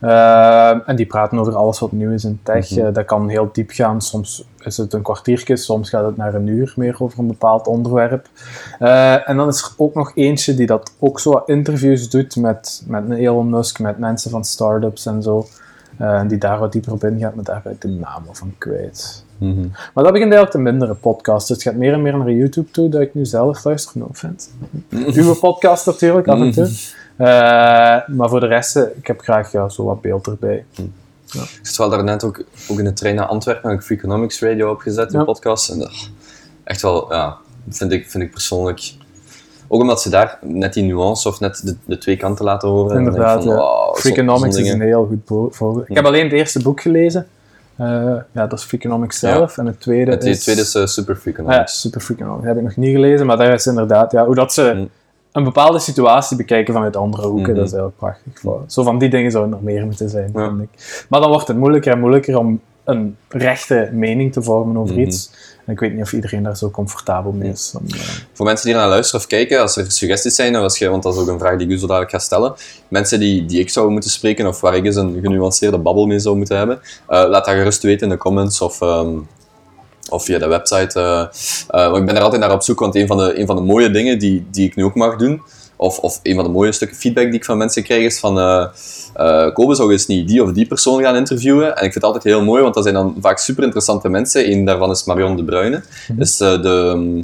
kanaal. 0.00 0.74
Eh, 0.74 0.88
en 0.88 0.96
die 0.96 1.06
praten 1.06 1.38
over 1.38 1.54
alles 1.56 1.78
wat 1.78 1.92
nieuw 1.92 2.10
is 2.10 2.24
in 2.24 2.40
tech. 2.42 2.70
Mhm. 2.70 2.92
Dat 2.92 3.04
kan 3.04 3.28
heel 3.28 3.48
diep 3.52 3.70
gaan. 3.70 4.00
Soms 4.00 4.44
is 4.60 4.76
het 4.76 4.92
een 4.92 5.02
kwartiertje, 5.02 5.56
soms 5.56 5.88
gaat 5.88 6.04
het 6.04 6.16
naar 6.16 6.34
een 6.34 6.46
uur 6.46 6.72
meer 6.76 6.96
over 6.98 7.18
een 7.18 7.26
bepaald 7.26 7.66
onderwerp. 7.66 8.28
Eh, 8.78 9.28
en 9.28 9.36
dan 9.36 9.48
is 9.48 9.62
er 9.62 9.70
ook 9.76 9.94
nog 9.94 10.12
eentje 10.14 10.54
die 10.54 10.66
dat 10.66 10.92
ook 10.98 11.20
zo 11.20 11.42
interviews 11.46 12.10
doet 12.10 12.36
met, 12.36 12.82
met 12.86 13.10
Elon 13.10 13.50
Musk, 13.50 13.78
met 13.78 13.98
mensen 13.98 14.30
van 14.30 14.44
startups 14.44 15.06
en 15.06 15.22
zo. 15.22 15.46
Eh, 15.98 16.18
en 16.18 16.28
die 16.28 16.38
daar 16.38 16.58
wat 16.58 16.72
dieper 16.72 16.92
op 16.92 17.04
ingaat, 17.04 17.34
maar 17.34 17.44
daar 17.44 17.60
ben 17.64 17.72
ik 17.72 17.80
de 17.80 17.88
naam 17.88 18.22
van 18.30 18.54
kwijt. 18.58 19.24
Mhm. 19.38 19.60
Maar 19.94 20.04
dat 20.04 20.12
begint 20.12 20.32
eigenlijk 20.32 20.50
te 20.50 20.58
mindere 20.58 20.94
podcast. 20.94 21.48
Dus 21.48 21.56
het 21.56 21.66
gaat 21.66 21.74
meer 21.74 21.92
en 21.92 22.02
meer 22.02 22.18
naar 22.18 22.30
YouTube 22.30 22.70
toe, 22.70 22.88
dat 22.88 23.00
ik 23.00 23.14
nu 23.14 23.26
zelf 23.26 23.64
luister. 23.64 23.98
No 23.98 24.06
offense. 24.10 24.48
Uw 24.90 25.34
podcast 25.34 25.86
natuurlijk, 25.86 26.28
af 26.28 26.40
en 26.40 26.52
toe. 26.52 26.68
Eh, 27.18 27.26
maar 28.06 28.28
voor 28.28 28.40
de 28.40 28.46
rest, 28.46 28.76
eh, 28.76 28.82
ik 28.96 29.06
heb 29.06 29.20
graag 29.20 29.52
ja, 29.52 29.68
zo 29.68 29.84
wat 29.84 30.00
beeld 30.00 30.26
erbij. 30.26 30.64
Ik 31.32 31.40
zat 31.62 31.76
wel 31.76 31.88
daarnet 31.90 32.24
ook, 32.24 32.42
ook 32.68 32.78
in 32.78 32.84
de 32.84 32.92
trein 32.92 33.14
naar 33.14 33.26
Antwerpen, 33.26 33.70
heb 33.70 33.78
ik 33.78 33.84
Free 33.84 33.98
Economics 33.98 34.40
Radio 34.40 34.70
opgezet, 34.70 35.12
een 35.12 35.18
Ja. 35.18 35.24
podcast. 35.24 35.68
En 35.70 35.78
dat, 35.78 36.10
echt 36.64 36.82
wel, 36.82 37.12
ja, 37.12 37.36
vind 37.68 37.92
ik, 37.92 38.10
vind 38.10 38.22
ik 38.24 38.30
persoonlijk... 38.30 38.92
Ook 39.70 39.80
omdat 39.80 40.02
ze 40.02 40.10
daar 40.10 40.38
net 40.42 40.72
die 40.72 40.82
nuance 40.82 41.28
of 41.28 41.40
net 41.40 41.60
de, 41.64 41.76
de 41.84 41.98
twee 41.98 42.16
kanten 42.16 42.44
laten 42.44 42.68
horen. 42.68 42.98
Inderdaad, 42.98 43.42
van, 43.44 43.52
ja. 43.52 43.58
wow, 43.58 43.96
Freakonomics 43.96 44.56
is 44.56 44.70
een 44.70 44.80
heel 44.80 45.06
goed 45.06 45.54
voorbeeld. 45.54 45.88
Ik 45.88 45.96
heb 45.96 46.04
alleen 46.04 46.24
het 46.24 46.32
eerste 46.32 46.62
boek 46.62 46.80
gelezen. 46.80 47.26
Eh, 47.76 47.86
ja, 48.32 48.46
dat 48.46 48.52
is 48.58 48.64
Freakonomics 48.64 49.20
Ja. 49.20 49.32
zelf. 49.32 49.58
En 49.58 49.66
het 49.66 49.80
tweede 49.80 50.10
Het 50.10 50.24
is... 50.24 50.42
tweede 50.42 50.60
is 50.60 50.74
eh, 50.74 50.86
Super 50.86 51.16
Free 51.16 51.38
Ah 51.38 51.52
ja. 51.52 51.66
Super 51.66 52.00
Freakonomics. 52.00 52.44
Dat 52.46 52.54
heb 52.54 52.62
ik 52.64 52.68
nog 52.68 52.76
niet 52.76 52.94
gelezen, 52.94 53.26
maar 53.26 53.36
daar 53.36 53.52
is 53.52 53.66
inderdaad... 53.66 54.12
Ja, 54.12 54.24
hoe 54.26 54.34
dat 54.34 54.52
ze 54.52 54.72
Mm. 54.74 54.88
Een 55.32 55.44
bepaalde 55.44 55.78
situatie 55.78 56.36
bekijken 56.36 56.74
vanuit 56.74 56.96
andere 56.96 57.26
hoeken, 57.26 57.52
Mhm. 57.52 57.54
dat 57.56 57.66
is 57.66 57.72
eigenlijk 57.72 57.96
prachtig. 57.98 58.70
Zo 58.70 58.82
van 58.82 58.98
die 58.98 59.08
dingen 59.08 59.30
zouden 59.30 59.58
er 59.58 59.64
meer 59.64 59.84
moeten 59.84 60.08
zijn, 60.08 60.30
Ja. 60.34 60.48
vind 60.48 60.60
ik. 60.62 61.04
Maar 61.08 61.20
dan 61.20 61.30
wordt 61.30 61.48
het 61.48 61.56
moeilijker 61.56 61.92
en 61.92 62.00
moeilijker 62.00 62.38
om 62.38 62.60
een 62.84 63.16
rechte 63.28 63.88
mening 63.92 64.32
te 64.32 64.42
vormen 64.42 64.76
over 64.76 64.94
Mhm. 64.94 65.04
iets. 65.04 65.30
En 65.66 65.72
ik 65.72 65.80
weet 65.80 65.92
niet 65.94 66.02
of 66.02 66.12
iedereen 66.12 66.42
daar 66.42 66.56
zo 66.56 66.70
comfortabel 66.70 67.32
mee 67.32 67.50
is. 67.50 67.74
Om, 67.78 67.86
eh, 67.94 68.00
Voor 68.32 68.46
mensen 68.46 68.66
die 68.66 68.74
naar 68.74 68.88
luisteren 68.88 69.20
of 69.20 69.26
kijken, 69.26 69.60
als 69.60 69.76
er 69.76 69.90
suggesties 69.90 70.34
zijn, 70.34 70.56
of 70.56 70.62
als 70.62 70.78
je, 70.78 70.88
want 70.88 71.02
dat 71.02 71.14
is 71.14 71.20
ook 71.20 71.28
een 71.28 71.38
vraag 71.38 71.56
die 71.58 71.66
ik 71.66 71.72
u 71.72 71.78
zo 71.78 71.86
dadelijk 71.86 72.10
ga 72.10 72.18
stellen, 72.18 72.54
mensen 72.88 73.20
die, 73.20 73.46
die 73.46 73.60
ik 73.60 73.70
zou 73.70 73.90
moeten 73.90 74.10
spreken 74.10 74.46
of 74.46 74.60
waar 74.60 74.76
ik 74.76 74.84
eens 74.84 74.96
een 74.96 75.18
genuanceerde 75.22 75.78
babbel 75.78 76.06
mee 76.06 76.18
zou 76.18 76.36
moeten 76.36 76.56
hebben, 76.56 76.80
eh, 77.06 77.28
laat 77.28 77.44
dat 77.44 77.54
gerust 77.54 77.82
weten 77.82 78.02
in 78.06 78.12
de 78.12 78.18
comments 78.18 78.60
of, 78.60 78.80
ehm, 78.80 79.08
of 80.08 80.24
via 80.24 80.38
de 80.38 80.48
website. 80.48 81.00
eh, 81.00 81.20
eh, 81.68 81.90
want 81.90 81.96
ik 81.96 82.06
ben 82.06 82.16
er 82.16 82.22
altijd 82.22 82.40
naar 82.40 82.52
op 82.52 82.62
zoek, 82.62 82.80
want 82.80 82.94
een 82.94 83.06
van 83.06 83.16
de, 83.16 83.38
een 83.40 83.46
van 83.46 83.56
de 83.56 83.62
mooie 83.62 83.90
dingen 83.90 84.18
die, 84.18 84.46
die 84.50 84.66
ik 84.66 84.76
nu 84.76 84.84
ook 84.84 84.94
mag 84.94 85.16
doen, 85.16 85.42
of, 85.76 85.98
of 85.98 86.20
een 86.22 86.34
van 86.34 86.44
de 86.44 86.50
mooie 86.50 86.72
stukken 86.72 86.96
feedback 86.96 87.24
die 87.24 87.34
ik 87.34 87.44
van 87.44 87.58
mensen 87.58 87.82
krijg, 87.82 88.04
is 88.04 88.18
van 88.18 88.38
eh 88.38 88.66
eh, 89.18 89.52
Kobe 89.52 89.74
zou 89.74 89.92
eens 89.92 90.06
niet 90.06 90.28
die 90.28 90.42
of 90.42 90.52
die 90.52 90.66
persoon 90.66 91.02
gaan 91.02 91.16
interviewen. 91.16 91.66
En 91.66 91.72
ik 91.72 91.80
vind 91.80 91.94
het 91.94 92.04
altijd 92.04 92.24
heel 92.24 92.44
mooi, 92.44 92.62
want 92.62 92.74
dat 92.74 92.82
zijn 92.82 92.94
dan 92.94 93.16
vaak 93.20 93.38
super 93.38 93.62
interessante 93.62 94.08
mensen. 94.08 94.50
Eén 94.50 94.64
daarvan 94.64 94.90
is 94.90 95.04
Marion 95.04 95.36
de 95.36 95.44
Bruyne. 95.44 95.82
Dus 96.12 96.40
eh, 96.40 96.62
de... 96.62 97.20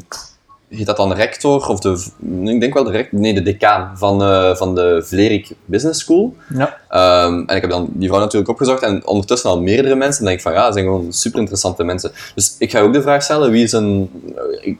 heet 0.77 0.87
dat 0.87 0.97
dan 0.97 1.13
rector, 1.13 1.69
of 1.69 1.81
de, 1.81 2.05
ik 2.45 2.61
denk 2.61 2.75
wel 2.75 2.85
de 2.85 2.91
rector, 2.91 3.21
nee, 3.21 3.35
de 3.35 3.43
decaan 3.43 3.99
van, 3.99 4.23
eh, 4.23 4.55
van 4.57 4.75
de 4.75 5.03
Vlerik 5.07 5.51
Business 5.65 6.01
School. 6.01 6.35
ja. 6.57 6.77
Ehm, 6.89 7.43
en 7.47 7.57
ik 7.57 7.61
heb 7.61 7.71
dan 7.71 7.89
die 7.93 8.09
vrouw 8.09 8.21
natuurlijk 8.21 8.51
opgezocht 8.51 8.83
en 8.83 9.07
ondertussen 9.07 9.51
al 9.51 9.61
meerdere 9.61 9.95
mensen. 9.95 10.19
En 10.21 10.25
denk 10.27 10.37
ik 10.37 10.43
van 10.45 10.53
ja, 10.53 10.65
dat 10.65 10.73
zijn 10.73 10.85
gewoon 10.85 11.13
super 11.13 11.39
interessante 11.39 11.85
mensen. 11.85 12.13
Dus 12.35 12.57
ik 12.59 12.71
ga 12.71 12.81
ook 12.81 12.93
de 12.93 13.03
vraag 13.03 13.23
stellen, 13.23 13.51
wie 13.51 13.63
is 13.63 13.73
een... 13.73 14.11
eh, 14.37 14.67
Ik, 14.67 14.79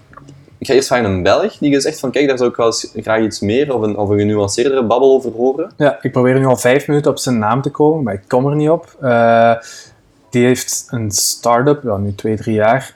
ik 0.59 0.67
ga 0.67 0.75
eerst 0.77 0.89
vragen 0.89 1.05
een 1.11 1.23
Belg 1.23 1.59
die 1.59 1.81
zegt 1.81 2.01
van 2.01 2.11
kijk, 2.11 2.29
daar 2.29 2.39
zou 2.39 2.51
ik 2.51 2.57
wel 2.57 2.67
eens 2.67 2.91
graag 2.95 3.21
iets 3.23 3.41
meer 3.41 3.75
of 3.75 3.83
een, 3.83 3.97
of 3.97 4.09
een 4.09 4.19
genuanceerdere 4.19 4.85
babbel 4.85 5.13
over 5.13 5.31
horen. 5.33 5.71
Ja, 5.77 5.99
ik 6.03 6.13
probeer 6.13 6.39
nu 6.39 6.47
al 6.47 6.57
vijf 6.57 6.87
minuten 6.89 7.11
op 7.11 7.19
zijn 7.19 7.39
naam 7.39 7.63
te 7.63 7.71
komen, 7.71 8.03
maar 8.03 8.15
ik 8.15 8.23
kom 8.29 8.47
er 8.47 8.57
niet 8.57 8.69
op. 8.71 8.97
Eh, 9.01 9.53
die 10.31 10.45
heeft 10.45 10.87
een 10.91 11.11
start-up, 11.11 11.83
ja, 11.83 11.97
nu 11.97 12.15
twee, 12.15 12.37
drie 12.37 12.55
jaar, 12.55 12.95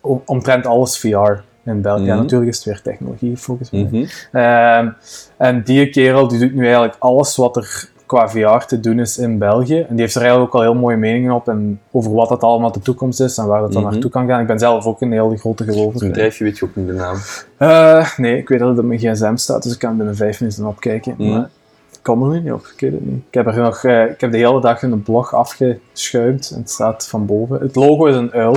om- 0.00 0.22
omtrent 0.26 0.66
alles 0.66 0.98
VR 0.98 1.30
in 1.66 1.80
België. 1.80 2.04
Ja, 2.04 2.12
Mhm. 2.14 2.22
natuurlijk 2.22 2.50
is 2.50 2.56
het 2.56 2.64
weer 2.64 2.82
technologie 2.82 3.36
mij. 3.70 3.82
Mhm. 3.90 4.04
Ehm, 4.32 4.88
en 5.36 5.62
die 5.62 5.90
kerel 5.90 6.28
die 6.28 6.38
doet 6.38 6.54
nu 6.54 6.62
eigenlijk 6.64 6.96
alles 6.98 7.36
wat 7.36 7.56
er 7.56 7.88
qua 8.06 8.28
VR 8.28 8.64
te 8.66 8.80
doen 8.80 8.98
is 8.98 9.18
in 9.18 9.38
België. 9.38 9.78
En 9.80 9.86
die 9.94 10.00
heeft 10.00 10.14
er 10.14 10.20
eigenlijk 10.20 10.54
ook 10.54 10.60
al 10.60 10.66
heel 10.72 10.80
mooie 10.80 10.96
meningen 10.96 11.32
op 11.34 11.48
en 11.48 11.80
over 11.90 12.12
wat 12.12 12.28
dat 12.28 12.42
allemaal 12.42 12.72
de 12.72 12.80
toekomst 12.80 13.20
is 13.20 13.38
en 13.38 13.46
waar 13.46 13.62
het 13.62 13.72
dan 13.72 13.82
Mhm. 13.82 13.90
naartoe 13.92 14.10
kan 14.10 14.26
gaan. 14.26 14.40
Ik 14.40 14.46
ben 14.46 14.58
zelf 14.58 14.86
ook 14.86 15.00
een 15.00 15.12
hele 15.12 15.36
grote 15.36 15.64
gelover. 15.64 16.00
Het 16.00 16.08
bedrijfje 16.08 16.44
weet 16.44 16.58
je 16.58 16.64
ook 16.64 16.76
niet 16.76 16.86
de 16.86 16.92
naam. 16.92 17.16
Eh, 17.56 18.16
nee, 18.16 18.36
ik 18.38 18.48
weet 18.48 18.58
dat 18.58 18.68
het 18.68 18.78
op 18.78 18.84
mijn 18.84 18.98
gsm 18.98 19.36
staat, 19.36 19.62
dus 19.62 19.72
ik 19.72 19.78
kan 19.78 19.96
binnen 19.96 20.16
vijf 20.16 20.40
minuten 20.40 20.66
opkijken. 20.66 21.14
Mhm. 21.18 21.30
Maar 21.30 21.48
ik 21.92 21.98
kom 22.02 22.22
er 22.22 22.28
nu 22.30 22.40
niet 22.40 22.52
op, 22.52 22.66
ik 22.74 22.80
weet 22.80 22.92
het 22.92 23.06
niet. 23.06 23.22
Ik 23.28 23.34
heb, 23.34 23.46
er 23.46 23.56
nog, 23.56 23.84
eh, 23.84 24.04
ik 24.10 24.20
heb 24.20 24.30
de 24.30 24.36
hele 24.38 24.60
dag 24.60 24.82
in 24.82 24.92
een 24.92 25.02
blog 25.02 25.34
afgeschuimd 25.34 26.50
en 26.54 26.60
het 26.60 26.70
staat 26.70 27.08
van 27.08 27.26
boven. 27.26 27.60
Het 27.60 27.74
logo 27.76 28.04
is 28.06 28.16
een 28.16 28.32
uil. 28.32 28.56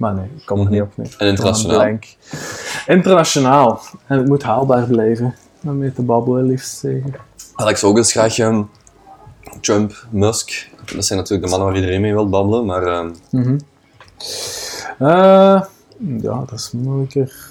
Maar 0.00 0.14
nee, 0.14 0.24
ik 0.36 0.46
kom 0.46 0.58
er 0.58 0.64
Mhm. 0.64 0.72
niet 0.72 0.82
op. 0.82 0.92
En 1.18 1.26
internationaal? 1.26 1.98
Internationaal. 2.86 3.80
En 4.06 4.18
het 4.18 4.26
moet 4.28 4.42
haalbaar 4.42 4.86
blijven. 4.86 5.34
Om 5.64 5.78
mee 5.78 5.92
te 5.92 6.02
babbelen, 6.02 6.44
liefst 6.44 6.78
zeggen. 6.78 7.14
Had 7.54 7.68
ik 7.68 7.76
zou 7.76 7.92
ook 7.92 7.98
eens 7.98 8.12
graag 8.12 8.34
Trump, 9.60 10.06
Musk. 10.10 10.68
Dat 10.94 11.04
zijn 11.04 11.18
natuurlijk 11.18 11.44
de 11.50 11.50
mannen 11.56 11.68
waar 11.68 11.76
iedereen 11.76 12.00
mee 12.00 12.12
wil 12.12 12.28
babbelen, 12.28 12.64
maar 12.66 12.82
ehm, 12.82 13.10
Mhm. 13.30 13.58
Eh, 14.98 15.62
ja, 16.20 16.38
dat 16.46 16.52
is 16.52 16.70
moeilijker. 16.72 17.49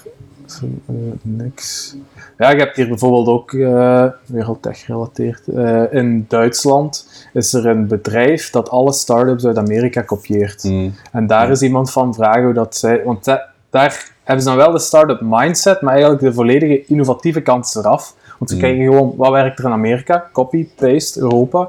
Eh, 0.62 0.94
niks. 1.22 1.96
Ja, 2.38 2.50
je 2.50 2.58
hebt 2.58 2.76
hier 2.76 2.88
bijvoorbeeld 2.88 3.26
ook, 3.28 3.52
eh 3.52 4.04
wereldtech 4.26 4.78
gerelateerd, 4.84 5.48
eh, 5.48 5.82
in 5.92 6.24
Duitsland 6.28 7.08
is 7.32 7.52
er 7.52 7.66
een 7.66 7.86
bedrijf 7.86 8.50
dat 8.50 8.70
alle 8.70 8.92
start-ups 8.92 9.46
uit 9.46 9.58
Amerika 9.58 10.02
kopieert. 10.02 10.64
mm, 10.64 10.94
En 11.12 11.26
daar 11.26 11.50
is 11.50 11.62
iemand 11.62 11.90
van 11.92 12.14
vragen 12.14 12.44
hoe 12.44 12.52
dat 12.52 12.76
zij... 12.76 13.02
Want 13.04 13.24
da- 13.24 13.48
daar 13.70 14.12
hebben 14.24 14.44
ze 14.44 14.48
dan 14.50 14.58
wel 14.58 14.72
de 14.72 14.78
start-up 14.78 15.20
mindset, 15.22 15.80
maar 15.80 15.92
eigenlijk 15.92 16.22
de 16.22 16.32
volledige 16.32 16.84
innovatieve 16.86 17.40
kant 17.40 17.74
eraf. 17.76 18.14
Want 18.38 18.50
ze 18.50 18.56
Mm. 18.56 18.62
kijken 18.62 18.84
gewoon, 18.84 19.14
wat 19.16 19.30
werkt 19.30 19.58
er 19.58 19.64
in 19.64 19.70
Amerika? 19.72 20.28
Copy, 20.32 20.68
paste, 20.76 21.20
Europa. 21.20 21.68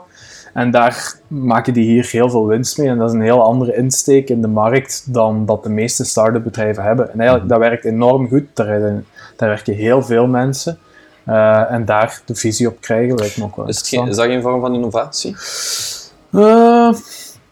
En 0.53 0.71
daar 0.71 1.13
maken 1.27 1.73
die 1.73 1.85
hier 1.85 2.09
heel 2.11 2.29
veel 2.29 2.47
winst 2.47 2.77
mee. 2.77 2.87
En 2.87 2.97
dat 2.97 3.09
is 3.09 3.15
een 3.15 3.21
heel 3.21 3.43
andere 3.43 3.75
insteek 3.75 4.29
in 4.29 4.41
de 4.41 4.47
markt 4.47 5.13
dan 5.13 5.45
dat 5.45 5.63
de 5.63 5.69
meeste 5.69 6.03
start-up 6.03 6.43
bedrijven 6.43 6.83
hebben. 6.83 7.11
En 7.11 7.19
eigenlijk, 7.19 7.49
dat 7.49 7.59
werkt 7.59 7.85
enorm 7.85 8.27
goed. 8.27 8.43
Daar, 8.53 9.03
werken 9.37 9.73
heel 9.73 10.03
veel 10.03 10.27
mensen. 10.27 10.79
Eh, 11.23 11.71
en 11.71 11.85
daar 11.85 12.21
de 12.25 12.35
visie 12.35 12.67
op 12.67 12.81
krijgen 12.81 13.15
lijkt 13.15 13.37
me 13.37 13.43
ook 13.43 13.55
wel 13.55 13.67
is, 13.67 13.77
het 13.77 13.87
geen, 13.87 13.99
interessant. 13.99 14.29
is 14.29 14.41
dat 14.41 14.43
geen 14.43 14.51
vorm 14.51 14.61
van 14.61 14.73
innovatie? 14.73 15.35
Eh, 16.31 16.93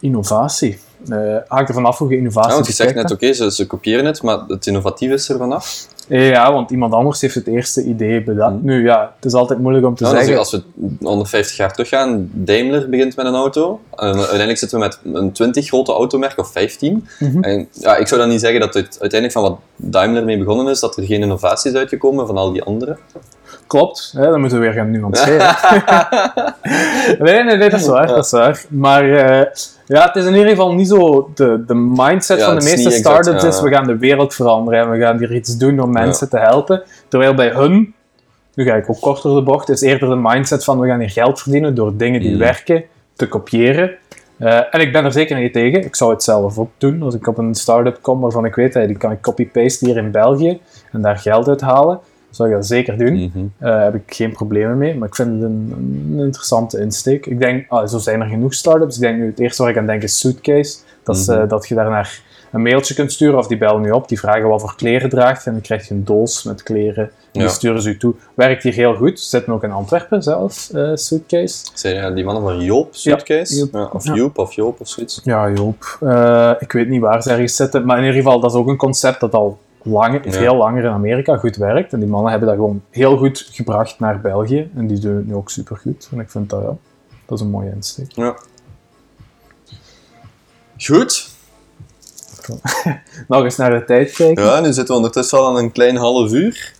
innovatie. 0.00 0.78
Eh 1.08 1.36
hangt 1.48 1.68
er 1.68 1.74
vanaf 1.74 1.98
hoe 1.98 2.10
je 2.10 2.16
innovatie 2.16 2.48
Ja, 2.48 2.54
want 2.54 2.66
je 2.66 2.72
zegt 2.72 2.94
net, 2.94 3.10
oké, 3.10 3.32
ze, 3.32 3.50
ze 3.50 3.66
kopiëren 3.66 4.04
het, 4.04 4.22
maar 4.22 4.38
het 4.48 4.66
innovatieve 4.66 5.14
is 5.14 5.28
er 5.28 5.38
vanaf. 5.38 5.88
Ja, 6.08 6.52
want 6.52 6.70
iemand 6.70 6.92
anders 6.92 7.20
heeft 7.20 7.34
het 7.34 7.46
eerste 7.46 7.84
idee 7.84 8.22
bedacht. 8.22 8.52
Hmm. 8.52 8.64
Nu 8.64 8.84
ja, 8.84 9.12
het 9.16 9.24
is 9.24 9.32
altijd 9.32 9.58
moeilijk 9.58 9.86
om 9.86 9.94
te 9.94 10.04
als, 10.04 10.14
zeggen. 10.14 10.38
als 10.38 10.50
we 10.50 10.62
150 11.00 11.56
jaar 11.56 11.72
teruggaan, 11.72 12.30
Daimler 12.32 12.88
begint 12.88 13.16
met 13.16 13.26
een 13.26 13.34
auto. 13.34 13.80
En 13.96 14.16
uiteindelijk 14.16 14.58
zitten 14.58 14.78
we 14.78 14.84
met 14.84 15.14
een 15.14 15.32
20 15.32 15.66
grote 15.66 15.92
automerken, 15.92 16.42
of 16.42 16.52
15. 16.52 17.06
Mhm. 17.18 17.42
En 17.42 17.68
ja, 17.72 17.96
ik 17.96 18.06
zou 18.06 18.20
dan 18.20 18.30
niet 18.30 18.40
zeggen 18.40 18.60
dat 18.60 18.74
het 18.74 18.96
uiteindelijk 19.00 19.32
van 19.32 19.42
wat 19.42 19.58
Daimler 19.76 20.24
mee 20.24 20.38
begonnen 20.38 20.68
is, 20.68 20.80
dat 20.80 20.96
er 20.96 21.04
geen 21.04 21.22
innovatie 21.22 21.70
is 21.70 21.76
uitgekomen 21.76 22.26
van 22.26 22.36
al 22.36 22.52
die 22.52 22.62
anderen. 22.62 22.98
Klopt, 23.70 24.12
hè, 24.16 24.30
dan 24.30 24.40
moeten 24.40 24.58
we 24.58 24.64
weer 24.64 24.74
gaan 24.74 24.90
nuanceren. 24.90 25.56
nee, 27.24 27.44
nee, 27.44 27.56
nee, 27.56 27.70
dat 27.70 27.80
is 27.80 27.86
waar. 27.86 28.06
Dat 28.06 28.24
is 28.24 28.30
waar. 28.30 28.64
Maar 28.68 29.02
eh, 29.10 29.46
ja, 29.86 30.06
het 30.06 30.16
is 30.16 30.24
in 30.24 30.34
ieder 30.34 30.48
geval 30.48 30.74
niet 30.74 30.88
zo 30.88 31.30
de, 31.34 31.64
de 31.66 31.74
mindset 31.74 32.38
Ja, 32.38 32.44
van 32.46 32.58
de 32.58 32.64
meeste 32.64 32.90
startups 32.90 33.44
is 33.44 33.60
we 33.60 33.70
gaan 33.70 33.86
de 33.86 33.98
wereld 33.98 34.34
veranderen 34.34 34.80
en 34.80 34.90
we 34.90 34.98
gaan 34.98 35.18
hier 35.18 35.34
iets 35.34 35.56
doen 35.56 35.80
om 35.80 35.92
mensen 35.92 36.28
te 36.28 36.38
helpen. 36.38 36.82
Terwijl 37.08 37.34
bij 37.34 37.48
hun, 37.48 37.94
nu 38.54 38.64
ga 38.64 38.74
ik 38.74 38.90
ook 38.90 39.00
korter 39.00 39.34
de 39.34 39.42
bocht, 39.42 39.68
is 39.68 39.80
eerder 39.80 40.08
de 40.08 40.16
mindset 40.22 40.64
van 40.64 40.80
we 40.80 40.88
gaan 40.88 41.00
hier 41.00 41.10
geld 41.10 41.40
verdienen 41.40 41.74
door 41.74 41.96
dingen 41.96 42.20
die 42.20 42.32
Mm. 42.32 42.38
werken 42.38 42.84
te 43.16 43.28
kopiëren. 43.28 43.90
Eh, 44.38 44.74
en 44.74 44.80
ik 44.80 44.92
ben 44.92 45.04
er 45.04 45.12
zeker 45.12 45.38
niet 45.38 45.52
tegen. 45.52 45.84
Ik 45.84 45.96
zou 45.96 46.10
het 46.12 46.22
zelf 46.22 46.58
ook 46.58 46.70
doen. 46.78 47.02
Als 47.02 47.14
ik 47.14 47.26
op 47.26 47.38
een 47.38 47.54
start-up 47.54 47.98
kom 48.02 48.20
waarvan 48.20 48.44
ik 48.44 48.54
weet, 48.54 48.74
hey, 48.74 48.86
die 48.86 48.96
kan 48.96 49.12
ik 49.12 49.20
copy-paste 49.20 49.86
hier 49.86 49.96
in 49.96 50.10
België 50.10 50.60
en 50.92 51.02
daar 51.02 51.18
geld 51.18 51.48
uit 51.48 51.60
halen, 51.60 52.00
zou 52.30 52.48
ik 52.48 52.54
dat 52.54 52.66
zeker 52.66 52.98
doen. 52.98 53.52
Daar 53.58 53.82
heb 53.84 53.94
ik 53.94 54.02
geen 54.14 54.32
problemen 54.32 54.78
mee, 54.78 54.94
maar 54.94 55.08
ik 55.08 55.14
vind 55.14 55.30
het 55.32 55.42
een, 55.42 55.72
een 56.18 56.24
interessante 56.24 56.80
insteek. 56.80 57.26
Ik 57.26 57.40
denk, 57.40 57.64
ah, 57.68 57.88
zo 57.88 57.98
zijn 57.98 58.20
er 58.20 58.28
genoeg 58.28 58.54
startups. 58.54 58.94
Ik 58.94 59.00
denk 59.02 59.18
nu, 59.18 59.26
het 59.26 59.38
eerste 59.38 59.62
waar 59.62 59.70
ik 59.70 59.78
aan 59.78 59.86
denk 59.86 60.02
is 60.02 60.18
Suitcase. 60.18 60.78
Dat, 61.02 61.16
is, 61.16 61.26
Mhm. 61.26 61.40
eh, 61.40 61.48
dat 61.48 61.68
je 61.68 61.74
daarnaar 61.74 62.22
een 62.52 62.62
mailtje 62.62 62.94
kunt 62.94 63.12
sturen 63.12 63.38
of 63.38 63.46
die 63.46 63.58
bellen 63.58 63.80
nu 63.80 63.90
op. 63.90 64.08
Die 64.08 64.18
vragen 64.18 64.48
wat 64.48 64.60
voor 64.60 64.74
kleren 64.76 65.10
draagt 65.10 65.46
en 65.46 65.52
dan 65.52 65.60
krijg 65.60 65.88
je 65.88 65.94
een 65.94 66.04
doos 66.04 66.42
met 66.44 66.62
kleren. 66.62 67.10
Ja. 67.32 67.40
die 67.40 67.48
sturen 67.50 67.82
ze 67.82 67.88
u 67.88 67.96
toe. 67.96 68.14
Werkt 68.34 68.62
hier 68.62 68.72
heel 68.72 68.94
goed. 68.94 69.20
Ze 69.20 69.28
zitten 69.28 69.52
ook 69.52 69.64
in 69.64 69.70
Antwerpen 69.70 70.22
zelf, 70.22 70.70
eh 70.74 70.90
Suitcase. 70.94 71.64
Zijn 71.74 72.14
die 72.14 72.24
mannen 72.24 72.42
van 72.42 72.60
Joop, 72.60 72.94
Suitcase? 72.94 73.56
Joop. 73.56 73.72
Ja, 73.72 73.90
of. 73.92 74.04
Joop 74.16 74.38
of 74.38 74.52
Joop 74.52 74.80
of 74.80 74.88
zoiets. 74.88 75.20
Ja, 75.24 75.50
Joop. 75.50 75.98
Ik 76.60 76.72
weet 76.72 76.88
niet 76.88 77.00
waar 77.00 77.22
ze 77.22 77.30
ergens 77.30 77.56
zitten, 77.56 77.84
maar 77.86 77.98
in 77.98 78.04
ieder 78.04 78.22
geval, 78.22 78.40
dat 78.40 78.50
is 78.50 78.56
ook 78.56 78.68
een 78.68 78.76
concept 78.76 79.20
dat 79.20 79.32
al 79.34 79.58
lang, 79.82 80.24
Ja. 80.24 80.30
veel 80.32 80.56
langer 80.56 80.84
in 80.84 80.90
Amerika 80.90 81.36
goed 81.36 81.56
werkt. 81.56 81.92
En 81.92 82.00
die 82.00 82.08
mannen 82.08 82.30
hebben 82.30 82.48
dat 82.48 82.56
gewoon 82.58 82.82
heel 82.90 83.16
goed 83.16 83.48
gebracht 83.52 83.98
naar 83.98 84.20
België. 84.20 84.70
En 84.76 84.86
die 84.86 84.98
doen 84.98 85.16
het 85.16 85.26
nu 85.26 85.34
ook 85.34 85.50
supergoed. 85.50 86.08
En 86.12 86.20
ik 86.20 86.30
vind 86.30 86.50
dat, 86.50 86.60
ja, 86.62 86.76
Dat 87.26 87.38
is 87.38 87.44
een 87.44 87.50
mooie 87.50 87.70
insteek. 87.74 88.12
Ja. 88.12 88.36
Goed. 90.78 91.28
Nog 93.28 93.44
eens 93.44 93.56
naar 93.56 93.70
de 93.70 93.84
tijd 93.84 94.12
kijken. 94.12 94.44
Ja, 94.44 94.60
nu 94.60 94.66
zitten 94.66 94.86
we 94.86 94.92
ondertussen 94.94 95.38
al 95.38 95.46
aan 95.48 95.56
een 95.56 95.72
klein 95.72 95.96
half 95.96 96.32
uur. 96.32 96.72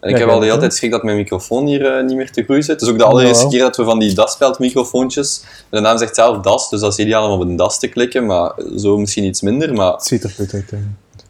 En 0.00 0.08
ik 0.10 0.14
Ja, 0.16 0.20
heb 0.22 0.30
al 0.32 0.40
de 0.40 0.46
hele 0.46 0.58
tijd 0.58 0.74
schrik 0.74 0.90
dat 0.90 1.02
mijn 1.02 1.16
microfoon 1.16 1.66
hier 1.66 1.86
eh, 1.96 2.04
niet 2.04 2.16
meer 2.16 2.30
te 2.30 2.42
groeien 2.42 2.62
zit. 2.62 2.72
Het 2.72 2.82
is 2.82 2.88
ook 2.88 2.98
de 2.98 3.04
allereerste 3.04 3.48
keer 3.48 3.60
dat 3.60 3.76
we 3.76 3.84
van 3.84 3.98
die 3.98 4.14
DAS-speldmicrofoontjes... 4.14 5.44
De 5.70 5.80
naam 5.80 5.98
zegt 5.98 6.14
zelf 6.14 6.40
DAS, 6.40 6.70
dus 6.70 6.80
dat 6.80 6.92
is 6.92 6.98
ideaal 6.98 7.26
om 7.32 7.40
op 7.40 7.48
een 7.48 7.56
DAS 7.56 7.78
te 7.78 7.88
klikken, 7.88 8.26
maar 8.26 8.52
zo 8.76 8.98
misschien 8.98 9.24
iets 9.24 9.40
minder. 9.42 9.74
Maar 9.74 9.92
Het 9.92 10.04
ziet 10.04 10.24
er 10.24 10.30
goed 10.30 10.52
uit. 10.54 10.72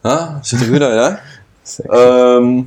Ah, 0.03 0.35
ziet 0.41 0.61
er 0.61 0.67
goed 0.67 0.83
uit, 0.83 1.01
hè? 1.01 1.21
Ehm, 1.87 2.59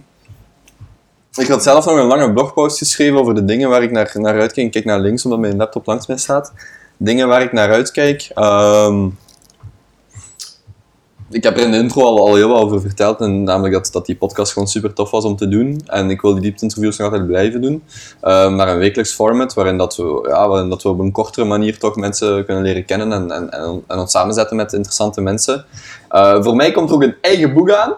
ik 1.35 1.47
had 1.47 1.63
zelf 1.63 1.85
nog 1.85 1.95
een 1.95 2.05
lange 2.05 2.33
blogpost 2.33 2.77
geschreven 2.77 3.17
over 3.17 3.35
de 3.35 3.45
dingen 3.45 3.69
waar 3.69 3.83
ik 3.83 3.91
naar, 3.91 4.11
naar 4.13 4.39
uitkijk. 4.39 4.65
Ik 4.65 4.71
kijk 4.71 4.85
naar 4.85 4.99
links, 4.99 5.23
omdat 5.23 5.39
mijn 5.39 5.55
laptop 5.55 5.85
langs 5.85 6.07
mij 6.07 6.17
staat. 6.17 6.53
Dingen 6.97 7.27
waar 7.27 7.41
ik 7.41 7.51
naar 7.51 7.71
uitkijk. 7.71 8.31
Ehm, 8.33 9.07
ik 11.29 11.43
heb 11.43 11.57
er 11.57 11.63
in 11.63 11.71
de 11.71 11.77
intro 11.77 12.03
al, 12.03 12.27
al 12.27 12.35
heel 12.35 12.49
wat 12.49 12.61
over 12.61 12.81
verteld. 12.81 13.19
En 13.19 13.43
namelijk 13.43 13.73
dat, 13.73 13.89
dat 13.91 14.05
die 14.05 14.15
podcast 14.15 14.51
gewoon 14.51 14.67
super 14.67 14.93
tof 14.93 15.11
was 15.11 15.23
om 15.23 15.35
te 15.35 15.47
doen. 15.47 15.81
En 15.85 16.09
ik 16.09 16.21
wil 16.21 16.33
die 16.33 16.41
diepte-interviews 16.41 16.97
nog 16.97 17.11
altijd 17.11 17.27
blijven 17.27 17.61
doen. 17.61 17.83
Ehm, 18.21 18.55
maar 18.55 18.67
een 18.67 18.77
wekelijks 18.77 19.13
format 19.13 19.53
waarin, 19.53 19.77
dat 19.77 19.95
we, 19.95 20.25
ja, 20.27 20.47
waarin 20.47 20.69
dat 20.69 20.83
we 20.83 20.89
op 20.89 20.99
een 20.99 21.11
kortere 21.11 21.45
manier 21.45 21.77
toch 21.77 21.95
mensen 21.95 22.45
kunnen 22.45 22.63
leren 22.63 22.85
kennen. 22.85 23.11
En, 23.11 23.31
en, 23.31 23.49
en, 23.51 23.83
en 23.87 23.99
ons 23.99 24.11
samenzetten 24.11 24.55
met 24.55 24.73
interessante 24.73 25.21
mensen. 25.21 25.65
Eh, 26.09 26.43
voor 26.43 26.55
mij 26.55 26.71
komt 26.71 26.89
er 26.89 26.95
ook 26.95 27.03
een 27.03 27.15
eigen 27.21 27.53
boek 27.53 27.71
aan. 27.71 27.95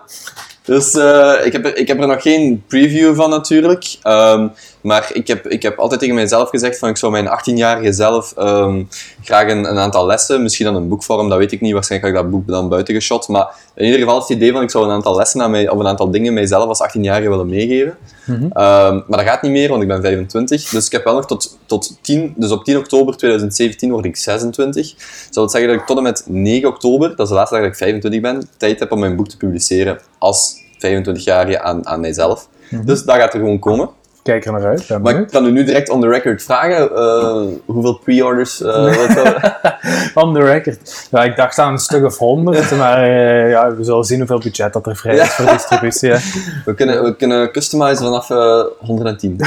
Dus 0.64 0.94
eh, 0.94 1.34
ik, 1.44 1.52
heb 1.52 1.66
er, 1.66 1.78
ik 1.78 1.88
heb 1.88 2.00
er 2.02 2.08
nog 2.08 2.22
geen 2.22 2.64
preview 2.68 3.16
van 3.16 3.30
natuurlijk. 3.30 3.98
Ehm, 4.02 4.48
maar 4.88 5.10
ik 5.14 5.28
heb, 5.28 5.48
ik 5.48 5.62
heb 5.62 5.80
altijd 5.80 6.00
tegen 6.00 6.16
mijzelf 6.16 6.50
gezegd 6.50 6.80
van 6.80 6.90
ik 6.90 6.98
zou 6.98 7.12
mijn 7.12 7.26
18-jarige 7.26 7.94
zelf 7.94 8.34
ehm, 8.38 8.84
graag 9.24 9.52
een, 9.52 9.70
een 9.70 9.78
aantal 9.78 10.06
lessen, 10.06 10.42
misschien 10.42 10.66
dan 10.66 10.76
een 10.76 10.88
boekvorm, 10.88 11.30
dat 11.30 11.38
weet 11.38 11.52
ik 11.52 11.62
niet. 11.62 11.74
Waarschijnlijk 11.74 12.14
ga 12.14 12.18
ik 12.18 12.24
dat 12.24 12.32
boek 12.32 12.48
dan 12.48 12.70
buiten 12.70 12.94
geschot. 12.94 13.28
Maar 13.28 13.48
in 13.76 13.86
ieder 13.86 14.00
geval 14.00 14.18
is 14.18 14.28
het 14.28 14.38
idee 14.38 14.52
van 14.52 14.62
ik 14.62 14.70
zou 14.70 14.86
een 14.86 14.92
aantal 14.92 15.16
lessen 15.16 15.42
aan 15.42 15.52
mij, 15.52 15.70
of 15.70 15.80
een 15.80 15.88
aantal 15.88 16.12
dingen 16.12 16.34
mijzelf 16.34 16.68
als 16.68 16.82
18-jarige 16.82 17.30
willen 17.30 17.48
meegeven. 17.48 17.98
Mhm. 18.26 18.44
Ehm, 18.44 18.96
maar 19.08 19.18
dat 19.18 19.28
gaat 19.28 19.42
niet 19.42 19.52
meer, 19.52 19.70
want 19.70 19.82
ik 19.82 19.88
ben 19.88 20.02
25. 20.02 20.70
Dus 20.70 20.86
ik 20.86 20.92
heb 20.92 21.04
wel 21.04 21.14
nog 21.14 21.26
tot, 21.26 21.58
tot 21.66 21.98
10, 22.02 22.34
dus 22.36 22.52
op 22.52 22.64
10 22.64 22.78
oktober 22.78 23.18
2017 23.18 23.92
word 23.92 24.06
ik 24.06 24.16
26. 24.16 24.96
Dat 25.26 25.36
wil 25.36 25.50
zeggen 25.50 25.70
dat 25.70 25.80
ik 25.80 25.86
tot 25.86 25.98
en 25.98 26.04
met 26.04 26.24
9 26.28 26.70
oktober, 26.70 27.10
dat 27.10 27.20
is 27.20 27.28
de 27.28 27.34
laatste 27.34 27.56
dag 27.56 27.64
dat 27.64 27.74
ik 27.74 27.80
25 27.80 28.22
ben, 28.22 28.50
tijd 28.58 28.80
heb 28.80 28.92
om 28.92 29.00
mijn 29.00 29.16
boek 29.16 29.28
te 29.28 29.38
publiceren 29.38 30.00
als 30.18 30.56
25-jarige 30.76 31.62
aan, 31.62 31.88
aan 31.88 32.00
mijzelf. 32.00 32.48
Dus 32.86 33.04
dat 33.04 33.16
gaat 33.16 33.34
er 33.34 33.40
gewoon 33.40 33.60
komen. 33.60 33.90
Kijk 34.28 34.46
er 34.46 34.52
naar 34.52 34.66
uit. 34.66 34.88
Ben 34.88 35.02
Maar 35.02 35.12
benieuwd. 35.12 35.32
ik 35.34 35.40
kan 35.40 35.46
u 35.46 35.52
nu 35.52 35.64
direct 35.64 35.90
on 35.90 36.02
the 36.02 36.08
record 36.08 36.44
vragen 36.44 36.96
eh, 36.96 37.42
hoeveel 37.66 37.94
pre-orders 38.04 38.58
zou- 38.58 39.36
On 40.14 40.34
the 40.34 40.40
record. 40.40 41.08
Ja, 41.12 41.24
ik 41.24 41.36
dacht 41.36 41.60
aan 41.60 41.72
een 41.72 41.78
stuk 41.78 42.06
of 42.06 42.18
honderd, 42.18 42.72
maar 42.78 43.04
eh, 43.04 43.50
ja, 43.50 43.76
we 43.76 43.84
zullen 43.84 44.04
zien 44.04 44.18
hoeveel 44.18 44.40
budget 44.40 44.74
dat 44.74 44.86
er 44.86 44.96
vrij 44.96 45.16
is 45.16 45.34
voor 45.36 45.46
distributie. 45.52 46.10
hè. 46.12 46.18
we, 46.66 46.74
kunnen, 46.74 47.04
we 47.04 47.16
kunnen 47.16 47.52
customizen 47.52 48.06
vanaf 48.06 48.30
eh, 48.30 48.64
110. 48.80 49.40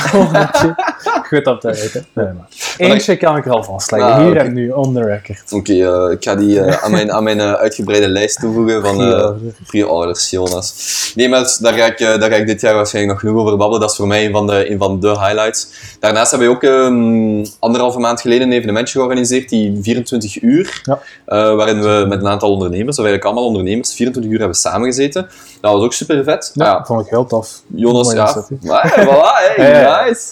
Goed 1.28 1.46
op 1.46 1.60
de 1.60 1.68
uit. 1.68 1.92
hè. 1.92 2.00
Nee, 2.12 2.32
maar. 2.32 2.48
Eentje 2.76 3.16
kan 3.16 3.36
ik 3.36 3.44
er 3.46 3.52
al 3.52 3.64
vastleggen. 3.64 4.10
Ah, 4.12 4.18
Hier 4.18 4.30
oké. 4.30 4.38
en 4.38 4.52
nu, 4.52 4.70
on 4.70 4.94
the 4.94 5.02
record. 5.04 5.42
Oké, 5.52 6.08
ik 6.10 6.24
ga 6.24 6.34
die 6.34 6.62
aan 6.62 6.90
mijn, 6.90 7.12
aan 7.12 7.22
mijn 7.24 7.40
uitgebreide 7.40 8.08
lijst 8.08 8.40
toevoegen 8.40 8.82
van 8.82 8.96
Pre-order. 8.96 9.36
pre-orders, 9.66 10.30
Jonas. 10.30 10.74
Nee, 11.14 11.28
maar 11.28 11.56
daar 11.60 11.72
ga, 11.72 11.86
ik, 11.86 11.98
daar 11.98 12.30
ga 12.30 12.36
ik 12.36 12.46
dit 12.46 12.60
jaar 12.60 12.74
waarschijnlijk 12.74 13.12
nog 13.14 13.20
genoeg 13.30 13.40
over 13.46 13.56
babbelen. 13.56 13.80
Dat 13.80 13.90
is 13.90 13.96
voor 13.96 14.06
mij 14.06 14.24
een 14.26 14.32
van 14.32 14.46
de, 14.46 14.69
een 14.70 14.78
van 14.78 15.00
de 15.00 15.08
highlights. 15.08 15.68
Daarnaast 16.00 16.30
hebben 16.30 16.48
we 16.48 16.54
ook 16.54 16.62
ehm, 16.62 17.44
anderhalve 17.58 17.98
maand 17.98 18.20
geleden 18.20 18.46
een 18.46 18.52
evenementje 18.52 18.92
georganiseerd, 18.98 19.48
die 19.48 19.78
24 19.82 20.42
uur, 20.42 20.80
Ja. 20.84 20.98
eh, 21.26 21.54
waarin 21.54 21.80
we 21.82 22.04
met 22.08 22.20
een 22.20 22.28
aantal 22.28 22.52
ondernemers, 22.52 22.98
of 22.98 23.04
eigenlijk 23.04 23.24
allemaal 23.24 23.44
ondernemers, 23.46 23.94
24 23.94 24.32
uur 24.32 24.38
hebben 24.38 24.56
samengezeten. 24.56 25.28
Dat 25.60 25.72
was 25.72 25.82
ook 25.82 25.92
super 25.92 26.24
vet. 26.24 26.50
Ja, 26.54 26.64
ja, 26.64 26.84
vond 26.84 27.00
ik 27.04 27.10
heel 27.10 27.26
tof. 27.26 27.48
Jonas, 27.74 28.12
ja. 28.12 28.44
Maar, 28.62 28.94
voilà, 29.06 29.56
hey, 29.56 30.04
nice. 30.06 30.22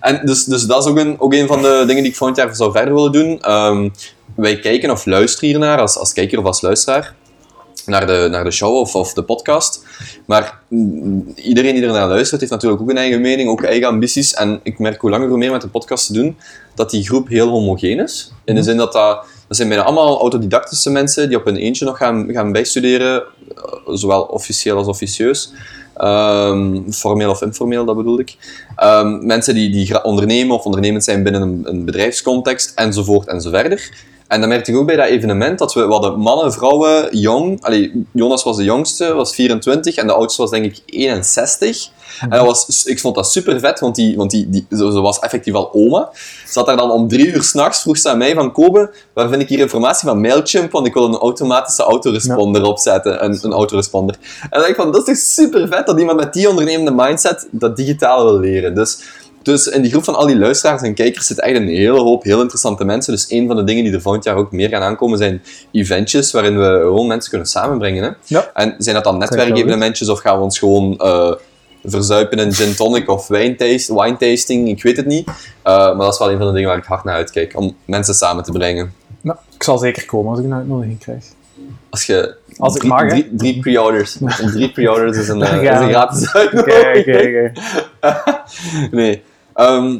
En 0.00 0.20
dus, 0.26 0.44
dus 0.44 0.62
dat 0.66 0.84
is 0.84 0.90
ook 0.90 0.98
een, 0.98 1.16
ook 1.18 1.32
een 1.34 1.46
van 1.46 1.62
de 1.62 1.82
dingen 1.86 2.02
die 2.02 2.10
ik 2.12 2.16
volgend 2.16 2.38
jaar 2.38 2.54
zou 2.54 2.72
verder 2.72 2.94
willen 2.94 3.12
doen. 3.12 3.40
Ehm, 3.42 3.88
wij 4.36 4.58
kijken 4.58 4.90
of 4.90 5.06
luisteren 5.06 5.48
hiernaar, 5.48 5.78
als, 5.80 5.98
als 5.98 6.12
kijker 6.12 6.38
of 6.38 6.44
als 6.44 6.60
luisteraar, 6.60 7.14
naar 7.86 8.06
de, 8.06 8.28
naar 8.30 8.44
de 8.44 8.50
show 8.50 8.76
of, 8.76 8.94
of 8.94 9.12
de 9.12 9.22
podcast. 9.22 9.84
Maar 10.26 10.58
mm, 10.68 11.32
iedereen 11.36 11.74
die 11.74 11.84
ernaar 11.84 12.08
luistert, 12.08 12.40
heeft 12.40 12.52
natuurlijk 12.52 12.82
ook 12.82 12.90
een 12.90 12.96
eigen 12.96 13.20
mening, 13.20 13.48
ook 13.48 13.62
eigen 13.62 13.88
ambities. 13.88 14.34
En 14.34 14.60
ik 14.62 14.78
merk 14.78 15.00
hoe 15.00 15.10
langer 15.10 15.28
hoe 15.28 15.38
meer 15.38 15.50
met 15.50 15.60
de 15.60 15.68
podcast 15.68 16.06
te 16.06 16.12
doen, 16.12 16.36
dat 16.74 16.90
die 16.90 17.04
groep 17.04 17.28
heel 17.28 17.48
homogeen 17.48 17.98
is. 17.98 18.32
In 18.44 18.54
de 18.54 18.62
zin 18.62 18.76
dat 18.76 18.92
dat... 18.92 19.26
Dat 19.48 19.56
zijn 19.56 19.68
bijna 19.68 19.84
allemaal 19.84 20.20
autodidactische 20.20 20.90
mensen 20.90 21.28
die 21.28 21.36
op 21.36 21.44
hun 21.44 21.56
eentje 21.56 21.84
nog 21.84 21.96
gaan, 21.96 22.26
gaan 22.32 22.52
bijstuderen, 22.52 23.22
eh, 23.22 23.94
zowel 23.94 24.22
officieel 24.22 24.76
als 24.76 24.86
officieus. 24.86 25.52
Ehm, 25.94 26.90
formeel 26.90 27.30
of 27.30 27.42
informeel, 27.42 27.84
dat 27.84 27.96
bedoel 27.96 28.18
ik. 28.18 28.36
Ehm, 28.76 29.26
mensen 29.26 29.54
die, 29.54 29.70
die 29.70 30.02
ondernemen 30.02 30.56
of 30.56 30.64
ondernemend 30.64 31.04
zijn 31.04 31.22
binnen 31.22 31.42
een, 31.42 31.62
een 31.64 31.84
bedrijfscontext, 31.84 32.72
enzovoort 32.74 33.28
enzoverder. 33.28 33.90
En 34.28 34.40
dan 34.40 34.48
merkte 34.48 34.70
ik 34.70 34.76
ook 34.76 34.86
bij 34.86 34.96
dat 34.96 35.06
evenement 35.06 35.58
dat 35.58 35.74
we, 35.74 35.86
we 35.86 35.92
hadden 35.92 36.18
mannen, 36.18 36.52
vrouwen, 36.52 37.16
jong. 37.18 37.62
Allee, 37.62 38.06
Jonas 38.12 38.42
was 38.42 38.56
de 38.56 38.64
jongste, 38.64 39.12
was 39.12 39.34
24 39.34 39.94
en 39.94 40.06
de 40.06 40.12
oudste 40.12 40.42
was 40.42 40.50
denk 40.50 40.64
ik 40.64 40.82
61. 40.86 41.88
En 42.20 42.30
dat 42.30 42.46
was, 42.46 42.84
ik 42.84 43.00
vond 43.00 43.14
dat 43.14 43.30
super 43.30 43.60
vet, 43.60 43.80
want, 43.80 43.94
die, 43.94 44.16
want 44.16 44.30
die, 44.30 44.48
die, 44.48 44.66
ze, 44.70 44.76
ze 44.76 45.00
was 45.00 45.18
effectief 45.18 45.54
al 45.54 45.72
oma. 45.72 46.10
Zat 46.46 46.66
daar 46.66 46.76
dan 46.76 46.90
om 46.90 47.08
drie 47.08 47.26
uur 47.26 47.42
s'nachts, 47.42 47.80
vroeg 47.80 47.98
ze 47.98 48.08
aan 48.08 48.18
mij 48.18 48.34
van 48.34 48.52
Kobe, 48.52 48.94
waar 49.12 49.28
vind 49.28 49.42
ik 49.42 49.48
hier 49.48 49.58
informatie 49.58 50.08
van 50.08 50.20
Mailchimp, 50.20 50.72
want 50.72 50.86
ik 50.86 50.94
wil 50.94 51.04
een 51.04 51.16
automatische 51.16 51.82
autoresponder 51.82 52.62
opzetten, 52.62 53.24
een, 53.24 53.38
een 53.42 53.52
autoresponder. 53.52 54.16
En 54.40 54.48
dan 54.50 54.58
dacht 54.58 54.70
ik 54.70 54.76
van, 54.76 54.92
dat 54.92 55.08
is 55.08 55.14
toch 55.14 55.46
super 55.46 55.68
vet 55.68 55.86
dat 55.86 55.98
iemand 55.98 56.18
met 56.18 56.32
die 56.32 56.48
ondernemende 56.48 56.90
mindset 56.90 57.48
dat 57.50 57.76
digitaal 57.76 58.24
wil 58.24 58.38
leren. 58.38 58.74
Dus, 58.74 58.98
dus 59.44 59.66
in 59.66 59.82
die 59.82 59.90
groep 59.90 60.04
van 60.04 60.14
al 60.14 60.26
die 60.26 60.38
luisteraars 60.38 60.82
en 60.82 60.94
kijkers 60.94 61.26
zit 61.26 61.40
echt 61.40 61.56
een 61.56 61.68
hele 61.68 62.00
hoop 62.00 62.22
heel 62.22 62.40
interessante 62.40 62.84
mensen. 62.84 63.12
Dus 63.12 63.30
een 63.30 63.46
van 63.46 63.56
de 63.56 63.64
dingen 63.64 63.84
die 63.84 63.92
er 63.92 64.00
volgend 64.00 64.24
jaar 64.24 64.36
ook 64.36 64.52
meer 64.52 64.68
gaan 64.68 64.82
aankomen 64.82 65.18
zijn 65.18 65.42
eventjes 65.72 66.32
waarin 66.32 66.58
we 66.58 66.78
gewoon 66.82 67.06
mensen 67.06 67.30
kunnen 67.30 67.48
samenbrengen. 67.48 68.02
Hè? 68.04 68.10
Ja. 68.24 68.50
En 68.54 68.74
zijn 68.78 68.94
dat 68.94 69.04
dan 69.04 69.18
netwerkevenementjes 69.18 70.08
of 70.08 70.20
gaan 70.20 70.36
we 70.36 70.42
ons 70.44 70.58
gewoon 70.58 70.98
eh, 70.98 71.32
verzuipen 71.84 72.38
in 72.38 72.52
gin 72.52 72.74
tonic 72.74 73.08
of 73.08 73.28
wine, 73.28 73.54
taste, 73.54 73.94
wine 74.02 74.16
tasting? 74.16 74.68
Ik 74.68 74.82
weet 74.82 74.96
het 74.96 75.06
niet. 75.06 75.28
Eh, 75.62 75.76
maar 75.76 75.96
dat 75.96 76.12
is 76.12 76.18
wel 76.18 76.30
een 76.30 76.38
van 76.38 76.46
de 76.46 76.52
dingen 76.52 76.68
waar 76.68 76.78
ik 76.78 76.84
hard 76.84 77.04
naar 77.04 77.14
uitkijk, 77.14 77.56
om 77.56 77.76
mensen 77.84 78.14
samen 78.14 78.44
te 78.44 78.52
brengen. 78.52 78.92
Nou, 79.20 79.38
ik 79.54 79.62
zal 79.62 79.78
zeker 79.78 80.06
komen 80.06 80.30
als 80.30 80.38
ik 80.38 80.44
een 80.44 80.54
uitnodiging 80.54 80.98
krijg. 80.98 81.24
Als 81.90 82.06
je 82.06 82.34
Als 82.56 82.74
ik 82.74 82.80
drie, 82.80 82.92
mag, 82.92 83.08
drie, 83.08 83.28
drie 83.32 83.60
pre-orders. 83.60 84.18
Drie 84.52 84.70
pre-orders 84.72 85.18
is 85.18 85.28
een, 85.28 85.42
eh, 85.42 85.62
is 85.72 85.80
een 85.80 85.88
gratis 85.88 86.28
Oké, 86.28 86.38
uitnodiging. 86.38 87.06
oké, 87.06 87.52
oké. 88.00 88.32
Nee. 88.96 89.22
Ehm, 89.54 89.98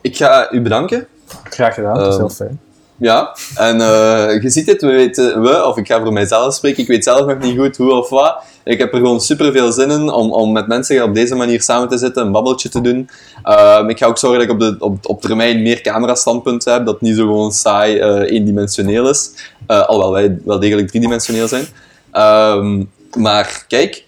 ik 0.00 0.16
ga 0.16 0.52
u 0.52 0.60
bedanken. 0.60 1.06
Graag 1.44 1.74
gedaan, 1.74 1.94
dat 1.94 2.06
is 2.06 2.12
Ehm, 2.12 2.18
heel 2.18 2.28
fijn. 2.34 2.60
Ja, 3.00 3.36
en 3.54 3.80
eh, 3.80 4.42
je 4.42 4.50
ziet 4.50 4.66
het, 4.66 4.80
we 4.80 4.86
weten, 4.86 5.42
we, 5.42 5.64
of 5.64 5.76
ik 5.76 5.86
ga 5.86 6.00
voor 6.00 6.12
mijzelf 6.12 6.54
spreken, 6.54 6.82
ik 6.82 6.88
weet 6.88 7.04
zelf 7.04 7.26
nog 7.26 7.38
niet 7.38 7.58
goed 7.58 7.76
hoe 7.76 7.92
of 7.92 8.08
wat. 8.08 8.42
Ik 8.64 8.78
heb 8.78 8.92
er 8.92 8.98
gewoon 8.98 9.20
super 9.20 9.52
veel 9.52 9.72
zin 9.72 9.90
in 9.90 10.10
om, 10.10 10.32
om 10.32 10.52
met 10.52 10.66
mensen 10.66 11.02
op 11.02 11.14
deze 11.14 11.34
manier 11.34 11.62
samen 11.62 11.88
te 11.88 11.98
zitten, 11.98 12.26
een 12.26 12.32
babbeltje 12.32 12.68
te 12.68 12.80
doen. 12.80 13.10
Ehm, 13.42 13.88
ik 13.88 13.98
ga 13.98 14.06
ook 14.06 14.18
zorgen 14.18 14.38
dat 14.38 14.48
ik 14.48 14.54
op, 14.54 14.60
de, 14.60 14.84
op, 14.84 15.08
op 15.08 15.20
termijn 15.20 15.62
meer 15.62 15.80
camerastandpunten 15.80 16.72
heb, 16.72 16.84
dat 16.84 16.94
het 16.94 17.02
niet 17.02 17.16
zo 17.16 17.22
gewoon 17.22 17.52
saai 17.52 17.98
eh, 17.98 18.36
eendimensioneel 18.36 19.08
is. 19.08 19.30
Eh, 19.66 19.80
alhoewel 19.80 20.12
wij 20.12 20.38
wel 20.44 20.60
degelijk 20.60 20.88
driedimensioneel 20.88 21.48
zijn. 21.48 21.66
Ehm, 22.10 22.84
maar 23.16 23.64
kijk, 23.68 24.04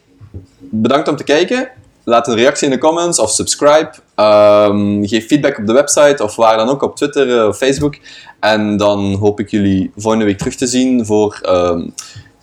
bedankt 0.59 1.09
om 1.09 1.17
te 1.17 1.25
kijken. 1.25 1.69
Laat 2.05 2.29
een 2.29 2.35
reactie 2.35 2.67
in 2.67 2.73
de 2.73 2.79
comments 2.79 3.19
of 3.19 3.31
subscribe. 3.31 3.91
Ehm, 4.21 5.05
geef 5.05 5.27
feedback 5.27 5.59
op 5.59 5.67
de 5.67 5.73
website 5.73 6.23
of 6.23 6.37
waar 6.37 6.57
dan 6.57 6.69
ook 6.69 6.83
op 6.83 6.97
Twitter 6.97 7.39
eh, 7.39 7.47
of 7.47 7.57
Facebook. 7.57 7.97
En 8.41 8.77
dan 8.77 9.15
hoop 9.15 9.41
ik 9.41 9.51
jullie 9.51 9.91
volgende 9.97 10.27
week 10.27 10.39
terug 10.39 10.55
te 10.55 10.67
zien 10.67 11.07
voor 11.07 11.39
ehm, 11.43 11.89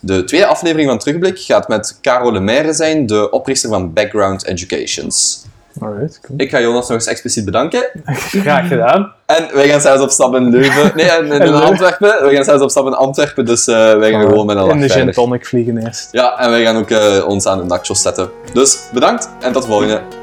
de 0.00 0.24
tweede 0.24 0.46
aflevering 0.46 0.88
van 0.88 0.98
Terugblik. 0.98 1.38
Gaat 1.38 1.68
met 1.68 1.98
Caro 2.02 2.32
Lemaire 2.32 2.72
zijn, 2.72 3.06
de 3.06 3.30
oprichter 3.30 3.68
van 3.68 3.92
Background 3.92 4.44
Educations. 4.46 5.46
Alright, 5.80 6.20
cool. 6.20 6.40
Ik 6.40 6.50
ga 6.50 6.60
Jonas 6.60 6.88
nog 6.88 6.96
eens 6.96 7.06
expliciet 7.06 7.44
bedanken. 7.44 7.90
Graag 8.44 8.68
gedaan. 8.68 9.12
En 9.26 9.48
wij 9.52 9.68
gaan 9.68 9.80
zelfs 9.80 10.02
op 10.02 10.10
stap 10.10 10.34
in 10.34 10.50
Leuven. 10.50 10.92
Nee, 10.96 11.06
in, 11.06 11.24
in, 11.24 11.32
in 11.32 11.38
Leuven. 11.38 11.62
Antwerpen. 11.62 12.28
We 12.28 12.34
gaan 12.34 12.44
zelfs 12.44 12.62
op 12.62 12.70
stap 12.70 12.86
in 12.86 12.94
Antwerpen, 12.94 13.44
dus 13.44 13.66
eh, 13.66 13.74
wij 13.74 14.10
gaan 14.10 14.20
gewoon 14.20 14.46
met 14.46 14.56
een 14.56 14.70
In 14.70 14.80
de 14.80 14.88
gin 14.88 15.12
tonic 15.12 15.46
vliegen 15.46 15.78
eerst. 15.78 16.08
Ja, 16.12 16.38
en 16.38 16.50
wij 16.50 16.62
gaan 16.62 16.76
ook 16.76 16.90
eh, 16.90 17.28
ons 17.28 17.46
aan 17.46 17.58
de 17.58 17.64
nachos 17.64 18.02
zetten. 18.02 18.30
Dus 18.52 18.88
bedankt 18.92 19.28
en 19.40 19.52
tot 19.52 19.62
de 19.62 19.68
volgende. 19.68 20.17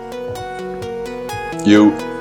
you. 1.66 2.14